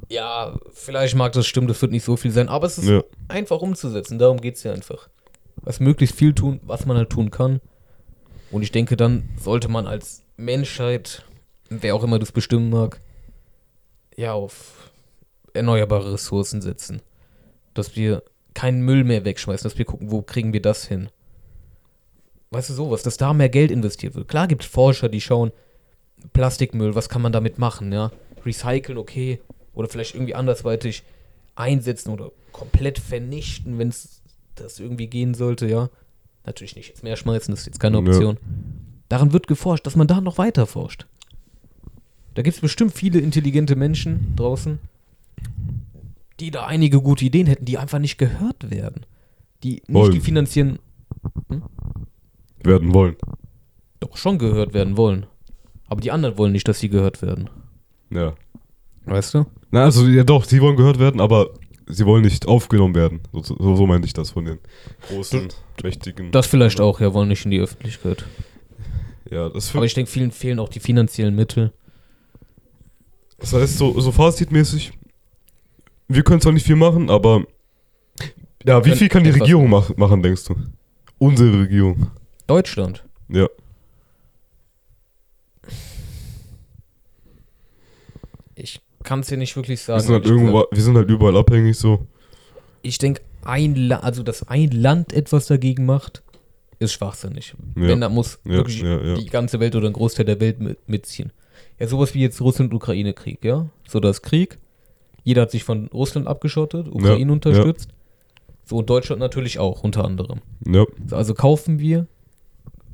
Ja, 0.09 0.59
vielleicht 0.73 1.15
mag 1.15 1.33
das 1.33 1.47
stimmen, 1.47 1.69
das 1.69 1.81
wird 1.81 1.93
nicht 1.93 2.05
so 2.05 2.17
viel 2.17 2.31
sein, 2.31 2.49
aber 2.49 2.67
es 2.67 2.79
ist 2.79 2.89
ja. 2.89 3.03
einfach 3.29 3.61
umzusetzen, 3.61 4.19
darum 4.19 4.41
geht 4.41 4.57
es 4.57 4.63
ja 4.63 4.73
einfach. 4.73 5.09
Was 5.57 5.81
möglichst 5.81 6.17
viel 6.17 6.35
tun, 6.35 6.61
was 6.65 6.87
man 6.87 6.97
halt 6.97 7.11
tun 7.11 7.31
kann. 7.31 7.61
Und 8.51 8.63
ich 8.63 8.73
denke, 8.73 8.97
dann 8.97 9.29
sollte 9.39 9.69
man 9.69 9.87
als 9.87 10.23
Menschheit, 10.37 11.25
wer 11.71 11.95
auch 11.95 12.03
immer 12.03 12.19
das 12.19 12.33
bestimmen 12.33 12.69
mag, 12.69 13.01
ja, 14.17 14.33
auf 14.35 14.91
erneuerbare 15.55 16.13
Ressourcen 16.13 16.61
setzen. 16.61 17.01
Dass 17.75 17.97
wir 17.97 18.23
keinen 18.55 18.83
Müll 18.83 19.05
mehr 19.05 19.25
wegschmeißen, 19.25 19.65
dass 19.65 19.79
wir 19.79 19.85
gucken, 19.85 20.11
wo 20.11 20.21
kriegen 20.23 20.53
wir 20.53 20.61
das 20.61 20.87
hin. 20.87 21.09
Weißt 22.51 22.69
du, 22.69 22.75
sowas, 22.75 23.03
dass 23.03 23.17
da 23.17 23.33
mehr 23.33 23.49
Geld 23.49 23.71
investiert 23.71 24.15
wird. 24.15 24.29
Klar 24.29 24.47
gibt 24.47 24.63
es 24.65 24.69
Forscher, 24.69 25.09
die 25.09 25.23
schauen, 25.23 25.53
Plastikmüll, 26.35 26.95
was 26.95 27.09
kann 27.09 27.23
man 27.23 27.33
damit 27.33 27.59
machen, 27.59 27.93
ja? 27.93 28.13
Recyceln, 28.45 28.99
okay. 28.99 29.41
Oder 29.75 29.89
vielleicht 29.89 30.15
irgendwie 30.15 30.35
andersweitig 30.35 31.03
einsetzen 31.55 32.11
oder 32.11 32.31
komplett 32.53 32.99
vernichten, 32.99 33.79
wenn 33.79 33.89
es 33.89 34.23
das 34.55 34.79
irgendwie 34.81 35.07
gehen 35.07 35.35
sollte, 35.35 35.67
ja. 35.67 35.89
Natürlich 36.45 36.77
nicht 36.77 36.89
jetzt 36.89 37.03
mehr 37.05 37.17
schmeißen, 37.17 37.53
das 37.53 37.61
ist 37.61 37.67
jetzt 37.67 37.81
keine 37.81 37.99
Ja. 37.99 38.03
Option. 38.07 38.37
Daran 39.09 39.33
wird 39.33 39.47
geforscht, 39.47 39.87
dass 39.87 39.97
man 39.97 40.07
da 40.07 40.21
noch 40.21 40.39
weiter 40.39 40.67
forscht. 40.67 41.07
Da 42.35 42.43
gibt 42.43 42.57
es 42.57 42.61
bestimmt 42.63 42.93
viele 42.95 43.21
intelligente 43.21 43.77
Menschen 43.77 44.35
draußen, 44.37 44.79
die 46.41 46.51
da 46.51 46.67
einige 46.67 47.01
gute 47.01 47.25
Ideen 47.25 47.47
hätten, 47.47 47.65
die 47.67 47.79
einfach 47.79 47.99
nicht 47.99 48.19
gehört 48.19 48.71
werden. 48.71 49.05
Die 49.63 49.75
nicht 49.75 49.93
Wollen. 49.93 50.13
die 50.13 50.21
finanzieren, 50.21 50.79
Werden 52.65 52.95
wollen. 52.95 53.17
doch 54.01 54.17
schon 54.17 54.39
gehört 54.39 54.73
werden 54.75 54.97
wollen. 54.97 55.27
Aber 55.89 56.01
die 56.01 56.11
anderen 56.11 56.39
wollen 56.39 56.53
nicht, 56.53 56.67
dass 56.67 56.81
sie 56.81 56.89
gehört 56.89 57.23
werden. 57.23 57.51
Ja. 58.11 58.35
Weißt 59.05 59.35
du? 59.35 59.47
Na, 59.71 59.85
also, 59.85 60.07
ja 60.07 60.25
doch, 60.25 60.45
sie 60.45 60.61
wollen 60.61 60.77
gehört 60.77 60.99
werden, 60.99 61.21
aber 61.21 61.51
sie 61.87 62.07
wollen 62.07 62.23
nicht 62.23 62.47
aufgenommen 62.47 62.95
werden. 62.95 63.21
So, 63.33 63.43
so, 63.43 63.77
so 63.77 63.87
meinte 63.87 64.07
ich 64.07 64.13
das 64.13 64.31
von 64.31 64.45
den 64.45 64.59
großen, 65.09 65.49
mächtigen. 65.83 66.31
Das 66.31 66.47
vielleicht 66.47 66.81
auch, 66.81 67.01
ja, 67.01 67.13
wollen 67.13 67.29
nicht 67.29 67.45
in 67.45 67.51
die 67.51 67.61
Öffentlichkeit. 67.61 68.25
Ja, 69.31 69.49
das, 69.49 69.75
Aber 69.75 69.85
ich 69.85 69.95
denke, 69.95 70.11
vielen 70.11 70.31
fehlen 70.31 70.59
auch 70.59 70.69
die 70.69 70.81
finanziellen 70.81 71.35
Mittel. 71.35 71.73
das 73.39 73.53
heißt, 73.53 73.79
so, 73.79 73.99
so 73.99 74.13
fazitmäßig, 74.13 74.93
wir 76.09 76.23
können 76.23 76.41
zwar 76.41 76.53
nicht 76.53 76.67
viel 76.67 76.77
machen, 76.77 77.09
aber 77.11 77.45
ja, 78.65 78.85
wie 78.85 78.93
viel 78.93 79.09
kann 79.09 79.25
die 79.25 79.31
Regierung 79.31 79.71
mach, 79.71 79.97
machen, 79.97 80.23
denkst 80.23 80.45
du? 80.45 80.57
Unsere 81.19 81.61
Regierung. 81.61 82.11
Deutschland. 82.47 83.05
Ja. 83.29 83.49
Ich 88.55 88.81
kann 89.05 89.21
es 89.21 89.29
dir 89.29 89.37
nicht 89.37 89.57
wirklich 89.57 89.81
Wir 89.81 89.85
sagen. 89.99 90.01
sind, 90.03 90.13
halt 90.15 90.27
irgendwo, 90.27 90.65
wir 90.71 90.83
sind 90.83 90.97
halt 90.97 91.11
überall 91.11 91.37
abhängig 91.37 91.77
so. 91.79 92.07
Ich 92.83 92.99
denke, 92.99 93.23
ein 93.45 93.75
La 93.75 93.99
also 94.01 94.23
dass 94.23 94.49
ein 94.49 94.71
Land 94.71 95.13
etwas 95.13 95.47
dagegen 95.47 95.85
macht, 95.87 96.23
ist 96.79 96.93
schwachsinnig. 96.93 97.55
Ja. 97.77 97.89
Wenn, 97.89 98.01
da 98.01 98.09
muss 98.09 98.39
Ja, 98.45 98.53
wirklich 98.55 98.83
ja, 98.83 99.15
die 99.15 99.27
ganze 99.27 99.61
Welt 99.61 99.77
oder 99.77 99.87
ein 99.89 99.93
Großteil 99.93 100.27
der 100.27 100.41
Welt 100.41 100.61
mit, 100.61 100.89
mitziehen. 100.89 101.33
Ja, 101.79 101.87
sowas 101.87 102.15
wie 102.15 102.21
jetzt 102.21 102.41
Russland-Ukraine-Krieg, 102.41 103.45
ja? 103.45 103.69
So 103.89 104.01
das 104.01 104.23
Krieg. 104.23 104.59
Jeder 105.25 105.43
hat 105.43 105.51
sich 105.53 105.63
von 105.65 105.87
Russland 105.89 106.27
abgeschottet, 106.27 106.89
Ukraine 106.89 107.31
unterstützt. 107.33 107.91
So 108.65 108.79
und 108.79 108.91
Deutschland 108.91 109.21
natürlich 109.21 109.59
auch, 109.59 109.85
unter 109.85 110.05
anderem. 110.05 110.41
Ja. 110.67 110.85
So, 111.07 111.17
also 111.17 111.35
kaufen 111.35 111.79
wir, 111.79 112.07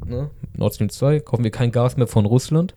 ne, 0.06 0.30
Nord 0.56 0.74
Stream 0.74 0.90
2, 0.90 1.20
kaufen 1.20 1.44
wir 1.44 1.50
kein 1.50 1.72
Gas 1.72 1.96
mehr 1.96 2.06
von 2.06 2.26
Russland, 2.26 2.74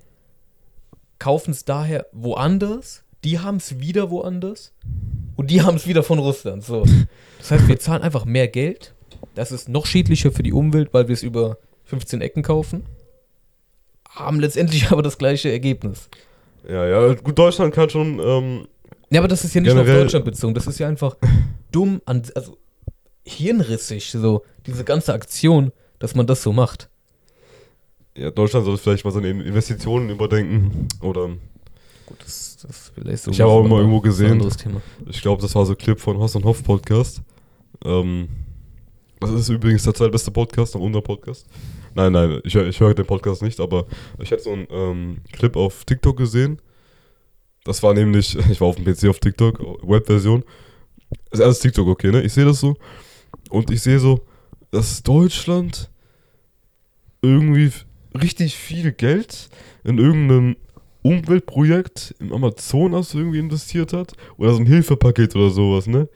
kaufen 1.19 1.51
es 1.51 1.65
daher 1.65 2.07
woanders, 2.13 3.03
die 3.23 3.39
haben 3.39 3.57
es 3.57 3.79
wieder 3.79 4.09
woanders 4.09 4.73
und 5.35 5.51
die 5.51 5.61
haben 5.61 5.75
es 5.75 5.87
wieder 5.87 6.03
von 6.03 6.19
Russland. 6.19 6.63
So. 6.63 6.85
Das 7.39 7.51
heißt, 7.51 7.67
wir 7.67 7.79
zahlen 7.79 8.01
einfach 8.01 8.25
mehr 8.25 8.47
Geld. 8.47 8.93
Das 9.35 9.51
ist 9.51 9.69
noch 9.69 9.85
schädlicher 9.85 10.31
für 10.31 10.43
die 10.43 10.53
Umwelt, 10.53 10.93
weil 10.93 11.07
wir 11.07 11.13
es 11.13 11.23
über 11.23 11.57
15 11.85 12.21
Ecken 12.21 12.43
kaufen. 12.43 12.83
Haben 14.09 14.39
letztendlich 14.39 14.87
aber 14.91 15.01
das 15.01 15.17
gleiche 15.17 15.51
Ergebnis. 15.51 16.09
Ja, 16.67 16.85
ja, 16.85 17.13
gut, 17.15 17.37
Deutschland 17.37 17.73
kann 17.73 17.89
schon, 17.89 18.19
ähm, 18.19 18.67
Ja, 19.09 19.21
aber 19.21 19.27
das 19.27 19.43
ist 19.43 19.53
ja 19.55 19.61
nicht 19.61 19.73
nur 19.73 19.81
auf 19.81 19.87
Deutschland 19.87 20.25
bezogen. 20.25 20.53
Das 20.53 20.67
ist 20.67 20.79
ja 20.79 20.87
einfach 20.87 21.17
dumm, 21.71 22.01
an, 22.05 22.23
also 22.35 22.57
hirnrissig, 23.23 24.11
so 24.11 24.43
diese 24.65 24.83
ganze 24.83 25.13
Aktion, 25.13 25.71
dass 25.99 26.15
man 26.15 26.27
das 26.27 26.43
so 26.43 26.53
macht. 26.53 26.89
ja, 28.15 28.29
Deutschland 28.31 28.65
sollte 28.65 28.81
vielleicht 28.81 29.05
mal 29.05 29.11
seine 29.11 29.29
Investitionen 29.29 30.09
überdenken. 30.09 30.87
Oder, 31.01 31.29
Gut, 32.05 32.17
das, 32.23 32.50
das 32.61 32.91
vielleicht 32.95 33.23
so. 33.23 33.31
Ich 33.31 33.41
habe 33.41 33.51
auch 33.51 33.67
mal 33.67 33.79
irgendwo 33.79 34.01
gesehen. 34.01 34.41
ich 35.09 35.21
glaube, 35.21 35.41
das 35.41 35.55
war 35.55 35.65
so 35.65 35.73
ein 35.73 35.77
Clip 35.77 35.99
von 35.99 36.19
Hass 36.19 36.35
und 36.35 36.45
Hoff 36.45 36.63
Podcast. 36.63 37.21
Ähm, 37.83 38.27
das 39.19 39.31
ist 39.31 39.49
übrigens 39.49 39.83
der 39.83 39.93
zweitbeste 39.93 40.31
Podcast 40.31 40.75
nach 40.75 40.81
unserem 40.81 41.03
Podcast. 41.03 41.45
Nein, 41.93 42.13
nein, 42.13 42.41
ich, 42.43 42.55
ich 42.55 42.79
höre 42.79 42.93
den 42.93 43.05
Podcast 43.05 43.41
nicht, 43.41 43.59
aber 43.59 43.85
ich 44.19 44.31
hätte 44.31 44.43
so 44.43 44.51
einen 44.51 44.67
ähm, 44.69 45.17
Clip 45.31 45.55
auf 45.55 45.85
TikTok 45.85 46.17
gesehen. 46.17 46.59
Das 47.63 47.83
war 47.83 47.93
nämlich, 47.93 48.35
ich 48.49 48.59
war 48.61 48.69
auf 48.69 48.77
dem 48.77 48.85
PC 48.85 49.09
auf 49.09 49.19
TikTok, 49.19 49.59
Webversion. 49.87 50.43
Das 51.29 51.39
ist 51.39 51.45
alles 51.45 51.59
TikTok, 51.59 51.87
okay, 51.87 52.11
ne? 52.11 52.21
Ich 52.21 52.33
sehe 52.33 52.45
das 52.45 52.59
so. 52.59 52.75
Und 53.49 53.69
ich 53.69 53.81
sehe 53.81 53.99
so, 53.99 54.25
dass 54.71 55.03
Deutschland 55.03 55.89
irgendwie 57.21 57.71
richtig 58.19 58.55
viel 58.55 58.91
Geld 58.91 59.49
in 59.83 59.97
irgendeinem 59.97 60.55
Umweltprojekt 61.03 62.15
im 62.19 62.31
Amazonas 62.33 63.13
irgendwie 63.13 63.39
investiert 63.39 63.93
hat. 63.93 64.13
Oder 64.37 64.53
so 64.53 64.59
ein 64.59 64.65
Hilfepaket 64.65 65.35
oder 65.35 65.49
sowas, 65.49 65.87
ne? 65.87 66.07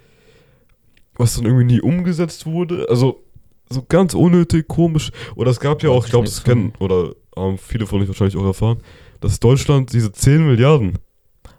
Was 1.18 1.36
dann 1.36 1.46
irgendwie 1.46 1.76
nie 1.76 1.82
umgesetzt 1.82 2.46
wurde. 2.46 2.88
Also, 2.90 3.24
so 3.70 3.84
ganz 3.88 4.14
unnötig, 4.14 4.68
komisch. 4.68 5.12
Oder 5.36 5.52
es 5.52 5.60
gab 5.60 5.82
ja 5.82 5.90
auch, 5.90 6.06
ich 6.06 6.12
glaube, 6.12 6.26
das 6.26 6.44
kennen, 6.44 6.74
oder 6.80 7.16
haben 7.36 7.58
viele 7.58 7.86
von 7.86 8.02
euch 8.02 8.08
wahrscheinlich 8.08 8.38
auch 8.38 8.46
erfahren, 8.46 8.78
dass 9.22 9.40
Deutschland 9.40 9.92
diese 9.94 10.12
10 10.12 10.46
Milliarden 10.46 11.00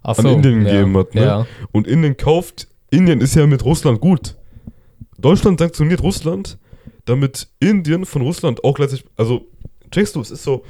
Ach 0.02 0.18
an 0.18 0.26
Indien 0.26 0.64
gegeben 0.64 0.96
hat, 0.96 1.14
ne? 1.14 1.22
Ja. 1.22 1.46
und 1.72 1.86
Indien 1.86 2.16
kauft. 2.16 2.68
Indien 2.90 3.20
ist 3.20 3.34
ja 3.34 3.46
mit 3.46 3.64
Russland 3.64 4.00
gut. 4.00 4.36
Deutschland 5.18 5.58
sanktioniert 5.58 6.02
Russland, 6.02 6.58
damit 7.04 7.48
Indien 7.58 8.04
von 8.04 8.22
Russland 8.22 8.62
auch 8.62 8.74
gleichzeitig. 8.74 9.06
Also, 9.16 9.46
checkst 9.90 10.14
du, 10.14 10.20
es 10.20 10.30
ist 10.30 10.44
so. 10.44 10.64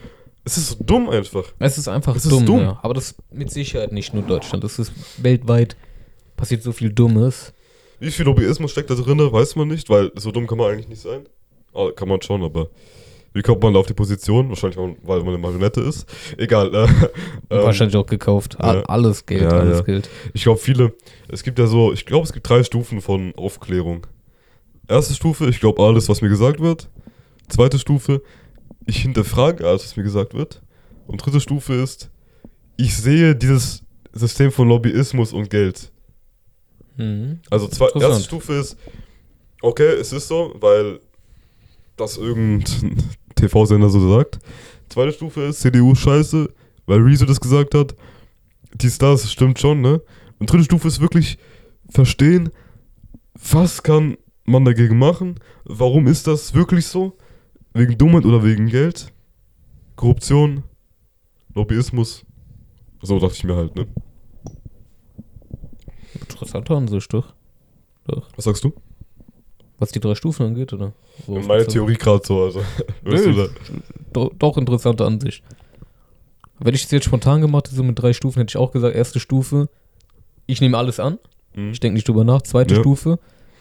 Es 0.47 0.57
ist 0.57 0.69
so 0.69 0.77
dumm 0.81 1.11
einfach. 1.11 1.45
Es 1.59 1.77
ist 1.77 1.89
einfach 1.89 2.15
Es 2.15 2.25
ist 2.25 2.31
dumm, 2.31 2.47
dumm. 2.47 2.61
Ja. 2.61 2.79
Aber 2.83 2.95
das 2.95 3.11
ist 3.11 3.33
mit 3.33 3.51
Sicherheit 3.51 3.91
nicht 3.93 4.15
nur 4.15 4.23
Deutschland. 4.23 4.63
Das 4.63 4.79
ist 4.79 4.93
weltweit 5.19 5.77
passiert 6.37 6.63
so 6.63 6.73
viel 6.73 6.93
Dummes. 6.93 7.53
Wie 7.99 8.11
viel 8.11 8.27
Lobbyismus 8.27 8.71
steckt 8.71 8.91
da 8.91 8.95
drin, 8.95 9.19
weiß 9.19 9.57
man 9.57 9.69
nicht, 9.69 9.91
weil 9.91 10.13
so 10.15 10.31
dumm 10.31 10.47
kann 10.47 10.59
man 10.59 10.71
eigentlich 10.71 10.89
nicht 10.89 11.01
sein. 11.03 11.27
Ah, 11.75 11.91
kann 11.95 12.09
man 12.09 12.23
schon, 12.23 12.43
aber 12.45 12.69
wie 13.33 13.43
kommt 13.43 13.63
man 13.63 13.75
da 13.75 13.81
auf 13.81 13.87
die 13.87 13.95
Position? 13.95 14.49
Wahrscheinlich, 14.49 14.79
weil 15.03 15.19
man 15.19 15.29
eine 15.29 15.39
Marionette 15.39 15.81
ist. 15.81 16.07
Egal. 16.39 16.75
Äh, 16.75 16.85
ähm, 17.51 17.65
Wahrscheinlich 17.65 17.97
auch 17.97 18.07
gekauft. 18.07 18.57
Ja. 18.61 18.83
Alles 18.83 19.27
Geld, 19.27 19.43
Ja, 19.43 19.49
alles 19.49 19.79
ja. 19.79 19.85
Geld. 19.85 20.09
Ich 20.33 20.45
glaube, 20.45 20.59
viele, 20.59 20.95
es 21.29 21.43
gibt 21.43 21.59
ja 21.59 21.67
so, 21.67 21.93
ich 21.93 22.07
glaube, 22.07 22.25
es 22.25 22.33
gibt 22.33 22.49
drei 22.49 22.63
Stufen 22.63 23.01
von 23.01 23.35
Aufklärung. 23.35 24.07
Erste 24.89 25.15
Stufe, 25.15 25.49
ich 25.49 25.59
glaube 25.59 25.83
alles, 25.83 26.09
was 26.09 26.23
mir 26.23 26.29
gesagt 26.29 26.61
wird. 26.61 26.89
Zweite 27.49 27.79
Stufe, 27.79 28.23
ich 28.87 29.03
hinterfrage 29.03 29.67
alles, 29.67 29.85
was 29.85 29.97
mir 29.97 30.05
gesagt 30.05 30.35
wird. 30.35 30.63
Und 31.07 31.25
dritte 31.25 31.41
Stufe 31.41 31.75
ist, 31.75 32.11
ich 32.77 32.97
sehe 32.97 33.35
dieses 33.35 33.83
System 34.13 34.51
von 34.51 34.69
Lobbyismus 34.69 35.33
und 35.33 35.51
Geld. 35.51 35.93
Mhm. 36.97 37.41
Also 37.51 37.69
zwei, 37.69 37.89
erste 38.01 38.25
Stufe 38.25 38.55
ist, 38.55 38.77
okay, 39.61 39.95
es 40.01 40.13
ist 40.13 40.29
so, 40.29 40.55
weil 40.61 41.01
das 41.97 42.17
irgendein 42.17 42.97
TV-Sender 43.35 43.89
so 43.89 44.15
sagt. 44.15 44.39
Zweite 44.89 45.13
Stufe 45.13 45.43
ist, 45.43 45.61
CDU 45.61 45.95
scheiße, 45.95 46.49
weil 46.87 47.01
Rezo 47.01 47.27
das 47.27 47.41
gesagt 47.41 47.75
hat. 47.75 47.95
Dies, 48.75 48.99
das, 48.99 49.31
stimmt 49.31 49.59
schon, 49.59 49.81
ne? 49.81 50.01
Und 50.39 50.51
dritte 50.51 50.65
Stufe 50.65 50.89
ist 50.89 51.01
wirklich 51.01 51.39
verstehen, 51.89 52.51
was 53.35 53.83
kann 53.83 54.17
man 54.45 54.65
dagegen 54.65 54.99
machen? 54.99 55.41
Warum 55.65 56.07
ist 56.07 56.27
das 56.27 56.55
wirklich 56.55 56.87
so? 56.87 57.17
Wegen 57.77 57.99
Dummheit 57.99 58.25
oder 58.25 58.43
wegen 58.45 58.67
Geld? 58.69 59.13
Korruption? 59.97 60.63
Lobbyismus? 61.55 62.25
So 63.03 63.19
dachte 63.19 63.35
ich 63.35 63.45
mir 63.45 63.57
halt, 63.57 63.75
ne? 63.77 63.87
Interessante 66.15 66.75
Ansicht, 66.75 67.13
doch. 67.13 67.35
Doch. 68.07 68.29
Was 68.37 68.45
sagst 68.45 68.65
du? 68.65 68.73
Was 69.79 69.93
die 69.93 70.01
drei 70.01 70.15
Stufen 70.15 70.47
angeht, 70.47 70.73
oder? 70.73 70.93
Worauf 71.27 71.47
Meine 71.47 71.61
willst 71.61 71.69
du- 71.71 71.73
Theorie 71.75 71.95
gerade 71.97 72.25
so, 72.27 72.45
also. 72.45 72.63
Nö, 73.05 73.49
doch, 74.13 74.31
doch 74.39 74.57
interessante 74.57 75.05
Ansicht. 75.05 75.43
Wenn 76.59 76.75
ich 76.75 76.85
es 76.85 76.91
jetzt 76.91 77.05
spontan 77.05 77.43
gemacht 77.43 77.67
hätte, 77.67 77.77
so 77.77 77.83
mit 77.83 77.99
drei 77.99 78.15
Stufen, 78.15 78.39
hätte 78.41 78.51
ich 78.53 78.57
auch 78.57 78.73
gesagt, 78.73 78.97
erste 78.97 79.21
Stufe, 79.21 79.69
ich 80.47 80.61
nehme 80.63 80.79
alles 80.79 80.99
an. 81.01 81.19
Mhm. 81.55 81.71
Ich 81.73 81.81
denke 81.81 81.95
nicht 81.95 82.09
drüber 82.09 82.25
nach. 82.25 82.41
Zweite 82.43 82.75
Ja. 82.75 82.81
Stufe, 82.81 83.19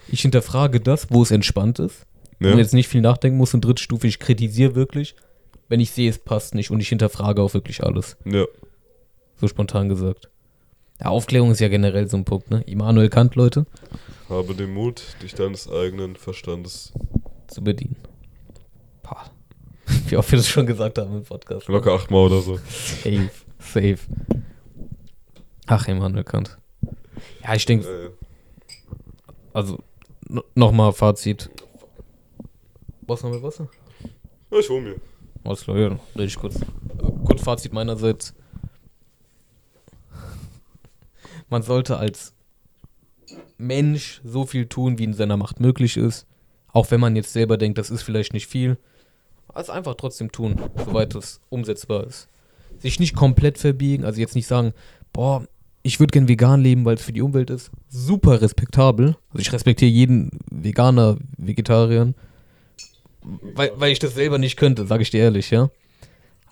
ich 0.08 0.22
hinterfrage 0.22 0.80
das, 0.80 1.10
wo 1.10 1.22
es 1.22 1.30
entspannt 1.30 1.78
ist. 1.78 2.06
Ja. 2.40 2.52
Und 2.52 2.58
jetzt 2.58 2.74
nicht 2.74 2.88
viel 2.88 3.00
nachdenken 3.00 3.38
muss. 3.38 3.54
Und 3.54 3.64
dritte 3.64 3.82
Stufe, 3.82 4.06
ich 4.06 4.18
kritisiere 4.18 4.74
wirklich, 4.74 5.14
wenn 5.68 5.80
ich 5.80 5.90
sehe, 5.90 6.10
es 6.10 6.18
passt 6.18 6.54
nicht. 6.54 6.70
Und 6.70 6.80
ich 6.80 6.88
hinterfrage 6.88 7.40
auch 7.42 7.54
wirklich 7.54 7.82
alles. 7.82 8.16
ja. 8.24 8.44
So 9.38 9.48
spontan 9.48 9.90
gesagt. 9.90 10.30
Ja, 10.98 11.08
Aufklärung 11.08 11.50
ist 11.50 11.60
ja 11.60 11.68
generell 11.68 12.08
so 12.08 12.16
ein 12.16 12.24
Punkt, 12.24 12.50
ne? 12.50 12.62
Immanuel 12.66 13.10
Kant, 13.10 13.34
Leute, 13.34 13.66
Habe 14.30 14.54
den 14.54 14.72
Mut, 14.72 15.02
dich 15.22 15.34
deines 15.34 15.70
eigenen 15.70 16.16
Verstandes 16.16 16.94
zu 17.48 17.62
bedienen. 17.62 17.96
Pah. 19.02 19.30
Wie 20.08 20.16
oft 20.16 20.30
wir 20.32 20.38
das 20.38 20.48
schon 20.48 20.64
gesagt 20.66 20.96
haben 20.96 21.14
im 21.18 21.24
Podcast. 21.24 21.68
locker 21.68 21.92
achtmal 21.92 22.20
oder 22.24 22.40
so. 22.40 22.56
Safe, 22.56 23.28
safe. 23.58 23.98
Ach, 25.66 25.86
Immanuel 25.86 26.24
Kant. 26.24 26.56
Ja, 27.44 27.54
ich 27.54 27.66
denke, 27.66 27.86
Äh, 27.86 28.10
also 29.52 29.80
no 30.28 30.42
nochmal 30.54 30.92
Fazit. 30.94 31.50
Was 33.06 33.22
noch 33.22 33.30
mit 33.30 33.42
Wasser? 33.42 33.68
ja, 34.50 34.58
ich 34.58 34.68
hol 34.68 34.80
mir. 34.80 34.96
Alles 35.44 35.62
klar, 35.62 35.76
ja, 35.78 35.98
richtig 36.16 36.36
kurz. 36.40 36.56
Äh, 36.56 36.64
Kurz 37.24 37.42
Fazit 37.42 37.72
meinerseits. 37.72 38.34
Man 41.48 41.62
sollte 41.62 41.96
als 41.98 42.34
Mensch 43.58 44.20
so 44.24 44.44
viel 44.46 44.66
tun, 44.66 44.98
wie 44.98 45.04
in 45.04 45.14
seiner 45.14 45.36
Macht 45.36 45.60
möglich 45.60 45.96
ist. 45.96 46.26
Auch 46.72 46.90
wenn 46.90 47.00
man 47.00 47.16
jetzt 47.16 47.32
selber 47.32 47.56
denkt, 47.56 47.78
das 47.78 47.90
ist 47.90 48.02
vielleicht 48.02 48.32
nicht 48.32 48.46
viel. 48.46 48.76
Also 49.48 49.72
einfach 49.72 49.94
trotzdem 49.94 50.30
tun, 50.32 50.60
soweit 50.84 51.14
es 51.14 51.40
umsetzbar 51.48 52.04
ist. 52.06 52.28
Sich 52.78 53.00
nicht 53.00 53.16
komplett 53.16 53.56
verbiegen, 53.58 54.04
also 54.04 54.20
jetzt 54.20 54.34
nicht 54.34 54.46
sagen, 54.46 54.72
boah, 55.12 55.46
ich 55.82 55.98
würde 56.00 56.10
gern 56.10 56.28
vegan 56.28 56.60
leben, 56.60 56.84
weil 56.84 56.96
es 56.96 57.02
für 57.02 57.12
die 57.12 57.22
Umwelt 57.22 57.48
ist. 57.48 57.70
Super 57.88 58.42
respektabel. 58.42 59.16
Also 59.30 59.38
ich 59.38 59.52
respektiere 59.52 59.90
jeden 59.90 60.30
Veganer, 60.50 61.16
Vegetarier. 61.38 62.12
Weil, 63.54 63.72
weil 63.76 63.92
ich 63.92 63.98
das 63.98 64.14
selber 64.14 64.38
nicht 64.38 64.56
könnte, 64.56 64.86
sage 64.86 65.02
ich 65.02 65.10
dir 65.10 65.20
ehrlich, 65.20 65.50
ja. 65.50 65.70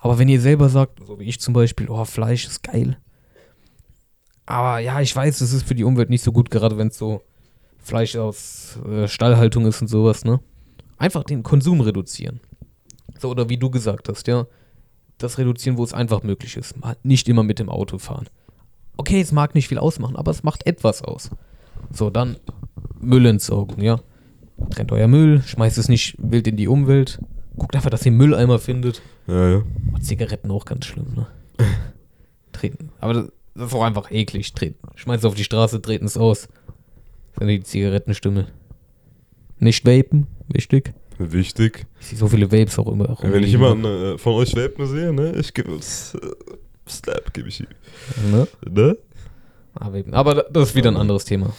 Aber 0.01 0.19
wenn 0.19 0.29
ihr 0.29 0.41
selber 0.41 0.69
sagt, 0.69 1.07
so 1.07 1.19
wie 1.19 1.25
ich 1.25 1.41
zum 1.41 1.55
Beispiel, 1.55 1.89
oh, 1.89 2.05
Fleisch 2.05 2.47
ist 2.47 2.63
geil, 2.63 2.99
Aber 4.47 4.79
ja, 4.81 5.01
ich 5.01 5.15
weiß, 5.15 5.41
es 5.41 5.53
ist 5.53 5.67
für 5.67 5.75
die 5.75 5.85
Umwelt 5.85 6.11
nicht 6.11 6.23
so 6.23 6.33
gut, 6.33 6.51
gerade 6.51 6.77
wenn 6.77 6.89
es 6.89 6.99
so 6.99 7.23
Fleisch 7.79 8.17
aus 8.17 8.79
äh, 8.87 9.09
Stallhaltung 9.09 9.67
ist 9.67 9.81
und 9.81 9.89
sowas, 9.89 10.25
ne? 10.25 10.41
Einfach 10.99 11.25
den 11.25 11.43
Konsum 11.43 11.81
reduzieren. 11.81 12.41
So, 13.19 13.31
oder 13.31 13.49
wie 13.49 13.57
du 13.59 13.71
gesagt 13.71 14.09
hast, 14.09 14.27
ja. 14.27 14.47
Das 15.19 15.39
reduzieren, 15.39 15.79
wo 15.79 15.85
es 15.85 15.95
einfach 15.95 16.23
möglich 16.23 16.57
ist. 16.57 16.75
Nicht 17.03 17.29
immer 17.29 17.43
mit 17.43 17.59
dem 17.59 17.69
Auto 17.69 17.99
fahren. 17.99 18.29
Okay, 18.97 19.21
es 19.21 19.33
mag 19.33 19.55
nicht 19.55 19.69
viel 19.69 19.79
ausmachen, 19.79 20.17
aber 20.17 20.31
es 20.31 20.43
macht 20.43 20.67
etwas 20.67 21.03
aus. 21.03 21.31
So, 21.93 22.11
dann 22.11 22.37
Müllentsorgung, 23.01 23.81
ja. 23.81 24.01
Trennt 24.71 24.93
euer 24.93 25.09
Müll, 25.09 25.43
schmeißt 25.43 25.79
es 25.79 25.89
nicht 25.89 26.17
wild 26.19 26.47
in 26.47 26.57
die 26.57 26.69
Umwelt. 26.69 27.19
Guckt 27.57 27.75
einfach, 27.77 27.91
dass 27.91 28.05
ihr 28.07 28.13
Mülleimer 28.13 28.59
findet. 28.59 29.03
Ja, 29.27 29.51
ja. 29.51 29.63
Oh, 29.95 29.99
Zigaretten 29.99 30.51
auch 30.51 30.65
ganz 30.65 30.87
schlimm, 30.87 31.15
ne? 31.15 31.27
treten. 32.53 32.91
Aber 33.01 33.15
das, 33.15 33.33
das 33.55 33.69
ist 33.69 33.75
auch 33.75 33.83
einfach 33.85 34.11
eklig. 34.11 34.53
Treten. 34.55 34.79
Schmeißt 34.97 35.23
es 35.23 35.29
auf 35.29 35.35
die 35.35 35.45
Straße, 35.45 35.81
treten 35.83 36.07
es 36.07 36.17
aus. 36.17 36.49
Das 37.37 37.49
ist 37.49 37.51
die 37.51 37.63
Zigarettenstimme. 37.63 38.47
Nicht 39.59 39.87
vapen, 39.87 40.27
wichtig. 40.49 40.93
Wichtig. 41.19 41.87
Ich 42.01 42.07
sehe 42.09 42.19
so 42.19 42.27
viele 42.29 42.51
Vapes 42.51 42.79
auch 42.79 42.91
immer. 42.91 43.17
Wenn 43.23 43.43
ich 43.45 43.53
jemanden 43.53 43.85
äh, 43.85 44.19
von 44.19 44.35
euch 44.35 44.55
vapen 44.57 44.87
sehe, 44.87 45.13
ne, 45.13 45.33
ich 45.37 45.55
gebe 45.55 45.71
uns 45.73 46.15
äh, 46.15 46.19
Slap, 46.89 47.33
gebe 47.33 47.49
ich 47.49 47.61
ihm. 47.61 47.67
Ne? 48.33 48.49
Ne? 48.69 48.97
Ah. 49.75 49.91
Aber 50.13 50.35
da- 50.35 50.45
das 50.53 50.71
ist 50.71 50.75
wieder 50.75 50.91
ein 50.91 50.97
anderes 50.97 51.25
Thema. 51.25 51.53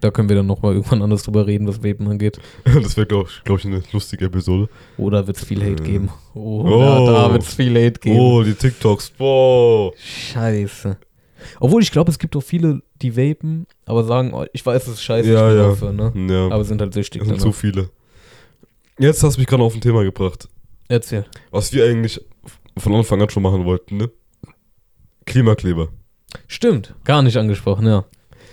Da 0.00 0.10
können 0.10 0.28
wir 0.28 0.36
dann 0.36 0.46
nochmal 0.46 0.74
irgendwann 0.74 1.02
anders 1.02 1.22
drüber 1.22 1.46
reden, 1.46 1.66
was 1.66 1.82
Vapen 1.82 2.08
angeht. 2.08 2.38
Das 2.64 2.96
wäre, 2.96 3.06
glaube 3.06 3.28
ich, 3.30 3.42
glaub 3.44 3.58
ich, 3.58 3.64
eine 3.66 3.82
lustige 3.92 4.26
Episode. 4.26 4.68
Oder 4.96 5.26
wird 5.26 5.36
es 5.36 5.44
viel 5.44 5.60
Hate 5.60 5.82
Äh. 5.82 5.86
geben? 5.86 6.08
Oder 6.34 7.00
Oh. 7.02 7.06
da 7.06 7.32
wird 7.32 7.42
es 7.42 7.54
viel 7.54 7.74
Hate 7.74 7.98
geben. 8.00 8.18
Oh, 8.18 8.42
die 8.42 8.54
TikToks. 8.54 9.10
Boah. 9.10 9.92
Scheiße. 9.96 10.96
Obwohl 11.60 11.82
ich 11.82 11.90
glaube, 11.92 12.10
es 12.10 12.18
gibt 12.18 12.34
auch 12.36 12.42
viele, 12.42 12.82
die 13.00 13.16
vapen, 13.16 13.66
aber 13.86 14.04
sagen, 14.04 14.32
oh, 14.34 14.44
ich 14.52 14.64
weiß, 14.66 14.82
es 14.88 14.94
ist 14.94 15.02
scheiße, 15.02 15.32
Ja, 15.32 15.46
ich 15.48 15.54
will 15.54 15.60
ja. 15.62 15.68
aufhören, 15.70 15.96
ne? 15.96 16.12
Ja. 16.32 16.48
Aber 16.54 16.64
sind 16.64 16.80
halt 16.80 16.92
süchtig 16.94 17.20
Das 17.20 17.28
sind 17.28 17.40
danach. 17.40 17.52
zu 17.54 17.58
viele. 17.58 17.90
Jetzt 18.98 19.22
hast 19.22 19.36
du 19.36 19.40
mich 19.40 19.46
gerade 19.46 19.62
auf 19.62 19.74
ein 19.74 19.80
Thema 19.80 20.02
gebracht. 20.02 20.48
Erzähl. 20.88 21.24
Was 21.52 21.72
wir 21.72 21.84
eigentlich 21.84 22.20
von 22.76 22.94
Anfang 22.94 23.22
an 23.22 23.30
schon 23.30 23.42
machen 23.44 23.64
wollten, 23.64 23.96
ne? 23.98 24.10
Klimakleber. 25.26 25.88
Stimmt, 26.46 26.94
gar 27.04 27.22
nicht 27.22 27.36
angesprochen, 27.36 27.86
ja. 27.86 28.04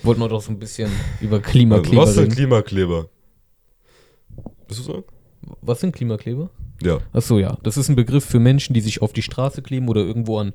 Wollten 0.04 0.22
wir 0.22 0.30
doch 0.30 0.42
so 0.42 0.52
ein 0.52 0.60
bisschen 0.60 0.92
über 1.22 1.40
Klimakleber 1.40 2.04
was 2.04 2.14
sind 2.14 2.24
reden. 2.24 2.36
Klimakleber? 2.36 3.10
Willst 4.68 4.80
du 4.80 4.92
sagen? 4.92 5.04
was 5.62 5.80
sind 5.80 5.96
Klimakleber? 5.96 6.50
Ja. 6.82 7.00
Achso, 7.14 7.40
ja. 7.40 7.58
Das 7.64 7.78
ist 7.78 7.90
ein 7.90 7.96
Begriff 7.96 8.26
für 8.26 8.40
Menschen, 8.40 8.74
die 8.74 8.82
sich 8.82 9.02
auf 9.02 9.14
die 9.14 9.22
Straße 9.22 9.62
kleben 9.62 9.88
oder 9.88 10.02
irgendwo 10.02 10.40
an 10.40 10.54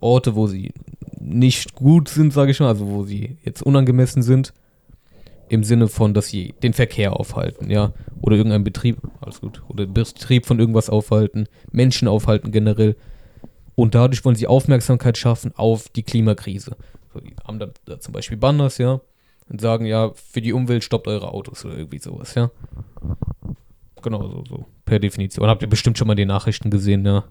Orte, 0.00 0.34
wo 0.34 0.46
sie 0.46 0.72
nicht 1.18 1.74
gut 1.74 2.08
sind, 2.08 2.32
sage 2.32 2.50
ich 2.50 2.60
mal, 2.60 2.68
also 2.68 2.88
wo 2.88 3.04
sie 3.04 3.36
jetzt 3.44 3.62
unangemessen 3.62 4.22
sind. 4.22 4.52
Im 5.48 5.64
Sinne 5.64 5.88
von, 5.88 6.14
dass 6.14 6.28
sie 6.28 6.54
den 6.62 6.72
Verkehr 6.72 7.18
aufhalten, 7.18 7.70
ja. 7.70 7.92
Oder 8.22 8.36
irgendeinen 8.36 8.64
Betrieb, 8.64 8.98
alles 9.20 9.40
gut, 9.40 9.62
oder 9.68 9.84
den 9.84 9.94
Betrieb 9.94 10.46
von 10.46 10.60
irgendwas 10.60 10.88
aufhalten, 10.88 11.46
Menschen 11.72 12.08
aufhalten 12.08 12.52
generell. 12.52 12.96
Und 13.74 13.94
dadurch 13.94 14.24
wollen 14.24 14.36
sie 14.36 14.46
Aufmerksamkeit 14.46 15.18
schaffen 15.18 15.52
auf 15.56 15.88
die 15.88 16.02
Klimakrise. 16.02 16.76
Die 17.14 17.34
haben 17.46 17.58
da, 17.58 17.68
da 17.86 17.98
zum 17.98 18.12
Beispiel 18.12 18.36
Banners, 18.36 18.78
ja. 18.78 19.00
Und 19.48 19.60
sagen, 19.60 19.84
ja, 19.84 20.12
für 20.14 20.40
die 20.40 20.52
Umwelt 20.52 20.84
stoppt 20.84 21.08
eure 21.08 21.32
Autos 21.32 21.64
oder 21.64 21.76
irgendwie 21.76 21.98
sowas, 21.98 22.34
ja. 22.34 22.50
Genau, 24.02 24.28
so, 24.28 24.44
so. 24.48 24.64
Per 24.84 24.98
Definition. 24.98 25.46
Habt 25.48 25.62
ihr 25.62 25.68
bestimmt 25.68 25.98
schon 25.98 26.06
mal 26.06 26.14
die 26.14 26.24
Nachrichten 26.24 26.70
gesehen, 26.70 27.04
ja. 27.04 27.24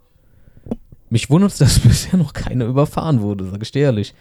Mich 1.10 1.30
wundert 1.30 1.52
es, 1.52 1.58
dass 1.58 1.80
bisher 1.88 2.18
noch 2.20 2.34
keiner 2.34 2.66
überfahren 2.66 3.22
wurde, 3.22 3.46
sag 3.46 3.62
ich 3.64 3.72
dir 3.72 3.84
ehrlich. 3.84 4.14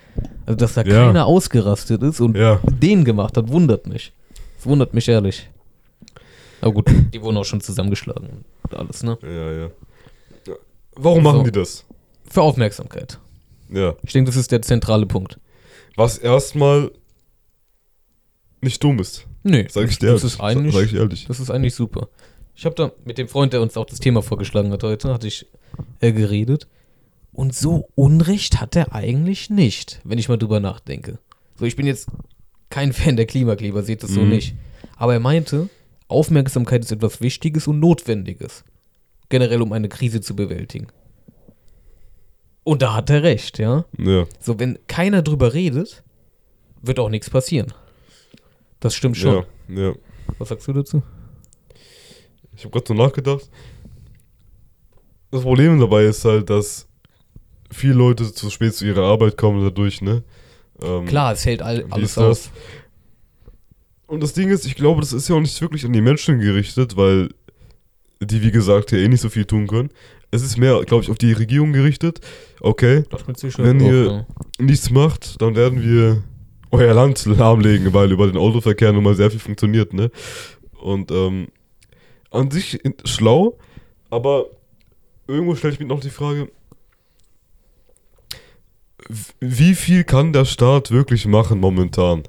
Also, 0.46 0.56
dass 0.56 0.74
da 0.74 0.82
Ja. 0.82 1.06
keiner 1.06 1.26
ausgerastet 1.26 2.02
ist 2.02 2.20
und 2.20 2.36
Ja. 2.36 2.60
den 2.64 3.04
gemacht 3.04 3.36
hat, 3.36 3.48
wundert 3.50 3.86
mich. 3.86 4.12
Das 4.56 4.66
wundert 4.66 4.94
mich 4.94 5.08
ehrlich. 5.08 5.50
Aber 6.60 6.72
gut, 6.72 6.90
die 7.12 7.20
wurden 7.22 7.36
auch 7.36 7.44
schon 7.44 7.60
zusammengeschlagen 7.60 8.44
und 8.64 8.74
alles, 8.74 9.02
ne? 9.02 9.18
Ja, 9.22 9.28
ja. 9.52 9.70
Ja. 10.46 10.54
Warum 10.96 11.22
machen 11.22 11.38
So. 11.38 11.44
die 11.44 11.52
das? 11.52 11.84
Für 12.30 12.42
Aufmerksamkeit. 12.42 13.18
Ja. 13.70 13.94
Ich 14.02 14.12
denke, 14.12 14.30
das 14.30 14.36
ist 14.36 14.50
der 14.50 14.62
zentrale 14.62 15.06
Punkt. 15.06 15.38
Was 15.98 16.16
erstmal 16.16 16.92
nicht 18.60 18.82
dumm 18.82 18.98
ist. 19.00 19.26
Nee, 19.42 19.66
Sag 19.68 19.88
ich 19.88 19.98
dir 19.98 20.12
das 20.12 20.24
ist 20.24 20.40
eigentlich, 20.40 20.74
Sag 20.74 20.84
ich 20.84 20.94
ehrlich. 20.94 21.26
das 21.26 21.40
ist 21.40 21.50
eigentlich 21.50 21.74
super. 21.74 22.08
Ich 22.54 22.64
habe 22.64 22.74
da 22.74 22.92
mit 23.04 23.18
dem 23.18 23.28
Freund, 23.28 23.52
der 23.52 23.60
uns 23.62 23.76
auch 23.76 23.86
das 23.86 24.00
Thema 24.00 24.22
vorgeschlagen 24.22 24.70
hat 24.72 24.82
heute, 24.82 25.12
hatte 25.12 25.26
ich 25.28 25.46
äh, 26.00 26.12
geredet. 26.12 26.66
Und 27.32 27.54
so 27.54 27.88
Unrecht 27.94 28.60
hat 28.60 28.74
er 28.76 28.92
eigentlich 28.94 29.48
nicht, 29.50 30.00
wenn 30.04 30.18
ich 30.18 30.28
mal 30.28 30.36
drüber 30.38 30.60
nachdenke. 30.60 31.18
So, 31.56 31.64
ich 31.66 31.76
bin 31.76 31.86
jetzt 31.86 32.08
kein 32.70 32.92
Fan 32.92 33.16
der 33.16 33.26
Klimakleber, 33.26 33.82
seht 33.82 34.02
das 34.02 34.10
so 34.10 34.20
Mhm. 34.22 34.28
nicht. 34.30 34.54
Aber 34.96 35.12
er 35.14 35.20
meinte, 35.20 35.68
Aufmerksamkeit 36.08 36.82
ist 36.84 36.92
etwas 36.92 37.20
Wichtiges 37.20 37.66
und 37.68 37.80
Notwendiges. 37.80 38.64
Generell, 39.28 39.62
um 39.62 39.72
eine 39.72 39.88
Krise 39.88 40.20
zu 40.20 40.34
bewältigen. 40.34 40.88
Und 42.68 42.82
da 42.82 42.92
hat 42.92 43.08
er 43.08 43.22
recht, 43.22 43.58
ja. 43.58 43.86
Ja. 43.96 44.26
So, 44.40 44.60
wenn 44.60 44.78
keiner 44.88 45.22
drüber 45.22 45.54
redet, 45.54 46.02
wird 46.82 46.98
auch 46.98 47.08
nichts 47.08 47.30
passieren. 47.30 47.72
Das 48.78 48.94
stimmt 48.94 49.16
schon. 49.16 49.46
Ja. 49.68 49.84
Ja. 49.84 49.94
Was 50.36 50.50
sagst 50.50 50.68
du 50.68 50.74
dazu? 50.74 51.02
Ich 52.54 52.64
habe 52.66 52.72
gerade 52.72 52.84
so 52.86 52.92
nachgedacht. 52.92 53.48
Das 55.30 55.40
Problem 55.40 55.80
dabei 55.80 56.04
ist 56.04 56.22
halt, 56.26 56.50
dass 56.50 56.86
viele 57.70 57.94
Leute 57.94 58.30
zu 58.34 58.50
spät 58.50 58.74
zu 58.74 58.84
ihrer 58.84 59.04
Arbeit 59.04 59.38
kommen 59.38 59.64
dadurch, 59.64 60.02
ne? 60.02 60.22
Ähm, 60.82 61.06
Klar, 61.06 61.32
es 61.32 61.46
hält 61.46 61.62
all, 61.62 61.86
alles 61.88 62.18
aus. 62.18 62.50
Und 64.06 64.22
das 64.22 64.34
Ding 64.34 64.50
ist, 64.50 64.66
ich 64.66 64.74
glaube, 64.74 65.00
das 65.00 65.14
ist 65.14 65.26
ja 65.26 65.36
auch 65.36 65.40
nicht 65.40 65.58
wirklich 65.62 65.86
an 65.86 65.94
die 65.94 66.02
Menschen 66.02 66.38
gerichtet, 66.38 66.98
weil 66.98 67.30
die, 68.20 68.42
wie 68.42 68.50
gesagt, 68.50 68.92
ja 68.92 68.98
eh 68.98 69.08
nicht 69.08 69.22
so 69.22 69.30
viel 69.30 69.46
tun 69.46 69.66
können. 69.66 69.88
Es 70.30 70.42
ist 70.42 70.58
mehr, 70.58 70.80
glaube 70.84 71.02
ich, 71.04 71.10
auf 71.10 71.18
die 71.18 71.32
Regierung 71.32 71.72
gerichtet. 71.72 72.20
Okay, 72.60 73.04
Wenn 73.64 73.80
ihr- 73.80 74.04
ja. 74.06 74.26
nichts 74.64 74.90
macht, 74.90 75.40
dann 75.40 75.54
werden 75.56 75.82
wir 75.82 76.22
euer 76.70 76.92
Land 76.92 77.24
lahmlegen, 77.24 77.94
weil 77.94 78.12
über 78.12 78.26
den 78.26 78.36
Autoverkehr 78.36 78.92
nun 78.92 79.04
mal 79.04 79.14
sehr 79.14 79.30
viel 79.30 79.40
funktioniert, 79.40 79.94
ne? 79.94 80.10
Und 80.80 81.10
ähm, 81.10 81.48
an 82.30 82.50
sich 82.50 82.78
schlau, 83.04 83.56
aber 84.10 84.46
irgendwo 85.26 85.54
stelle 85.54 85.72
ich 85.72 85.80
mir 85.80 85.86
noch 85.86 86.00
die 86.00 86.10
Frage, 86.10 86.50
wie 89.40 89.74
viel 89.74 90.04
kann 90.04 90.32
der 90.32 90.44
Staat 90.44 90.90
wirklich 90.90 91.26
machen 91.26 91.60
momentan? 91.60 92.24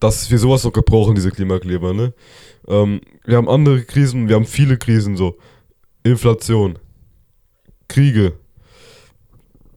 Dass 0.00 0.30
wir 0.30 0.38
sowas 0.38 0.62
noch 0.62 0.72
gebrauchen, 0.72 1.16
diese 1.16 1.32
Klimakleber, 1.32 1.92
ne? 1.92 2.12
Ähm, 2.68 3.00
wir 3.24 3.36
haben 3.36 3.48
andere 3.48 3.82
Krisen, 3.82 4.28
wir 4.28 4.36
haben 4.36 4.44
viele 4.46 4.76
Krisen 4.76 5.16
so. 5.16 5.36
Inflation, 6.04 6.78
Kriege, 7.88 8.34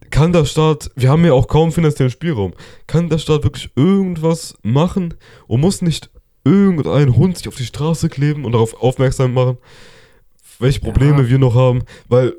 kann 0.10 0.34
der 0.34 0.46
Staat, 0.46 0.92
wir 0.96 1.10
haben 1.10 1.26
ja 1.26 1.34
auch 1.34 1.48
kaum 1.48 1.72
finanziellen 1.72 2.12
Spielraum, 2.12 2.54
kann 2.86 3.10
der 3.10 3.18
Staat 3.18 3.44
wirklich 3.44 3.72
irgendwas 3.76 4.56
machen 4.62 5.14
und 5.48 5.62
muss 5.62 5.82
nicht 5.82 6.12
irgendein 6.44 7.16
Hund 7.16 7.38
sich 7.38 7.48
auf 7.48 7.56
die 7.56 7.66
Straße 7.66 8.10
kleben 8.10 8.46
und 8.46 8.52
darauf 8.52 8.74
aufmerksam 8.82 9.34
machen, 9.34 9.58
welche 10.60 10.82
Probleme 10.82 11.24
Ja. 11.24 11.30
wir 11.30 11.40
noch 11.40 11.56
haben, 11.56 11.84
weil 12.08 12.36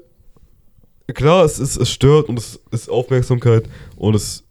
klar, 1.14 1.44
es, 1.44 1.58
ist, 1.58 1.76
es 1.76 1.90
stört 1.90 2.28
und 2.28 2.38
es 2.38 2.60
ist 2.70 2.90
Aufmerksamkeit 2.90 3.68
und 3.96 4.14
es, 4.14 4.44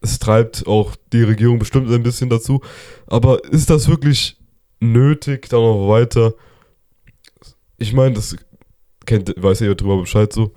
es 0.00 0.18
treibt 0.18 0.66
auch 0.66 0.96
die 1.12 1.22
Regierung 1.22 1.58
bestimmt 1.58 1.90
ein 1.90 2.02
bisschen 2.02 2.28
dazu, 2.28 2.60
aber 3.06 3.44
ist 3.44 3.70
das 3.70 3.88
wirklich 3.88 4.36
nötig, 4.80 5.48
da 5.48 5.56
noch 5.56 5.88
weiter? 5.88 6.34
Ich 7.78 7.92
meine, 7.92 8.14
das 8.14 8.36
kennt, 9.06 9.34
weiß 9.36 9.60
ja 9.60 9.74
drüber 9.74 10.00
Bescheid 10.00 10.32
so. 10.32 10.52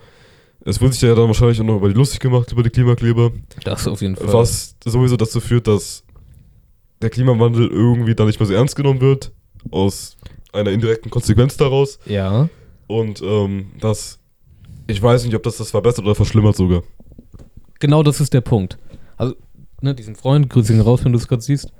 Es 0.65 0.81
wird 0.81 0.93
sich 0.93 1.03
ja 1.03 1.15
dann 1.15 1.27
wahrscheinlich 1.27 1.61
auch 1.61 1.65
noch 1.65 1.77
über 1.77 1.87
die 1.87 1.95
lustig 1.95 2.19
gemacht, 2.19 2.51
über 2.51 2.63
die 2.63 2.69
Klimakleber. 2.69 3.31
Das 3.63 3.87
auf 3.87 4.01
jeden 4.01 4.15
Fall. 4.15 4.33
Was 4.33 4.75
sowieso 4.83 5.15
dazu 5.15 5.39
führt, 5.39 5.67
dass 5.67 6.03
der 7.01 7.09
Klimawandel 7.09 7.67
irgendwie 7.67 8.15
dann 8.15 8.27
nicht 8.27 8.39
mehr 8.39 8.47
so 8.47 8.53
ernst 8.53 8.75
genommen 8.75 9.01
wird. 9.01 9.31
Aus 9.71 10.17
einer 10.53 10.71
indirekten 10.71 11.11
Konsequenz 11.11 11.57
daraus. 11.57 11.99
Ja. 12.05 12.49
Und 12.87 13.21
ähm, 13.21 13.71
das, 13.79 14.19
ich 14.87 15.01
weiß 15.01 15.25
nicht, 15.25 15.35
ob 15.35 15.43
das 15.43 15.57
das 15.57 15.71
verbessert 15.71 16.05
oder 16.05 16.15
verschlimmert 16.15 16.55
sogar. 16.55 16.83
Genau 17.79 18.03
das 18.03 18.19
ist 18.19 18.33
der 18.33 18.41
Punkt. 18.41 18.77
Also, 19.17 19.35
ne, 19.81 19.93
diesen 19.93 20.15
Freund, 20.15 20.49
grüße 20.49 20.73
ihn 20.73 20.81
raus, 20.81 21.03
wenn 21.03 21.11
du 21.11 21.17
es 21.17 21.27
gerade 21.27 21.41
siehst. 21.41 21.71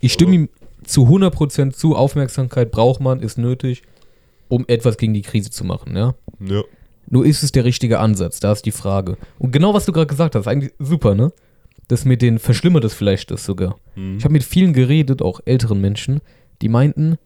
Ich 0.00 0.12
stimme 0.12 0.34
ihm 0.34 0.48
zu 0.84 1.06
100% 1.06 1.72
zu. 1.72 1.94
Aufmerksamkeit 1.94 2.70
braucht 2.70 3.00
man, 3.00 3.20
ist 3.20 3.38
nötig, 3.38 3.82
um 4.52 4.66
etwas 4.68 4.98
gegen 4.98 5.14
die 5.14 5.22
Krise 5.22 5.50
zu 5.50 5.64
machen, 5.64 5.96
ja. 5.96 6.14
Ja. 6.40 6.62
Nur 7.08 7.24
ist 7.24 7.42
es 7.42 7.52
der 7.52 7.64
richtige 7.64 7.98
Ansatz, 8.00 8.38
da 8.38 8.52
ist 8.52 8.66
die 8.66 8.70
Frage. 8.70 9.16
Und 9.38 9.50
genau 9.50 9.72
was 9.72 9.86
du 9.86 9.92
gerade 9.92 10.06
gesagt 10.08 10.34
hast, 10.34 10.46
eigentlich 10.46 10.72
super, 10.78 11.14
ne? 11.14 11.32
Das 11.88 12.04
mit 12.04 12.20
den 12.20 12.38
verschlimmert 12.38 12.84
es 12.84 12.92
vielleicht 12.92 13.30
das 13.30 13.46
sogar. 13.46 13.76
Mhm. 13.96 14.18
Ich 14.18 14.24
habe 14.24 14.32
mit 14.32 14.44
vielen 14.44 14.74
geredet, 14.74 15.22
auch 15.22 15.40
älteren 15.46 15.80
Menschen, 15.80 16.20
die 16.60 16.68
meinten, 16.68 17.16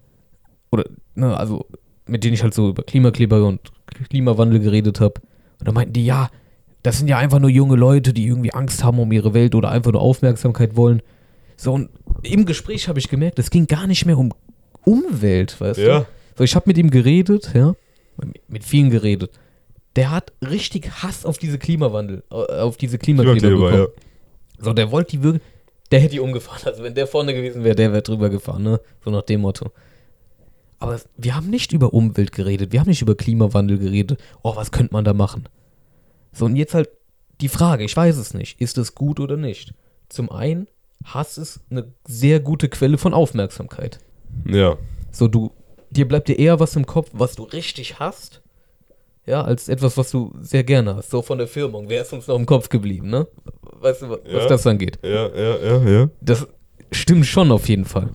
oder, 0.71 0.85
ne, 1.17 1.37
also 1.37 1.67
mit 2.07 2.23
denen 2.23 2.35
ich 2.35 2.45
halt 2.45 2.55
so 2.55 2.69
über 2.71 2.85
Klimakleber 2.85 3.45
und 3.45 3.61
Klimawandel 4.09 4.61
geredet 4.61 5.01
habe, 5.01 5.21
und 5.59 5.67
da 5.67 5.73
meinten 5.73 5.95
die, 5.95 6.07
ja, 6.07 6.31
das 6.85 6.99
sind 6.99 7.09
ja 7.09 7.19
einfach 7.19 7.41
nur 7.41 7.51
junge 7.51 7.75
Leute, 7.75 8.13
die 8.13 8.25
irgendwie 8.27 8.53
Angst 8.53 8.85
haben 8.85 9.01
um 9.01 9.11
ihre 9.11 9.35
Welt 9.35 9.57
oder 9.57 9.71
einfach 9.71 9.91
nur 9.91 10.01
Aufmerksamkeit 10.01 10.77
wollen. 10.77 11.03
So, 11.57 11.73
und 11.73 11.91
im 12.23 12.45
Gespräch 12.47 12.87
habe 12.89 13.01
ich 13.01 13.09
gemerkt, 13.09 13.41
es 13.41 13.51
ging 13.51 13.67
gar 13.67 13.89
nicht 13.89 14.07
mehr 14.07 14.17
um 14.17 14.33
Umwelt, 14.85 15.61
weißt 15.61 15.81
Ja. 15.81 16.01
du? 16.01 16.07
So, 16.37 16.45
ich 16.45 16.55
habe 16.55 16.69
mit 16.69 16.79
ihm 16.79 16.91
geredet, 16.91 17.53
ja, 17.55 17.75
mit 18.49 18.65
vielen 18.65 18.91
geredet. 18.91 19.31
Der 19.97 20.11
hat 20.11 20.33
richtig 20.47 21.03
Hass 21.03 21.25
auf 21.25 21.39
diese 21.39 21.59
Klimawandel, 21.59 22.23
äh, 22.31 22.35
auf 22.35 22.77
diese 22.77 22.99
Klimakleber 22.99 23.39
Klimakleber, 23.39 23.71
bekommen. 23.71 23.93
ja. 24.59 24.65
So, 24.65 24.73
der 24.73 24.91
wollte 24.91 25.17
die 25.17 25.23
wirklich, 25.23 25.43
der 25.91 26.01
hätte 26.01 26.13
die 26.13 26.21
umgefahren. 26.21 26.63
Also 26.67 26.83
wenn 26.83 26.95
der 26.95 27.07
vorne 27.07 27.35
gewesen 27.35 27.65
wäre, 27.65 27.75
der 27.75 27.93
wäre 27.93 28.03
drüber 28.03 28.29
gefahren, 28.29 28.63
ne? 28.63 28.81
So 29.05 29.11
nach 29.11 29.23
dem 29.23 29.41
Motto. 29.41 29.71
Aber 30.79 31.01
wir 31.17 31.35
haben 31.35 31.49
nicht 31.49 31.73
über 31.73 31.95
Umwelt 31.95 32.33
geredet, 32.33 32.73
wir 32.73 32.81
haben 32.81 32.89
nicht 32.89 33.01
über 33.01 33.15
Klimawandel 33.15 33.79
geredet. 33.79 34.21
Oh, 34.43 34.57
was 34.57 34.71
könnte 34.71 34.93
man 34.93 35.05
da 35.05 35.15
machen? 35.15 35.49
So, 36.33 36.45
und 36.45 36.57
jetzt 36.57 36.75
halt 36.75 36.91
die 37.41 37.49
Frage, 37.49 37.85
ich 37.85 37.97
weiß 37.97 38.19
es 38.19 38.35
nicht, 38.35 38.61
ist 38.61 38.77
es 38.77 38.95
gut 38.95 39.21
oder 39.21 39.39
nicht? 39.39 39.73
Zum 40.11 40.31
einen, 40.31 40.67
Hass 41.05 41.39
ist 41.39 41.61
eine 41.71 41.93
sehr 42.07 42.41
gute 42.41 42.69
Quelle 42.69 42.99
von 42.99 43.15
Aufmerksamkeit. 43.15 44.01
Ja. 44.47 44.77
So, 45.13 45.29
du, 45.29 45.53
dir 45.91 46.07
bleibt 46.09 46.29
dir 46.29 46.39
eher 46.39 46.61
was 46.61 46.77
im 46.77 46.87
Kopf, 46.87 47.11
was 47.13 47.35
du 47.37 47.43
richtig 47.45 47.99
hast, 47.99 48.43
ja, 49.27 49.43
als 49.43 49.69
etwas, 49.69 49.97
was 49.97 50.11
du 50.11 50.33
sehr 50.41 50.63
gerne 50.65 50.97
hast. 50.97 51.11
So 51.11 51.23
von 51.23 51.39
der 51.39 51.49
Firmung, 51.49 51.89
wer 51.89 52.03
ist 52.03 52.13
uns 52.13 52.27
noch 52.29 52.37
im 52.37 52.47
Kopf 52.47 52.69
geblieben, 52.69 53.09
ne? 53.11 53.27
Weißt 53.81 54.03
du, 54.03 54.11
wa- 54.11 54.19
was 54.25 54.43
Ja. 54.45 54.49
das 54.49 54.67
angeht? 54.67 54.99
Ja, 55.03 55.29
ja, 55.29 55.57
ja, 55.59 55.83
ja. 55.91 56.11
Das 56.21 56.47
stimmt 56.93 57.27
schon 57.27 57.51
auf 57.51 57.69
jeden 57.69 57.85
Fall. 57.85 58.11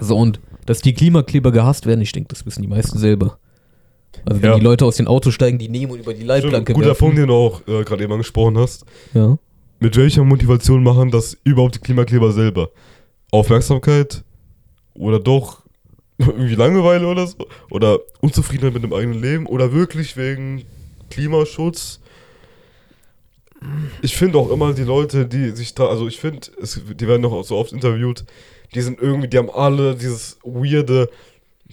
So, 0.00 0.16
und 0.16 0.40
dass 0.66 0.80
die 0.80 0.94
Klimakleber 0.94 1.50
gehasst 1.50 1.86
werden, 1.86 2.00
ich 2.02 2.12
denke, 2.12 2.28
das 2.28 2.46
wissen 2.46 2.62
die 2.62 2.68
meisten 2.68 2.98
selber. 2.98 3.38
Also 4.24 4.42
wenn 4.42 4.50
Ja. 4.50 4.56
die 4.58 4.64
Leute 4.64 4.84
aus 4.84 4.96
den 4.96 5.06
Autos 5.08 5.34
steigen, 5.34 5.58
die 5.58 5.68
nehmen 5.68 5.92
und 5.92 5.98
über 6.00 6.14
die 6.14 6.22
Leitplanke 6.24 6.72
guter 6.72 6.88
werfen. 6.88 6.98
Punkt, 7.00 7.18
den 7.18 7.26
du 7.28 7.34
auch 7.34 7.60
äh, 7.66 7.82
gerade 7.84 8.04
eben 8.04 8.12
angesprochen 8.12 8.58
hast. 8.58 8.84
Ja. 9.14 9.38
Mit 9.80 9.96
welcher 9.96 10.24
Motivation 10.24 10.82
machen 10.82 11.10
das 11.10 11.36
überhaupt 11.44 11.76
die 11.76 11.80
Klimakleber 11.80 12.32
selber? 12.32 12.70
Aufmerksamkeit? 13.30 14.24
Oder 14.94 15.20
doch 15.20 15.62
irgendwie 16.18 16.54
Langeweile 16.54 17.06
oder 17.06 17.26
so? 17.26 17.36
Oder 17.70 17.98
Unzufriedenheit 18.20 18.74
mit 18.74 18.82
dem 18.82 18.92
eigenen 18.92 19.20
Leben? 19.20 19.46
Oder 19.46 19.72
wirklich 19.72 20.16
wegen 20.16 20.64
Klimaschutz? 21.10 22.00
Ich 24.02 24.16
finde 24.16 24.38
auch 24.38 24.50
immer 24.50 24.72
die 24.72 24.82
Leute, 24.84 25.26
die 25.26 25.50
sich 25.50 25.74
da, 25.74 25.86
also 25.86 26.06
ich 26.06 26.18
finde, 26.20 26.48
die 26.94 27.08
werden 27.08 27.24
auch 27.24 27.42
so 27.44 27.56
oft 27.56 27.72
interviewt, 27.72 28.24
die 28.74 28.80
sind 28.80 29.00
irgendwie, 29.00 29.26
die 29.28 29.36
haben 29.38 29.50
alle 29.50 29.96
dieses 29.96 30.38
weirde, 30.44 31.08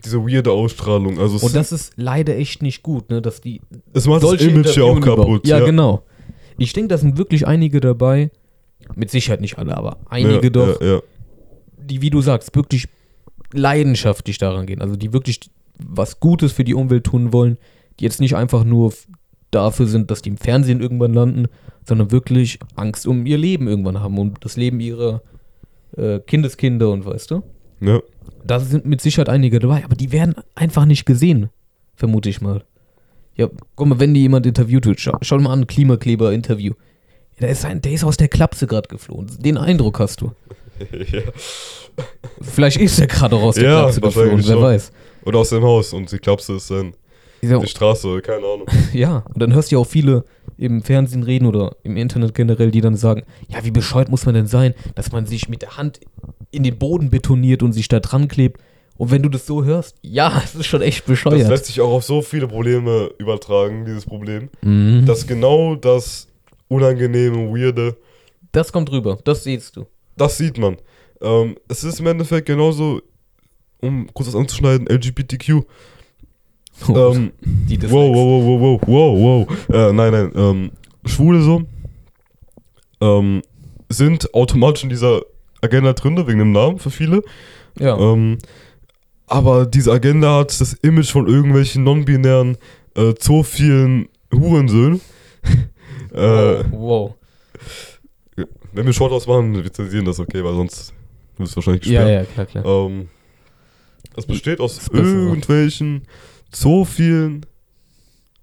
diese 0.04 0.20
weirde 0.22 0.52
Ausstrahlung. 0.52 1.20
Also 1.20 1.46
Und 1.46 1.56
das 1.56 1.72
ist 1.72 1.94
leider 1.96 2.36
echt 2.36 2.64
nicht 2.64 2.82
gut, 2.82 3.10
ne, 3.12 3.22
dass 3.22 3.40
die 3.42 3.62
es 3.94 4.08
macht 4.08 4.24
das 4.24 4.42
Image 4.42 4.76
ja 4.76 4.84
auch 4.84 5.00
kaputt. 5.00 5.26
überhaupt- 5.26 5.48
Ja, 5.48 5.60
genau. 5.64 6.04
Ich 6.58 6.74
denke, 6.74 6.88
da 6.88 6.98
sind 6.98 7.18
wirklich 7.18 7.46
einige 7.46 7.80
dabei, 7.80 8.32
mit 8.96 9.12
Sicherheit 9.12 9.42
nicht 9.42 9.58
alle, 9.58 9.76
aber 9.78 9.98
einige 10.10 10.42
ja, 10.44 10.50
doch, 10.50 10.82
Ja, 10.82 10.88
ja. 10.88 11.02
die, 11.78 12.02
wie 12.02 12.10
du 12.10 12.22
sagst, 12.22 12.56
wirklich 12.56 12.88
leidenschaftlich 13.58 14.38
daran 14.38 14.66
gehen. 14.66 14.82
Also 14.82 14.96
die 14.96 15.14
wirklich 15.14 15.40
was 15.78 16.20
Gutes 16.20 16.52
für 16.54 16.64
die 16.64 16.74
Umwelt 16.74 17.06
tun 17.06 17.34
wollen, 17.34 17.58
die 18.00 18.06
jetzt 18.06 18.20
nicht 18.20 18.36
einfach 18.36 18.64
nur 18.64 18.94
dafür 19.52 19.88
sind, 19.88 20.12
dass 20.12 20.22
die 20.22 20.30
im 20.30 20.38
Fernsehen 20.38 20.82
irgendwann 20.82 21.14
landen, 21.14 21.48
sondern 21.86 22.12
wirklich 22.12 22.60
Angst 22.76 23.08
um 23.08 23.26
ihr 23.26 23.38
Leben 23.38 23.68
irgendwann 23.68 24.02
haben 24.02 24.18
und 24.18 24.44
das 24.44 24.58
Leben 24.58 24.80
ihrer 24.80 25.22
äh, 25.96 26.20
Kindeskinder 26.20 26.90
und 26.92 27.06
weißt 27.06 27.32
du? 27.32 27.44
ja. 27.82 28.00
Da 28.44 28.60
sind 28.60 28.86
mit 28.86 29.02
Sicherheit 29.02 29.30
einige 29.30 29.58
dabei, 29.58 29.84
aber 29.84 29.96
die 29.96 30.12
werden 30.12 30.36
einfach 30.54 30.86
nicht 30.86 31.06
gesehen, 31.06 31.50
vermute 31.96 32.30
ich 32.30 32.42
mal. 32.42 32.64
Ja, 33.36 33.50
guck 33.76 33.88
mal, 33.88 34.00
wenn 34.00 34.14
die 34.14 34.22
jemand 34.22 34.46
interviewt 34.46 34.86
wird, 34.86 35.00
schau, 35.00 35.18
schau 35.22 35.40
mal 35.40 35.52
an, 35.52 35.66
Klimakleber-Interview. 35.66 36.74
Ja, 37.36 37.40
der, 37.42 37.50
ist 37.50 37.66
ein, 37.66 37.82
der 37.82 37.94
ist 37.94 38.04
aus 38.04 38.18
der 38.18 38.28
Klapse 38.28 38.68
gerade 38.68 38.88
geflohen. 38.88 39.32
Den 39.40 39.58
Eindruck 39.58 40.00
hast 40.00 40.22
du. 40.22 40.32
Ja. 41.12 41.22
Vielleicht 42.42 42.78
ist 42.78 43.00
er 43.00 43.08
gerade 43.08 43.36
auch 43.36 43.44
aus 43.44 43.56
der 43.56 43.64
Ja, 43.64 43.82
Klapse 43.84 44.02
wahrscheinlich 44.02 44.48
wer 44.48 44.62
weiß. 44.62 44.92
Oder 45.26 45.40
aus 45.40 45.50
dem 45.50 45.64
Haus 45.64 45.94
und 45.94 46.12
die 46.12 46.18
Klapse 46.20 46.54
ist 46.56 46.70
dann 46.70 46.94
Ja, 47.42 47.58
die 47.60 47.68
Straße, 47.68 48.22
keine 48.22 48.46
Ahnung. 48.46 48.68
ja, 48.94 49.24
und 49.34 49.42
dann 49.42 49.54
hörst 49.54 49.72
du 49.72 49.76
ja 49.76 49.82
auch 49.82 49.88
viele 49.88 50.26
im 50.58 50.84
Fernsehen 50.84 51.24
reden 51.24 51.46
oder 51.48 51.76
im 51.84 51.98
Internet 51.98 52.34
generell, 52.34 52.72
die 52.72 52.82
dann 52.82 52.96
sagen, 52.96 53.24
ja, 53.50 53.64
wie 53.64 53.72
bescheuert 53.72 54.10
muss 54.10 54.26
man 54.26 54.36
denn 54.36 54.48
sein, 54.48 54.74
dass 54.96 55.12
man 55.12 55.26
sich 55.26 55.50
mit 55.50 55.62
der 55.62 55.78
Hand 55.78 56.00
in 56.52 56.64
den 56.64 56.78
Boden 56.78 57.10
betoniert 57.10 57.64
und 57.64 57.74
sich 57.74 57.88
da 57.88 58.00
dran 58.00 58.28
klebt. 58.28 58.62
Und 58.98 59.12
wenn 59.12 59.22
du 59.24 59.28
das 59.30 59.46
so 59.46 59.64
hörst, 59.66 59.98
ja, 60.02 60.42
es 60.46 60.56
ist 60.56 60.68
schon 60.68 60.82
echt 60.82 61.00
Das 61.02 61.06
bescheuert. 61.08 61.50
lässt 61.50 61.66
sich 61.66 61.82
auch 61.82 61.92
auf 61.92 62.04
so 62.04 62.22
viele 62.22 62.48
Probleme 62.48 63.10
übertragen, 63.18 63.86
dieses 63.86 64.06
Problem. 64.06 64.50
Mhm. 64.62 65.06
Dass 65.06 65.26
genau 65.28 65.76
das 65.76 66.28
Unangenehme, 66.68 67.50
Weirde, 67.54 67.96
Das 68.52 68.72
kommt 68.72 68.92
rüber, 68.92 69.18
das 69.24 69.44
siehst 69.44 69.76
du. 69.76 69.86
Das 70.18 70.38
sieht 70.38 70.58
man. 70.58 70.78
Ähm, 71.22 71.56
es 71.68 71.84
ist 71.84 72.00
im 72.00 72.08
Endeffekt 72.08 72.48
genauso, 72.48 73.02
um 73.82 74.08
kurz 74.14 74.28
das 74.28 74.36
anzuschneiden, 74.36 74.88
LGBTQ. 74.88 75.64
Ähm, 76.90 77.32
die 77.42 77.82
wow, 77.84 78.14
wow, 78.14 78.44
wow, 78.46 78.60
wow, 78.60 78.82
wow, 78.86 79.18
wow, 79.18 79.48
wow. 79.48 79.76
Äh, 79.76 79.94
nein, 79.94 80.12
nein, 80.12 80.32
ähm, 80.36 80.72
Schwule 81.06 81.42
so 81.42 81.64
ähm, 83.02 83.42
sind 83.90 84.34
automatisch 84.34 84.84
in 84.84 84.90
dieser 84.90 85.22
Agenda 85.62 85.94
drin, 85.94 86.18
wegen 86.28 86.40
dem 86.40 86.52
Namen 86.52 86.80
für 86.80 86.92
viele. 86.92 87.24
Ja. 87.80 87.98
Ähm, 87.98 88.38
aber 89.28 89.66
diese 89.66 89.92
Agenda 89.92 90.40
hat 90.40 90.60
das 90.60 90.74
Image 90.74 91.12
von 91.12 91.28
irgendwelchen 91.28 91.84
non-binären, 91.84 92.58
äh, 92.96 93.14
zophilen 93.16 94.08
Hurensöhnen. 94.34 95.02
äh, 96.14 96.18
wow, 96.18 96.66
wow. 96.72 97.16
Wenn 98.76 98.86
wir 98.86 98.94
Shortouts 98.94 99.28
machen, 99.28 99.54
wir 99.64 99.72
zensieren 99.72 100.06
das, 100.06 100.20
okay, 100.20 100.44
weil 100.44 100.54
sonst 100.56 100.94
wird 101.38 101.50
es 101.50 101.56
wahrscheinlich 101.56 101.86
Ja, 101.86 102.02
gesperrt. 102.04 102.28
ja, 102.28 102.46
klar, 102.46 102.64
klar. 102.64 102.86
Ähm, 102.88 103.10
das 104.16 104.26
besteht 104.26 104.60
aus 104.60 104.76
Das 104.78 104.88
irgendwelchen 104.90 106.04
zophilen, 106.52 107.46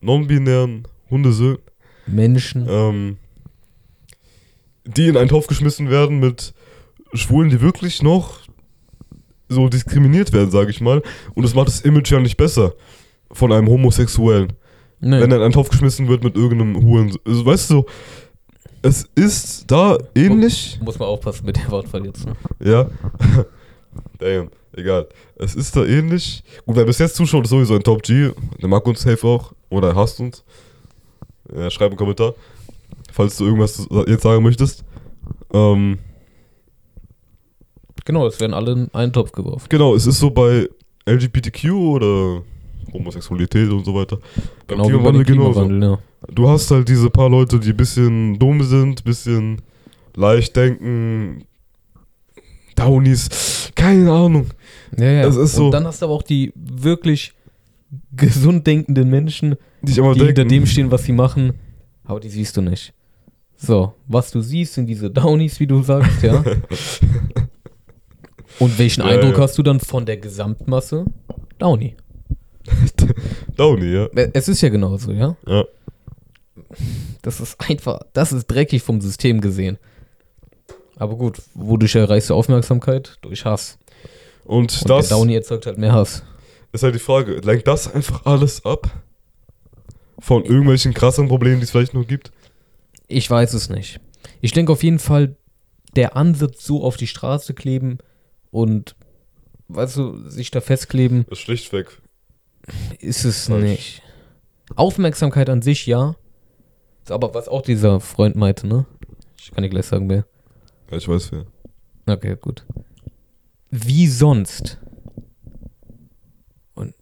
non-binären 0.01 0.87
Hundesöhnen, 1.11 1.59
Menschen. 2.07 2.66
ähm, 2.68 3.16
die 4.85 5.09
in 5.09 5.16
einen 5.16 5.28
Topf 5.28 5.47
geschmissen 5.47 5.91
werden 5.91 6.18
mit 6.20 6.53
Schwulen, 7.14 7.51
die 7.51 7.61
wirklich 7.61 8.03
noch 8.03 8.41
so 9.49 9.68
diskriminiert 9.68 10.33
werden, 10.33 10.51
sage 10.51 10.70
ich 10.70 10.80
mal. 10.80 11.03
Und 11.35 11.43
das 11.45 11.55
macht 11.55 11.68
das 11.68 11.83
Image 11.83 12.11
ja 12.11 12.18
nicht 12.20 12.37
besser 12.37 12.74
von 13.30 13.53
einem 13.53 13.68
Homosexuellen. 13.68 14.53
Nee. 15.01 15.20
Wenn 15.20 15.30
er 15.30 15.37
in 15.39 15.43
einen 15.45 15.53
Topf 15.53 15.68
geschmissen 15.68 16.09
wird 16.09 16.24
mit 16.24 16.37
irgendeinem 16.37 16.83
Huren. 16.83 17.14
Also, 17.26 17.45
weißt 17.45 17.70
du, 17.70 17.85
es 18.83 19.09
ist 19.14 19.70
da 19.70 19.97
ähnlich. 20.14 20.78
Muss 20.83 20.99
man 20.99 21.09
aufpassen 21.09 21.47
mit 21.47 21.57
der 21.57 21.70
Wortwahl 21.70 22.05
jetzt. 22.07 22.26
Ne? 22.26 22.35
Ja. 22.61 22.91
Damn, 24.18 24.51
egal. 24.74 25.09
Es 25.37 25.55
ist 25.55 25.74
da 25.76 25.85
ähnlich. 25.85 26.43
Gut, 26.66 26.76
wer 26.76 26.85
bis 26.85 26.99
jetzt 26.99 27.16
zuschaut, 27.16 27.45
ist 27.45 27.51
sowieso 27.51 27.74
ein 27.74 27.83
Top 27.83 28.03
G. 28.03 28.30
Der 28.61 28.68
mag 28.68 28.87
uns 28.87 29.03
safe 29.03 29.26
auch. 29.26 29.53
Oder 29.70 29.89
er 29.89 29.97
hasst 29.97 30.20
uns. 30.20 30.45
Ja, 31.55 31.70
schreib 31.70 31.91
einen 31.91 31.99
Kommentar. 31.99 32.35
Falls 33.12 33.37
du 33.37 33.45
irgendwas 33.45 33.87
jetzt 34.07 34.22
sagen 34.22 34.43
möchtest. 34.43 34.85
Ähm, 35.53 35.99
Genau, 38.05 38.26
es 38.26 38.41
werden 38.41 38.53
alle 38.53 38.72
in 38.72 38.91
einen 38.95 39.12
Topf 39.12 39.30
geworfen. 39.30 39.66
genau, 39.68 39.95
es 39.95 40.07
ist 40.09 40.18
so 40.18 40.28
bei 40.30 40.68
LGBTQ 41.07 41.70
oder 41.70 42.43
Homosexualität 42.93 43.68
und 43.70 43.85
so 43.85 43.95
weiter. 43.95 44.18
Beim 44.66 44.78
Genau 44.78 44.89
wie 44.89 44.93
bei 44.93 44.99
Klimawandel. 44.99 45.24
Klimawandel, 45.24 45.83
ja. 45.83 45.99
Du 46.33 46.49
hast 46.49 46.70
halt 46.70 46.89
diese 46.89 47.11
paar 47.11 47.28
Leute, 47.28 47.59
die 47.59 47.70
ein 47.70 47.76
bisschen 47.76 48.39
dumm 48.39 48.62
sind, 48.62 49.03
bisschen 49.05 49.61
leicht 50.14 50.55
denken, 50.57 51.45
Downies, 52.76 53.70
keine 53.74 54.11
Ahnung. 54.11 54.47
Ja, 54.97 55.05
ja. 55.11 55.26
Es 55.26 55.37
ist 55.37 55.55
so- 55.55 55.66
Und 55.66 55.72
dann 55.72 55.87
hast 55.87 56.01
du 56.01 56.07
aber 56.07 56.14
auch 56.14 56.22
die 56.22 56.53
wirklich 56.55 57.33
gesund 58.14 58.66
denkenden 58.66 59.11
Menschen, 59.11 59.57
Die 59.83 59.93
die 59.93 60.24
hinter 60.24 60.45
dem 60.45 60.64
stehen, 60.66 60.91
was 60.91 61.05
sie 61.05 61.12
machen, 61.12 61.53
aber 62.05 62.20
die 62.20 62.30
siehst 62.30 62.57
du 62.57 62.62
nicht. 62.62 62.95
So, 63.57 63.95
was 64.09 64.30
du 64.30 64.41
siehst, 64.41 64.74
sind 64.74 64.87
diese 64.87 65.11
Downies, 65.11 65.61
wie 65.61 65.66
du 65.66 65.83
sagst, 65.83 66.22
ja. 66.22 66.43
Und 68.59 68.78
welchen 68.78 69.01
Ja, 69.01 69.07
Eindruck 69.09 69.37
ja. 69.37 69.43
hast 69.43 69.59
du 69.59 69.62
dann 69.62 69.80
von 69.80 70.07
der 70.07 70.16
Gesamtmasse? 70.18 71.05
Downy. 71.59 71.97
Downy, 73.57 73.93
ja. 73.93 74.09
Es 74.33 74.49
ist 74.49 74.61
ja 74.61 74.69
genauso, 74.69 75.13
ja. 75.13 75.37
ja. 75.47 75.65
Das 77.23 77.41
ist 77.41 77.61
einfach, 77.69 78.01
das 78.13 78.33
ist 78.33 78.47
dreckig 78.47 78.83
vom 78.83 79.01
System 79.01 79.41
gesehen. 79.41 79.79
Aber 80.97 81.17
gut, 81.17 81.41
wodurch 81.55 81.95
erreichst 81.95 82.31
du 82.31 82.35
Aufmerksamkeit? 82.35 83.19
Durch 83.23 83.45
Hass. 83.45 83.79
Und, 84.45 84.83
Und 84.83 84.91
das 84.91 85.09
der 85.09 85.17
Downy 85.17 85.35
erzeugt 85.35 85.67
halt 85.67 85.79
mehr 85.79 85.93
Hass. 85.93 86.23
ist 86.73 86.83
halt 86.83 86.95
die 86.95 87.01
Frage, 87.01 87.37
lenkt 87.37 87.67
das 87.69 87.93
einfach 87.93 88.25
alles 88.27 88.65
ab? 88.65 88.91
Von 90.19 90.45
irgendwelchen 90.45 90.95
krassen 90.95 91.29
Problemen, 91.29 91.59
die 91.59 91.65
es 91.65 91.71
vielleicht 91.71 91.95
noch 91.95 92.07
gibt? 92.07 92.33
Ich 93.09 93.29
weiß 93.29 93.55
es 93.55 93.69
nicht. 93.69 94.01
Ich 94.41 94.53
denke 94.53 94.73
auf 94.73 94.83
jeden 94.83 94.99
Fall, 94.99 95.37
der 95.97 96.17
Ansatz 96.17 96.65
so 96.65 96.83
auf 96.83 96.97
die 96.97 97.07
Straße 97.07 97.55
kleben 97.55 97.99
und, 98.51 98.95
weißt 99.69 99.97
du, 99.97 100.29
sich 100.29 100.51
da 100.51 100.61
festkleben, 100.61 101.25
Das 101.29 101.39
ist 101.39 101.45
schlichtweg. 101.45 101.99
Ist 103.01 103.25
es 103.25 103.47
Falsch. 103.47 103.63
nicht. 103.63 104.03
Aufmerksamkeit 104.77 105.51
an 105.51 105.63
sich 105.63 105.87
ja, 105.87 106.15
So, 107.07 107.15
aber 107.15 107.35
was 107.35 107.49
auch 107.49 107.63
dieser 107.63 108.01
Freund 108.01 108.37
meinte, 108.37 108.67
ne? 108.67 108.87
Ich 109.39 109.51
kann 109.51 109.63
dir 109.63 109.69
gleich 109.71 109.87
sagen, 109.87 110.09
wer. 110.09 110.25
Ja, 110.91 110.97
ich 110.97 111.09
weiß 111.09 111.33
wer. 111.33 111.47
Okay, 112.07 112.37
gut. 112.41 112.65
Wie 113.71 114.07
sonst? 114.07 114.79
Und, 116.75 116.95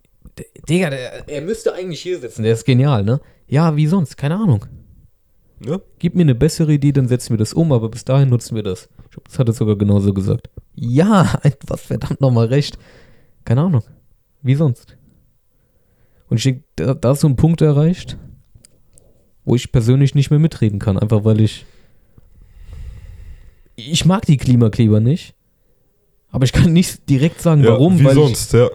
Digga, 0.69 0.91
der, 0.91 1.29
er 1.29 1.41
müsste 1.43 1.75
eigentlich 1.75 2.01
hier 2.01 2.19
sitzen, 2.19 2.43
der 2.43 2.55
ist 2.55 2.65
genial, 2.65 3.05
ne? 3.05 3.21
Ja, 3.47 3.77
wie 3.77 3.87
sonst? 3.87 4.17
Keine 4.17 4.37
Ahnung. 4.37 4.65
Ja? 5.65 5.79
Gib 5.99 6.15
mir 6.15 6.23
eine 6.23 6.35
bessere 6.35 6.73
Idee, 6.73 6.93
dann 6.93 7.09
setzen 7.09 7.31
wir 7.31 7.39
das 7.39 7.53
um, 7.53 7.73
aber 7.73 7.89
bis 7.91 8.05
dahin 8.05 8.31
nutzen 8.31 8.55
wir 8.57 8.63
das. 8.63 8.89
Ich 9.05 9.11
glaub, 9.11 9.25
das 9.29 9.39
hat 9.39 9.49
er 9.49 9.53
sogar 9.53 9.77
genauso 9.77 10.15
gesagt. 10.15 10.49
Ja, 10.75 11.41
hast 11.71 11.87
verdammt 11.87 12.21
nochmal 12.21 12.47
recht. 12.47 12.79
Keine 13.45 13.63
Ahnung. 13.63 13.83
Wie 14.43 14.55
sonst? 14.55 14.97
Und 16.31 16.39
ich 16.39 16.45
denke, 16.45 16.64
da, 16.76 16.95
da 16.95 17.12
ist 17.12 17.20
so 17.20 17.28
ein 17.28 17.37
Punkt 17.37 17.61
erreicht, 17.61 18.16
wo 19.45 19.57
ich 19.57 19.72
persönlich 19.72 20.14
nicht 20.14 20.31
mehr 20.31 20.39
mitreden 20.39 20.78
kann, 20.78 20.99
einfach 20.99 21.24
weil 21.24 21.41
ich. 21.41 21.66
Ich 23.74 24.05
mag 24.05 24.26
die 24.26 24.37
Klimakleber 24.37 25.01
nicht, 25.01 25.35
aber 26.31 26.45
ich 26.45 26.53
kann 26.53 26.72
nicht 26.72 27.09
direkt 27.09 27.41
sagen, 27.41 27.64
ja 27.64 27.70
warum, 27.70 27.99
wie 27.99 28.05
weil 28.05 28.16
ich, 28.16 28.22
sonst, 28.22 28.53
ja. 28.53 28.68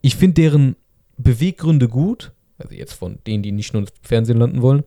ich 0.00 0.16
finde 0.16 0.34
deren 0.34 0.76
Beweggründe 1.18 1.88
gut. 1.88 2.32
Also 2.56 2.74
jetzt 2.74 2.92
von 2.92 3.18
denen, 3.26 3.42
die 3.42 3.52
nicht 3.52 3.72
nur 3.72 3.82
im 3.82 3.88
Fernsehen 4.02 4.38
landen 4.38 4.62
wollen. 4.62 4.84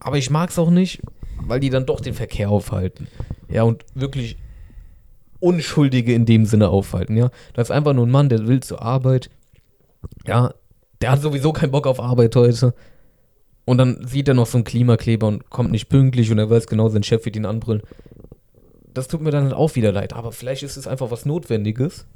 Aber 0.00 0.18
ich 0.18 0.28
mag 0.30 0.50
es 0.50 0.58
auch 0.58 0.70
nicht, 0.70 1.00
weil 1.40 1.60
die 1.60 1.70
dann 1.70 1.86
doch 1.86 2.00
den 2.00 2.14
Verkehr 2.14 2.50
aufhalten. 2.50 3.08
Ja, 3.48 3.62
und 3.62 3.84
wirklich 3.94 4.36
Unschuldige 5.40 6.12
in 6.12 6.26
dem 6.26 6.44
Sinne 6.44 6.68
aufhalten, 6.68 7.16
ja. 7.16 7.30
Da 7.54 7.62
ist 7.62 7.70
einfach 7.70 7.94
nur 7.94 8.06
ein 8.06 8.10
Mann, 8.10 8.28
der 8.28 8.46
will 8.46 8.60
zur 8.60 8.82
Arbeit. 8.82 9.30
Ja, 10.26 10.52
der 11.00 11.12
hat 11.12 11.22
sowieso 11.22 11.52
keinen 11.52 11.70
Bock 11.70 11.86
auf 11.86 12.00
Arbeit 12.00 12.34
heute. 12.36 12.74
Und 13.64 13.78
dann 13.78 14.06
sieht 14.06 14.28
er 14.28 14.34
noch 14.34 14.46
so 14.46 14.58
einen 14.58 14.64
Klimakleber 14.64 15.26
und 15.26 15.50
kommt 15.50 15.70
nicht 15.70 15.88
pünktlich 15.88 16.30
und 16.30 16.38
er 16.38 16.48
weiß 16.48 16.66
genau, 16.66 16.88
sein 16.88 17.02
Chef 17.02 17.24
wird 17.24 17.36
ihn 17.36 17.44
anbrüllen. 17.46 17.82
Das 18.94 19.08
tut 19.08 19.20
mir 19.20 19.30
dann 19.30 19.44
halt 19.44 19.54
auch 19.54 19.74
wieder 19.76 19.92
leid. 19.92 20.14
Aber 20.14 20.32
vielleicht 20.32 20.62
ist 20.62 20.76
es 20.76 20.86
einfach 20.86 21.10
was 21.10 21.26
Notwendiges, 21.26 22.06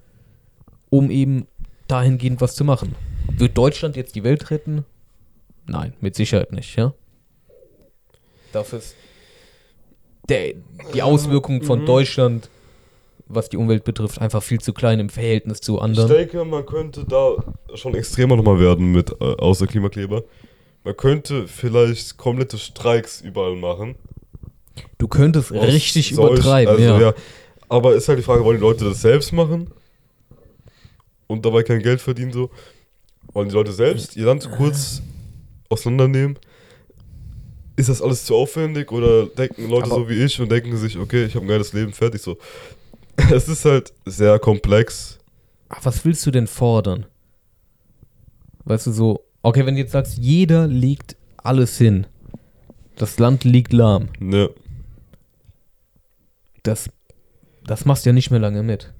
um 0.88 1.10
eben 1.10 1.46
dahingehend 1.88 2.40
was 2.40 2.54
zu 2.54 2.64
machen. 2.64 2.94
Wird 3.36 3.56
Deutschland 3.58 3.96
jetzt 3.96 4.14
die 4.14 4.24
Welt 4.24 4.50
retten? 4.50 4.84
Nein, 5.66 5.92
mit 6.00 6.16
Sicherheit 6.16 6.52
nicht, 6.52 6.76
ja. 6.76 6.94
Dafür 8.52 8.78
ist 8.78 8.96
der, 10.28 10.54
die 10.94 11.02
Auswirkungen 11.02 11.62
von 11.62 11.82
Mhm. 11.82 11.86
Deutschland, 11.86 12.48
was 13.34 13.48
die 13.48 13.56
Umwelt 13.56 13.84
betrifft, 13.84 14.20
einfach 14.20 14.42
viel 14.42 14.60
zu 14.60 14.72
klein 14.72 15.00
im 15.00 15.08
Verhältnis 15.08 15.60
zu 15.60 15.76
Ich 15.76 15.82
anderen. 15.82 16.08
denke, 16.08 16.44
man 16.44 16.64
könnte 16.66 17.04
da 17.04 17.36
schon 17.74 17.94
extremer 17.94 18.36
nochmal 18.36 18.58
werden 18.60 18.92
mit 18.92 19.10
äh, 19.20 19.24
außer 19.24 19.66
Klimakleber. 19.66 20.22
Man 20.84 20.96
könnte 20.96 21.46
vielleicht 21.48 22.16
komplette 22.16 22.58
Streiks 22.58 23.20
überall 23.20 23.56
machen. 23.56 23.94
Du 24.98 25.06
könntest 25.08 25.52
Aus 25.52 25.66
richtig 25.66 26.14
solch- 26.14 26.32
übertreiben, 26.34 26.74
also, 26.74 27.00
ja. 27.04 27.14
Aber 27.68 27.94
ist 27.94 28.08
halt 28.08 28.18
die 28.18 28.22
Frage, 28.22 28.44
wollen 28.44 28.56
die 28.58 28.62
Leute 28.62 28.84
das 28.84 29.00
selbst 29.00 29.32
machen? 29.32 29.70
Und 31.26 31.46
dabei 31.46 31.62
kein 31.62 31.80
Geld 31.82 32.00
verdienen 32.00 32.32
so? 32.32 32.50
Wollen 33.32 33.48
die 33.48 33.54
Leute 33.54 33.72
selbst 33.72 34.16
ihr 34.16 34.26
Land 34.26 34.50
kurz 34.56 35.00
auseinandernehmen? 35.70 36.38
Ist 37.76 37.88
das 37.88 38.02
alles 38.02 38.24
zu 38.26 38.34
aufwendig 38.36 38.92
oder 38.92 39.26
denken 39.26 39.68
Leute 39.70 39.86
Aber- 39.86 39.94
so 40.02 40.08
wie 40.08 40.22
ich 40.22 40.38
und 40.40 40.50
denken 40.52 40.76
sich, 40.76 40.98
okay, 40.98 41.24
ich 41.24 41.34
habe 41.34 41.46
ein 41.46 41.48
geiles 41.48 41.72
Leben, 41.72 41.92
fertig 41.92 42.20
so. 42.20 42.36
Es 43.30 43.48
ist 43.48 43.64
halt 43.64 43.92
sehr 44.04 44.38
komplex. 44.38 45.18
Ach, 45.68 45.84
was 45.84 46.04
willst 46.04 46.24
du 46.26 46.30
denn 46.30 46.46
fordern? 46.46 47.06
Weißt 48.64 48.86
du, 48.86 48.92
so, 48.92 49.24
okay, 49.42 49.66
wenn 49.66 49.74
du 49.74 49.80
jetzt 49.80 49.92
sagst, 49.92 50.18
jeder 50.18 50.66
legt 50.66 51.16
alles 51.36 51.78
hin, 51.78 52.06
das 52.96 53.18
Land 53.18 53.44
liegt 53.44 53.72
lahm, 53.72 54.08
Ne, 54.20 54.50
das, 56.62 56.88
das 57.64 57.84
machst 57.84 58.04
du 58.04 58.10
ja 58.10 58.14
nicht 58.14 58.30
mehr 58.30 58.40
lange 58.40 58.62
mit. 58.62 58.92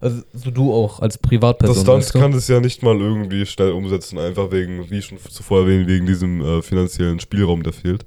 Also, 0.00 0.22
so 0.32 0.50
du 0.50 0.72
auch 0.72 1.00
als 1.00 1.18
Privatperson. 1.18 1.76
das 1.76 1.86
Land 1.86 1.98
weißt 2.04 2.14
du? 2.14 2.18
kann 2.18 2.32
es 2.32 2.48
ja 2.48 2.60
nicht 2.60 2.82
mal 2.82 2.98
irgendwie 2.98 3.44
schnell 3.44 3.72
umsetzen, 3.72 4.18
einfach 4.18 4.50
wegen, 4.50 4.90
wie 4.90 5.02
schon 5.02 5.18
zuvor 5.18 5.62
erwähnt, 5.62 5.86
wegen 5.88 6.06
diesem 6.06 6.40
äh, 6.40 6.62
finanziellen 6.62 7.20
Spielraum, 7.20 7.62
der 7.62 7.72
fehlt. 7.72 8.06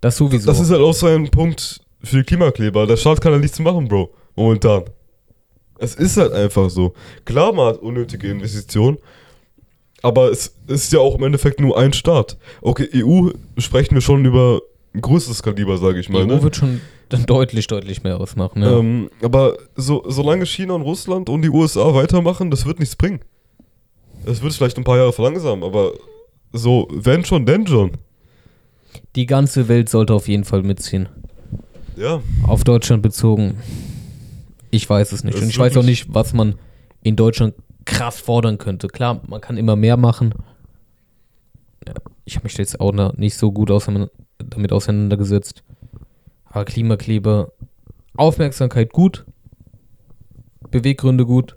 Das 0.00 0.16
sowieso. 0.16 0.46
Das 0.46 0.60
ist 0.60 0.70
halt 0.70 0.80
auch 0.80 0.94
so 0.94 1.06
ein 1.06 1.28
Punkt 1.30 1.80
für 2.02 2.24
Klimakleber. 2.24 2.86
Der 2.86 2.96
Staat 2.96 3.20
kann 3.20 3.32
ja 3.32 3.38
nichts 3.38 3.58
machen, 3.58 3.88
Bro. 3.88 4.10
Momentan. 4.36 4.84
Es 5.78 5.94
ist 5.94 6.16
halt 6.16 6.32
einfach 6.32 6.70
so. 6.70 6.94
Klar, 7.24 7.52
man 7.52 7.66
hat 7.74 7.78
unnötige 7.78 8.28
Investitionen. 8.28 8.98
Aber 10.02 10.30
es 10.30 10.54
ist 10.68 10.92
ja 10.92 11.00
auch 11.00 11.16
im 11.16 11.24
Endeffekt 11.24 11.60
nur 11.60 11.76
ein 11.78 11.92
Staat. 11.92 12.36
Okay, 12.62 12.88
EU 12.94 13.30
sprechen 13.58 13.94
wir 13.94 14.00
schon 14.00 14.24
über 14.24 14.60
ein 14.94 15.00
größeres 15.00 15.42
Kaliber, 15.42 15.76
sage 15.78 15.98
ich 16.00 16.08
mal. 16.08 16.22
EU 16.22 16.26
Ne? 16.26 16.42
wird 16.42 16.56
schon 16.56 16.80
dann 17.08 17.26
deutlich, 17.26 17.66
deutlich 17.66 18.02
mehr 18.02 18.20
ausmachen. 18.20 18.62
Ja. 18.62 18.78
Ähm, 18.78 19.10
aber 19.22 19.56
so, 19.74 20.04
solange 20.06 20.46
China 20.46 20.74
und 20.74 20.82
Russland 20.82 21.28
und 21.28 21.42
die 21.42 21.48
USA 21.48 21.94
weitermachen, 21.94 22.50
das 22.50 22.66
wird 22.66 22.78
nichts 22.80 22.96
bringen. 22.96 23.20
Es 24.24 24.42
wird 24.42 24.52
vielleicht 24.52 24.76
ein 24.76 24.84
paar 24.84 24.98
Jahre 24.98 25.12
verlangsamen, 25.12 25.64
aber 25.64 25.92
so, 26.52 26.86
wenn 26.90 27.24
schon, 27.24 27.46
denn 27.46 27.66
schon. 27.66 27.92
Die 29.16 29.26
ganze 29.26 29.68
Welt 29.68 29.88
sollte 29.88 30.14
auf 30.14 30.28
jeden 30.28 30.44
Fall 30.44 30.62
mitziehen. 30.62 31.08
Ja. 31.98 32.22
Auf 32.44 32.64
Deutschland 32.64 33.02
bezogen. 33.02 33.58
Ich 34.70 34.88
weiß 34.88 35.12
es 35.12 35.24
nicht. 35.24 35.34
Das 35.36 35.42
Und 35.42 35.48
ich 35.50 35.58
weiß 35.58 35.76
auch 35.76 35.82
nicht, 35.82 36.12
was 36.14 36.32
man 36.32 36.54
in 37.02 37.16
Deutschland 37.16 37.54
krass 37.84 38.20
fordern 38.20 38.58
könnte. 38.58 38.88
Klar, 38.88 39.20
man 39.26 39.40
kann 39.40 39.56
immer 39.56 39.76
mehr 39.76 39.96
machen. 39.96 40.34
Ich 42.24 42.36
habe 42.36 42.44
mich 42.44 42.56
jetzt 42.58 42.80
auch 42.80 42.92
noch 42.92 43.14
nicht 43.16 43.34
so 43.36 43.50
gut 43.50 43.70
auseinander, 43.70 44.10
damit 44.38 44.72
auseinandergesetzt. 44.72 45.62
Aber 46.44 46.64
Klimakleber, 46.66 47.52
Aufmerksamkeit 48.16 48.92
gut, 48.92 49.24
Beweggründe 50.70 51.24
gut, 51.24 51.56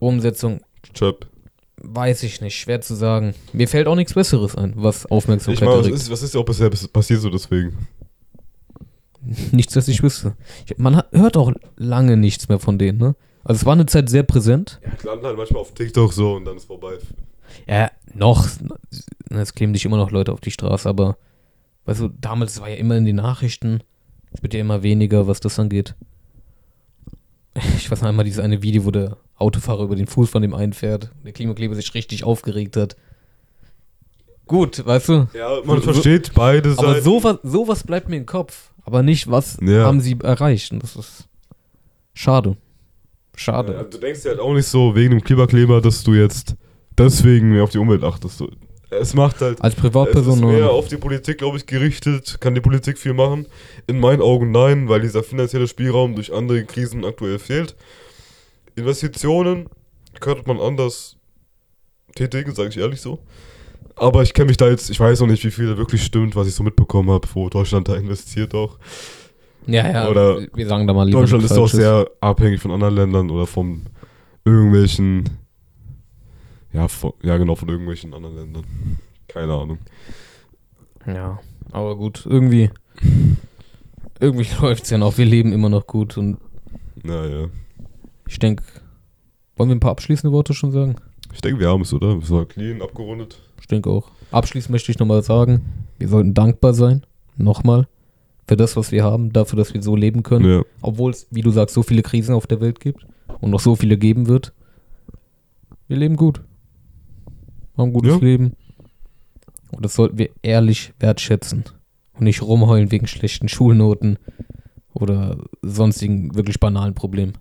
Umsetzung 0.00 0.60
Chöp. 0.92 1.26
weiß 1.76 2.24
ich 2.24 2.40
nicht, 2.40 2.56
schwer 2.58 2.80
zu 2.80 2.94
sagen. 2.96 3.34
Mir 3.52 3.68
fällt 3.68 3.86
auch 3.86 3.94
nichts 3.94 4.14
Besseres 4.14 4.56
ein, 4.56 4.72
was 4.76 5.04
Ich 5.04 5.10
Aufmerksamkeit 5.12 5.60
meine, 5.62 5.78
was 5.78 5.86
erregt. 5.86 6.02
ist, 6.02 6.10
was 6.10 6.22
ist 6.22 6.34
ja 6.34 6.40
auch 6.40 6.44
bisher 6.44 6.68
bis- 6.70 6.88
passiert 6.88 7.20
so 7.20 7.30
deswegen? 7.30 7.86
Nichts, 9.52 9.74
das 9.74 9.88
ich 9.88 10.02
wüsste. 10.02 10.34
Ich, 10.66 10.76
man 10.78 11.02
hört 11.12 11.36
auch 11.36 11.52
lange 11.76 12.16
nichts 12.16 12.48
mehr 12.48 12.58
von 12.58 12.78
denen, 12.78 12.98
ne? 12.98 13.14
Also 13.44 13.60
es 13.60 13.66
war 13.66 13.72
eine 13.72 13.86
Zeit 13.86 14.08
sehr 14.08 14.22
präsent. 14.22 14.80
Ja, 14.84 14.90
die 15.00 15.06
landen 15.06 15.26
halt 15.26 15.36
manchmal 15.36 15.60
auf 15.62 15.74
TikTok 15.74 16.12
so 16.12 16.34
und 16.34 16.44
dann 16.44 16.56
ist 16.56 16.64
vorbei. 16.66 16.94
Ja, 17.66 17.90
noch. 18.14 18.46
Es 19.30 19.54
kleben 19.54 19.74
sich 19.74 19.84
immer 19.84 19.96
noch 19.96 20.10
Leute 20.10 20.32
auf 20.32 20.40
die 20.40 20.50
Straße, 20.50 20.88
aber 20.88 21.16
weißt 21.86 22.00
du, 22.00 22.08
damals 22.20 22.60
war 22.60 22.68
ja 22.68 22.76
immer 22.76 22.96
in 22.96 23.04
den 23.04 23.16
Nachrichten. 23.16 23.82
Es 24.32 24.42
wird 24.42 24.54
ja 24.54 24.60
immer 24.60 24.82
weniger, 24.82 25.26
was 25.26 25.40
das 25.40 25.58
angeht. 25.58 25.94
Ich 27.76 27.90
weiß 27.90 28.00
noch 28.00 28.08
einmal 28.08 28.24
dieses 28.24 28.42
eine 28.42 28.62
Video, 28.62 28.84
wo 28.84 28.90
der 28.90 29.16
Autofahrer 29.36 29.82
über 29.84 29.96
den 29.96 30.06
Fuß 30.06 30.30
von 30.30 30.40
dem 30.42 30.54
einen 30.54 30.72
fährt. 30.72 31.10
Der 31.24 31.32
Klimakleber 31.32 31.74
sich 31.74 31.92
richtig 31.94 32.24
aufgeregt 32.24 32.76
hat. 32.76 32.96
Gut, 34.46 34.84
weißt 34.84 35.08
du? 35.08 35.28
Ja, 35.34 35.58
man 35.64 35.78
So- 35.82 35.92
versteht 35.92 36.32
beide 36.34 36.70
Aber 36.78 36.92
Seiten. 36.94 37.04
sowas, 37.04 37.38
sowas 37.42 37.84
bleibt 37.84 38.08
mir 38.08 38.16
im 38.16 38.26
Kopf. 38.26 38.71
Aber 38.84 39.02
nicht, 39.02 39.30
was 39.30 39.58
Ja. 39.62 39.84
haben 39.84 40.00
sie 40.00 40.16
erreicht. 40.22 40.72
Und 40.72 40.82
das 40.82 40.96
ist 40.96 41.28
schade. 42.14 42.56
Schade. 43.36 43.72
Ja, 43.74 43.82
du 43.84 43.98
denkst 43.98 44.22
dir 44.22 44.30
halt 44.30 44.40
auch 44.40 44.52
nicht 44.54 44.66
so 44.66 44.94
wegen 44.94 45.10
dem 45.10 45.22
Klimakleber, 45.22 45.80
dass 45.80 46.02
du 46.04 46.14
jetzt 46.14 46.54
deswegen 46.98 47.50
mehr 47.50 47.64
auf 47.64 47.70
die 47.70 47.78
Umwelt 47.78 48.04
achtest. 48.04 48.42
Es 48.90 49.14
macht 49.14 49.40
halt. 49.40 49.62
Als 49.62 49.74
Es 49.74 49.80
Privatperson 49.80 50.34
ist 50.34 50.40
nur. 50.40 50.52
mehr 50.52 50.70
auf 50.70 50.88
die 50.88 50.98
Politik, 50.98 51.38
glaube 51.38 51.56
ich, 51.56 51.64
gerichtet. 51.64 52.38
Kann 52.40 52.54
die 52.54 52.60
Politik 52.60 52.98
viel 52.98 53.14
machen? 53.14 53.46
In 53.86 53.98
meinen 54.00 54.20
Augen 54.20 54.50
nein, 54.50 54.88
weil 54.88 55.00
dieser 55.00 55.22
finanzielle 55.22 55.66
Spielraum 55.66 56.14
durch 56.14 56.32
andere 56.34 56.62
Krisen 56.64 57.04
aktuell 57.06 57.38
fehlt. 57.38 57.74
Investitionen 58.74 59.68
könnte 60.20 60.42
man 60.46 60.60
anders 60.60 61.16
tätigen, 62.14 62.54
sage 62.54 62.68
ich 62.68 62.76
ehrlich 62.78 63.00
so. 63.00 63.18
Aber 63.96 64.22
ich 64.22 64.34
kenne 64.34 64.46
mich 64.46 64.56
da 64.56 64.68
jetzt, 64.68 64.90
ich 64.90 64.98
weiß 64.98 65.20
noch 65.20 65.26
nicht, 65.26 65.44
wie 65.44 65.50
viel 65.50 65.76
wirklich 65.76 66.02
stimmt, 66.04 66.34
was 66.36 66.48
ich 66.48 66.54
so 66.54 66.62
mitbekommen 66.62 67.10
habe, 67.10 67.26
wo 67.34 67.48
Deutschland 67.48 67.88
da 67.88 67.94
investiert 67.96 68.54
auch. 68.54 68.78
Ja, 69.66 69.88
ja. 69.90 70.08
Oder 70.08 70.40
wir 70.54 70.66
sagen 70.66 70.86
da 70.86 70.92
mal 70.92 71.04
lieber 71.06 71.20
Deutschland 71.20 71.44
ist 71.44 71.52
auch 71.52 71.68
Falsches. 71.68 71.78
sehr 71.78 72.10
abhängig 72.20 72.60
von 72.60 72.70
anderen 72.72 72.94
Ländern 72.94 73.30
oder 73.30 73.46
von 73.46 73.82
irgendwelchen, 74.44 75.28
ja, 76.72 76.88
von, 76.88 77.12
ja 77.22 77.36
genau, 77.36 77.54
von 77.54 77.68
irgendwelchen 77.68 78.12
anderen 78.14 78.36
Ländern. 78.36 78.64
Keine 79.28 79.52
Ahnung. 79.52 79.78
Ja, 81.06 81.38
aber 81.70 81.96
gut, 81.96 82.26
irgendwie. 82.28 82.70
Irgendwie 84.20 84.46
läuft 84.60 84.84
es 84.84 84.90
ja 84.90 84.98
noch. 84.98 85.16
Wir 85.18 85.26
leben 85.26 85.52
immer 85.52 85.68
noch 85.68 85.86
gut 85.86 86.16
und 86.16 86.38
Naja. 87.02 87.48
ich 88.26 88.38
denke. 88.38 88.64
Wollen 89.56 89.68
wir 89.68 89.76
ein 89.76 89.80
paar 89.80 89.90
abschließende 89.92 90.32
Worte 90.32 90.54
schon 90.54 90.72
sagen? 90.72 90.96
Ich 91.34 91.40
denke, 91.42 91.60
wir 91.60 91.68
haben 91.68 91.82
es, 91.82 91.92
oder? 91.92 92.16
Es 92.22 92.30
war 92.30 92.46
clean, 92.46 92.80
abgerundet. 92.82 93.38
Ich 93.62 93.68
denke 93.68 93.90
auch. 93.90 94.10
Abschließend 94.32 94.72
möchte 94.72 94.90
ich 94.90 94.98
nochmal 94.98 95.22
sagen, 95.22 95.62
wir 95.98 96.08
sollten 96.08 96.34
dankbar 96.34 96.74
sein. 96.74 97.06
Nochmal. 97.36 97.86
Für 98.48 98.56
das, 98.56 98.76
was 98.76 98.90
wir 98.90 99.04
haben, 99.04 99.32
dafür, 99.32 99.56
dass 99.56 99.72
wir 99.72 99.80
so 99.82 99.94
leben 99.94 100.24
können. 100.24 100.44
Ja. 100.50 100.62
Obwohl 100.80 101.12
es, 101.12 101.28
wie 101.30 101.42
du 101.42 101.52
sagst, 101.52 101.74
so 101.74 101.84
viele 101.84 102.02
Krisen 102.02 102.34
auf 102.34 102.48
der 102.48 102.60
Welt 102.60 102.80
gibt 102.80 103.06
und 103.40 103.50
noch 103.50 103.60
so 103.60 103.76
viele 103.76 103.96
geben 103.96 104.26
wird. 104.26 104.52
Wir 105.86 105.96
leben 105.96 106.16
gut. 106.16 106.42
Haben 107.76 107.90
ein 107.90 107.92
gutes 107.92 108.14
Ja. 108.14 108.18
Leben. 108.18 108.56
Und 109.70 109.84
das 109.84 109.94
sollten 109.94 110.18
wir 110.18 110.30
ehrlich 110.42 110.92
wertschätzen. 110.98 111.64
Und 112.14 112.24
nicht 112.24 112.42
rumheulen 112.42 112.90
wegen 112.90 113.06
schlechten 113.06 113.48
Schulnoten 113.48 114.18
oder 114.92 115.38
sonstigen 115.62 116.34
wirklich 116.34 116.58
banalen 116.58 116.94
Problemen. 116.94 117.34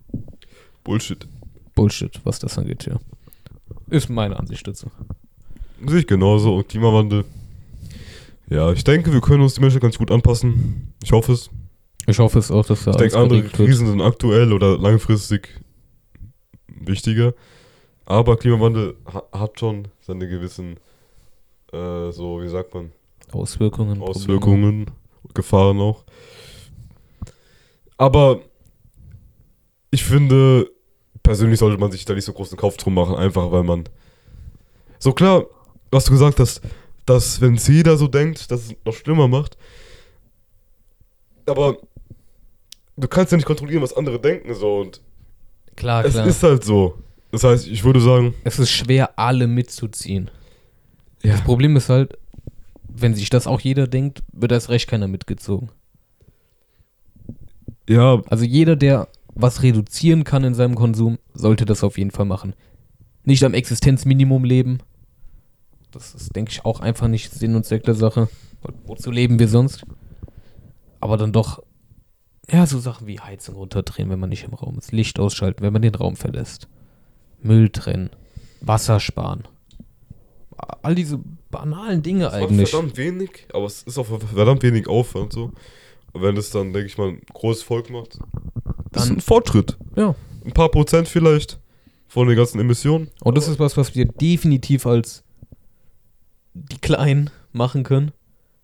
Bullshit. 0.84 1.28
Bullshit, 1.74 2.22
was 2.24 2.38
das 2.38 2.59
angeht, 2.59 2.86
ja. 2.86 2.99
Ist 3.89 4.09
meine 4.09 4.38
Ansicht 4.38 4.67
dazu. 4.67 4.91
Sehe 5.86 5.99
ich 5.99 6.07
genauso. 6.07 6.55
Und 6.55 6.69
Klimawandel. 6.69 7.25
Ja, 8.49 8.71
ich 8.71 8.84
denke, 8.84 9.13
wir 9.13 9.21
können 9.21 9.41
uns 9.41 9.55
die 9.55 9.61
Menschen 9.61 9.79
ganz 9.79 9.97
gut 9.97 10.11
anpassen. 10.11 10.93
Ich 11.03 11.11
hoffe 11.11 11.34
es. 11.34 11.49
Ich 12.07 12.19
hoffe 12.19 12.39
es 12.39 12.51
auch, 12.51 12.65
dass 12.65 12.84
da 12.84 12.91
Ich 12.91 12.97
denke, 12.97 13.17
andere 13.17 13.39
geregelt 13.39 13.59
wird. 13.59 13.69
Krisen 13.69 13.88
sind 13.88 14.01
aktuell 14.01 14.51
oder 14.51 14.77
langfristig 14.77 15.49
wichtiger. 16.67 17.34
Aber 18.05 18.38
Klimawandel 18.38 18.95
ha 19.13 19.23
hat 19.32 19.59
schon 19.59 19.88
seine 20.01 20.27
gewissen, 20.27 20.77
äh, 21.71 22.11
so, 22.11 22.41
wie 22.41 22.49
sagt 22.49 22.73
man, 22.73 22.91
Auswirkungen. 23.32 23.99
Probleme. 23.99 24.09
Auswirkungen, 24.09 24.91
Gefahren 25.34 25.79
auch. 25.79 26.03
Aber 27.97 28.41
ich 29.91 30.03
finde, 30.03 30.69
persönlich 31.23 31.59
sollte 31.59 31.79
man 31.79 31.91
sich 31.91 32.03
da 32.03 32.13
nicht 32.13 32.25
so 32.25 32.34
großen 32.34 32.57
Kauf 32.57 32.77
drum 32.77 32.95
machen, 32.95 33.15
einfach 33.15 33.51
weil 33.51 33.63
man. 33.63 33.86
So 34.99 35.13
klar, 35.13 35.45
was 35.91 36.05
du 36.05 36.11
gesagt 36.11 36.39
hast, 36.39 36.61
dass 37.05 37.41
wenn 37.41 37.55
es 37.55 37.67
jeder 37.67 37.97
so 37.97 38.07
denkt, 38.07 38.49
dass 38.51 38.65
es 38.65 38.75
noch 38.85 38.93
schlimmer 38.93 39.27
macht. 39.27 39.57
Aber 41.45 41.77
du 42.97 43.07
kannst 43.07 43.31
ja 43.31 43.37
nicht 43.37 43.45
kontrollieren, 43.45 43.81
was 43.81 43.93
andere 43.95 44.19
denken, 44.19 44.53
so 44.53 44.79
und 44.79 45.01
Klar, 45.75 46.05
es 46.05 46.13
klar. 46.13 46.27
ist 46.27 46.43
halt 46.43 46.63
so. 46.63 46.97
Das 47.31 47.43
heißt, 47.43 47.67
ich 47.67 47.83
würde 47.83 48.01
sagen, 48.01 48.33
es 48.43 48.59
ist 48.59 48.71
schwer, 48.71 49.17
alle 49.17 49.47
mitzuziehen. 49.47 50.29
Das 51.23 51.41
Problem 51.43 51.75
ist 51.75 51.89
halt, 51.89 52.17
wenn 52.89 53.13
sich 53.15 53.29
das 53.29 53.47
auch 53.47 53.61
jeder 53.61 53.87
denkt, 53.87 54.21
wird 54.33 54.51
erst 54.51 54.69
recht 54.69 54.89
keiner 54.89 55.07
mitgezogen. 55.07 55.69
ja, 57.87 58.21
Also 58.29 58.43
jeder, 58.43 58.75
der 58.75 59.07
was 59.33 59.63
reduzieren 59.63 60.23
kann 60.25 60.43
in 60.43 60.53
seinem 60.55 60.75
Konsum, 60.75 61.17
sollte 61.33 61.63
das 61.65 61.83
auf 61.83 61.97
jeden 61.97 62.11
Fall 62.11 62.25
machen. 62.25 62.53
Nicht 63.23 63.43
am 63.43 63.53
Existenzminimum 63.53 64.43
leben. 64.43 64.79
Das 65.91 66.13
ist, 66.15 66.35
denke 66.35 66.51
ich, 66.51 66.63
auch 66.65 66.79
einfach 66.79 67.07
nicht 67.07 67.31
Sinn 67.33 67.55
und 67.55 67.65
Zweck 67.65 67.83
der 67.83 67.95
Sache. 67.95 68.29
Wo- 68.61 68.73
Wozu 68.93 69.11
leben 69.11 69.39
wir 69.39 69.47
sonst? 69.47 69.83
Aber 70.99 71.17
dann 71.17 71.31
doch, 71.33 71.61
ja, 72.49 72.65
so 72.65 72.79
Sachen 72.79 73.07
wie 73.07 73.19
Heizung 73.19 73.55
runterdrehen, 73.55 74.09
wenn 74.09 74.19
man 74.19 74.29
nicht 74.29 74.43
im 74.43 74.53
Raum 74.53 74.77
ist. 74.77 74.91
Licht 74.91 75.19
ausschalten, 75.19 75.63
wenn 75.63 75.73
man 75.73 75.81
den 75.81 75.95
Raum 75.95 76.15
verlässt. 76.15 76.67
Müll 77.41 77.69
trennen. 77.69 78.09
Wasser 78.61 78.99
sparen. 78.99 79.43
All 80.83 80.93
diese 80.95 81.19
banalen 81.49 82.03
Dinge 82.03 82.25
macht 82.25 82.35
eigentlich. 82.35 82.69
verdammt 82.69 82.97
wenig, 82.97 83.47
aber 83.53 83.65
es 83.65 83.81
ist 83.83 83.97
auch 83.97 84.05
verdammt 84.05 84.61
wenig 84.63 84.87
Aufwand 84.87 85.33
so. 85.33 85.51
Und 86.13 86.21
wenn 86.21 86.37
es 86.37 86.51
dann, 86.51 86.71
denke 86.73 86.87
ich 86.87 86.97
mal, 86.97 87.09
ein 87.09 87.21
großes 87.33 87.63
Volk 87.63 87.89
macht, 87.89 88.19
das 88.91 89.03
ist 89.03 89.09
Dann- 89.09 89.17
ein 89.17 89.21
Fortschritt. 89.21 89.77
Ja. 89.95 90.13
Ein 90.45 90.51
paar 90.53 90.69
Prozent 90.69 91.07
vielleicht 91.07 91.59
von 92.07 92.27
den 92.27 92.37
ganzen 92.37 92.59
Emissionen. 92.59 93.09
Und 93.23 93.37
das 93.37 93.47
ist 93.47 93.59
was, 93.59 93.75
was 93.77 93.95
wir 93.95 94.05
definitiv 94.05 94.85
als 94.85 95.23
die 96.53 96.77
Kleinen 96.79 97.29
machen 97.51 97.83
können. 97.83 98.11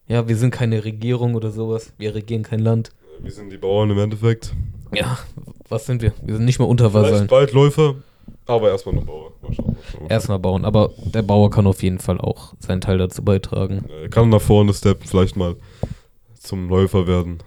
Ja, 0.07 0.27
wir 0.27 0.37
sind 0.37 0.51
keine 0.51 0.85
Regierung 0.85 1.35
oder 1.35 1.51
sowas. 1.51 1.93
Wir 1.97 2.15
regieren 2.15 2.43
kein 2.43 2.59
Land. 2.59 2.91
Wir 3.19 3.31
sind 3.31 3.49
die 3.51 3.57
Bauern 3.57 3.89
im 3.89 3.99
Endeffekt. 3.99 4.53
Ja, 4.93 5.17
was 5.67 5.85
sind 5.85 6.01
wir? 6.01 6.13
Wir 6.21 6.35
sind 6.35 6.45
nicht 6.45 6.59
mal 6.59 6.65
unter 6.65 6.91
Vielleicht 6.91 7.11
Vasallen. 7.11 7.27
bald 7.27 7.51
Läufer, 7.51 7.95
aber 8.45 8.69
erstmal 8.69 8.95
noch 8.95 9.05
Bauer. 9.05 9.31
Mal 9.41 9.53
schauen, 9.53 9.65
mal 9.65 9.75
schauen. 9.91 10.07
Erstmal 10.09 10.39
bauen. 10.39 10.65
Aber 10.65 10.91
der 11.13 11.23
Bauer 11.23 11.49
kann 11.49 11.67
auf 11.67 11.83
jeden 11.83 11.99
Fall 11.99 12.21
auch 12.21 12.53
seinen 12.59 12.79
Teil 12.81 12.97
dazu 12.97 13.23
beitragen. 13.23 13.85
Er 14.03 14.09
kann 14.09 14.29
nach 14.29 14.41
vorne 14.41 14.73
steppen, 14.73 15.05
vielleicht 15.07 15.35
mal 15.35 15.55
zum 16.39 16.69
Läufer 16.69 17.07
werden. 17.07 17.39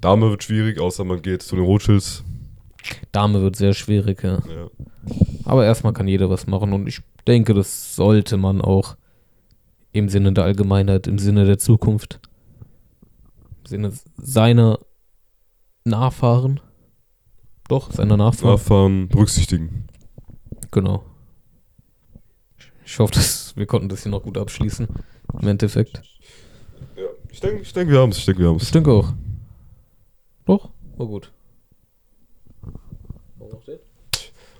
Dame 0.00 0.30
wird 0.30 0.42
schwierig, 0.42 0.80
außer 0.80 1.04
man 1.04 1.22
geht 1.22 1.42
zu 1.42 1.54
den 1.54 1.64
Rothschilds. 1.64 2.24
Dame 3.12 3.42
wird 3.42 3.56
sehr 3.56 3.74
schwierig, 3.74 4.22
ja. 4.24 4.34
Ja. 4.48 4.70
Aber 5.44 5.64
erstmal 5.64 5.92
kann 5.92 6.08
jeder 6.08 6.30
was 6.30 6.46
machen. 6.46 6.72
Und 6.72 6.88
ich 6.88 7.00
denke, 7.26 7.54
das 7.54 7.94
sollte 7.94 8.36
man 8.36 8.60
auch 8.60 8.96
im 9.92 10.08
Sinne 10.08 10.32
der 10.32 10.44
Allgemeinheit, 10.44 11.06
im 11.06 11.18
Sinne 11.18 11.44
der 11.44 11.58
Zukunft, 11.58 12.20
im 13.60 13.66
Sinne 13.66 13.92
seiner 14.16 14.78
Nachfahren. 15.84 16.60
Doch, 17.68 17.92
seiner 17.92 18.16
Nachfahren. 18.16 18.54
Nachfahren 18.54 19.08
berücksichtigen. 19.08 19.86
Genau. 20.70 21.04
Ich 22.84 22.98
hoffe, 22.98 23.12
dass 23.14 23.54
wir 23.56 23.66
konnten 23.66 23.88
das 23.90 24.02
hier 24.02 24.12
noch 24.12 24.22
gut 24.22 24.38
abschließen. 24.38 24.86
Im 25.40 25.48
Endeffekt. 25.48 26.02
Ja. 26.96 27.02
Ich 27.30 27.40
denke, 27.40 27.60
ich 27.62 27.72
denk, 27.72 27.90
wir 27.90 27.98
haben 28.00 28.10
es. 28.10 28.18
Ich 28.18 28.24
denke, 28.24 28.40
wir 28.40 28.48
haben 28.48 28.56
Ich 28.56 28.62
es. 28.62 28.70
denke 28.70 28.90
auch. 28.90 29.12
Doch, 30.46 30.70
war 30.96 31.06
gut. 31.06 31.30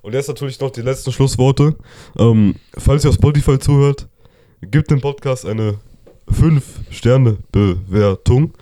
Und 0.03 0.15
jetzt 0.15 0.29
natürlich 0.29 0.59
noch 0.61 0.71
die 0.71 0.81
letzten 0.83 1.13
Schlussworte. 1.13 1.77
Ähm, 2.19 2.55
falls 2.79 3.05
ihr 3.05 3.11
auf 3.11 3.17
Spotify 3.17 3.59
zuhört, 3.59 4.09
gebt 4.61 4.91
dem 4.91 5.01
Podcast 5.01 5.47
eine 5.47 5.79
5-Sterne-Bewertung. 6.31 8.53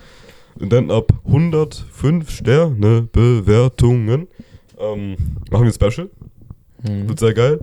Denn 0.59 0.89
ab 0.89 1.11
105 1.25 2.29
Sterne-Bewertungen 2.29 4.27
ähm, 4.79 5.17
machen 5.51 5.65
wir 5.65 5.71
ein 5.71 5.73
Special. 5.73 6.09
Hm. 6.85 7.09
Wird 7.09 7.19
sehr 7.19 7.33
geil. 7.33 7.59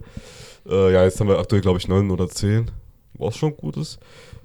Äh, 0.69 0.93
ja, 0.93 1.05
jetzt 1.05 1.19
haben 1.21 1.29
wir 1.29 1.39
aktuell, 1.39 1.63
glaube 1.63 1.79
ich, 1.79 1.87
9 1.89 2.11
oder 2.11 2.29
10. 2.29 2.71
Was 3.15 3.37
schon 3.37 3.57
gut 3.57 3.77
ist. 3.77 3.99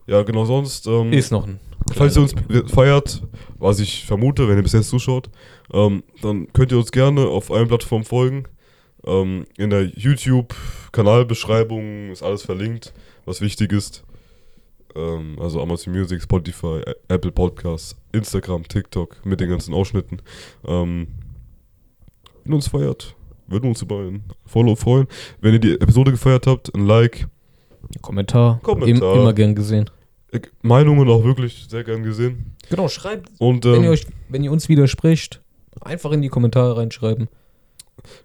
Ja, 0.08 0.24
genau, 0.24 0.46
sonst. 0.46 0.88
Ähm, 0.88 1.14
Ist 1.14 1.32
noch 1.32 1.48
ein. 1.48 1.60
Falls 1.94 2.16
ihr 2.16 2.22
uns 2.22 2.34
feiert, 2.72 3.22
was 3.58 3.80
ich 3.80 4.06
vermute, 4.06 4.48
wenn 4.48 4.58
ihr 4.58 4.64
bis 4.64 4.74
jetzt 4.74 4.90
zuschaut, 4.90 5.32
ähm, 5.74 6.04
dann 6.22 6.54
könnt 6.54 6.72
ihr 6.72 6.78
uns 6.78 6.92
gerne 6.92 7.26
auf 7.28 7.50
allen 7.52 7.68
Plattformen 7.68 8.06
folgen. 8.06 8.44
Ähm, 9.06 9.46
in 9.58 9.72
der 9.72 9.86
YouTube-Kanalbeschreibung 9.86 12.12
ist 12.12 12.22
alles 12.22 12.44
verlinkt, 12.44 12.94
was 13.30 13.42
wichtig 13.42 13.72
ist. 13.72 14.04
Ähm, 14.96 15.38
also 15.40 15.62
Amazon 15.62 15.94
Music, 15.94 16.22
Spotify, 16.22 16.82
Apple 17.08 17.32
Podcasts, 17.32 17.96
Instagram, 18.12 18.68
TikTok 18.68 19.24
mit 19.24 19.40
den 19.40 19.50
ganzen 19.50 19.74
Ausschnitten. 19.74 20.22
Ähm, 20.66 21.08
wenn 22.44 22.54
ihr 22.54 22.56
uns 22.56 22.68
feiert, 22.68 23.16
würden 23.48 23.64
wir 23.64 23.70
uns 23.70 23.82
über 23.84 24.00
ein 24.00 24.24
Follow 24.46 24.76
freuen. 24.76 25.08
Wenn 25.42 25.54
ihr 25.54 25.60
die 25.60 25.74
Episode 25.74 26.12
gefeiert 26.12 26.48
habt, 26.48 26.74
ein 26.74 26.86
Like. 26.86 27.28
Kommentar. 28.02 28.60
Kommentar. 28.64 29.14
Im, 29.16 29.22
immer 29.22 29.34
gern 29.34 29.54
gesehen. 29.56 29.90
Meinungen 30.62 31.08
auch 31.10 31.24
wirklich 31.24 31.68
sehr 31.70 31.84
gern 31.84 32.04
gesehen. 32.04 32.56
Genau, 32.70 32.88
schreibt. 32.88 33.30
Und 33.40 33.66
wenn, 33.66 33.82
ihr 33.82 33.88
ähm, 33.88 33.94
euch, 33.94 34.06
wenn 34.30 34.44
ihr 34.44 34.52
uns 34.52 34.70
widerspricht, 34.70 35.42
einfach 35.82 36.12
in 36.12 36.22
die 36.22 36.30
Kommentare 36.30 36.78
reinschreiben. 36.78 37.30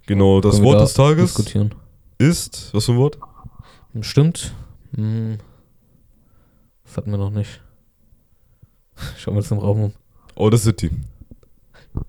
genau, 0.06 0.40
das 0.40 0.62
Wort 0.62 0.76
da 0.76 0.84
des 0.84 0.94
Tages 0.94 1.34
Diskutieren. 1.34 1.74
ist, 2.18 2.72
was 2.72 2.86
für 2.86 2.92
ein 2.92 2.98
Wort? 2.98 3.18
Stimmt. 4.00 4.54
Hm. 4.96 5.38
Das 6.84 6.96
hatten 6.96 7.10
wir 7.10 7.18
noch 7.18 7.30
nicht. 7.30 7.60
Schauen 9.18 9.34
wir 9.34 9.38
uns 9.38 9.50
im 9.50 9.58
Raum 9.58 9.84
um. 9.84 9.92
Audacity. 10.36 10.90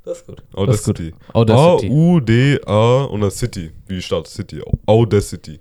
Das 0.04 0.20
ist 0.20 0.28
gut. 0.28 0.44
Audacity. 0.54 1.14
Audacity. 1.34 1.88
A-U-D-A 1.88 3.04
und 3.06 3.22
dann 3.22 3.32
City. 3.32 3.72
Wie 3.88 3.96
die 3.96 4.02
Stadt, 4.02 4.28
City. 4.28 4.62
Audacity. 4.86 5.60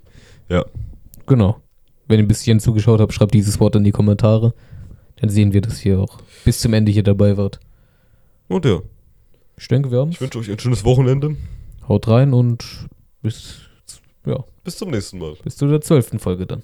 Genau. 1.27 1.61
Wenn 2.07 2.19
ihr 2.19 2.27
bis 2.27 2.41
hierhin 2.41 2.59
zugeschaut 2.59 2.99
habt, 2.99 3.13
schreibt 3.13 3.33
dieses 3.33 3.59
Wort 3.59 3.75
in 3.75 3.83
die 3.83 3.91
Kommentare. 3.91 4.53
Dann 5.17 5.29
sehen 5.29 5.53
wir, 5.53 5.61
dass 5.61 5.83
ihr 5.85 5.99
auch 5.99 6.19
bis 6.43 6.59
zum 6.59 6.73
Ende 6.73 6.91
hier 6.91 7.03
dabei 7.03 7.37
wart. 7.37 7.59
Und 8.47 8.65
ja, 8.65 8.79
Ich 9.57 9.67
denke, 9.67 9.89
wir 9.91 9.99
haben 9.99 10.11
ich 10.11 10.21
wünsche 10.21 10.37
euch 10.39 10.51
ein 10.51 10.59
schönes 10.59 10.83
Wochenende. 10.83 11.35
Haut 11.87 12.07
rein 12.07 12.33
und 12.33 12.87
bis, 13.21 13.59
ja, 14.25 14.43
Bis 14.63 14.77
zum 14.77 14.91
nächsten 14.91 15.17
Mal. 15.17 15.35
bis 15.43 15.55
zu 15.55 15.67
der 15.67 15.81
zwölften 15.81 16.19
Folge 16.19 16.45
dann. 16.45 16.63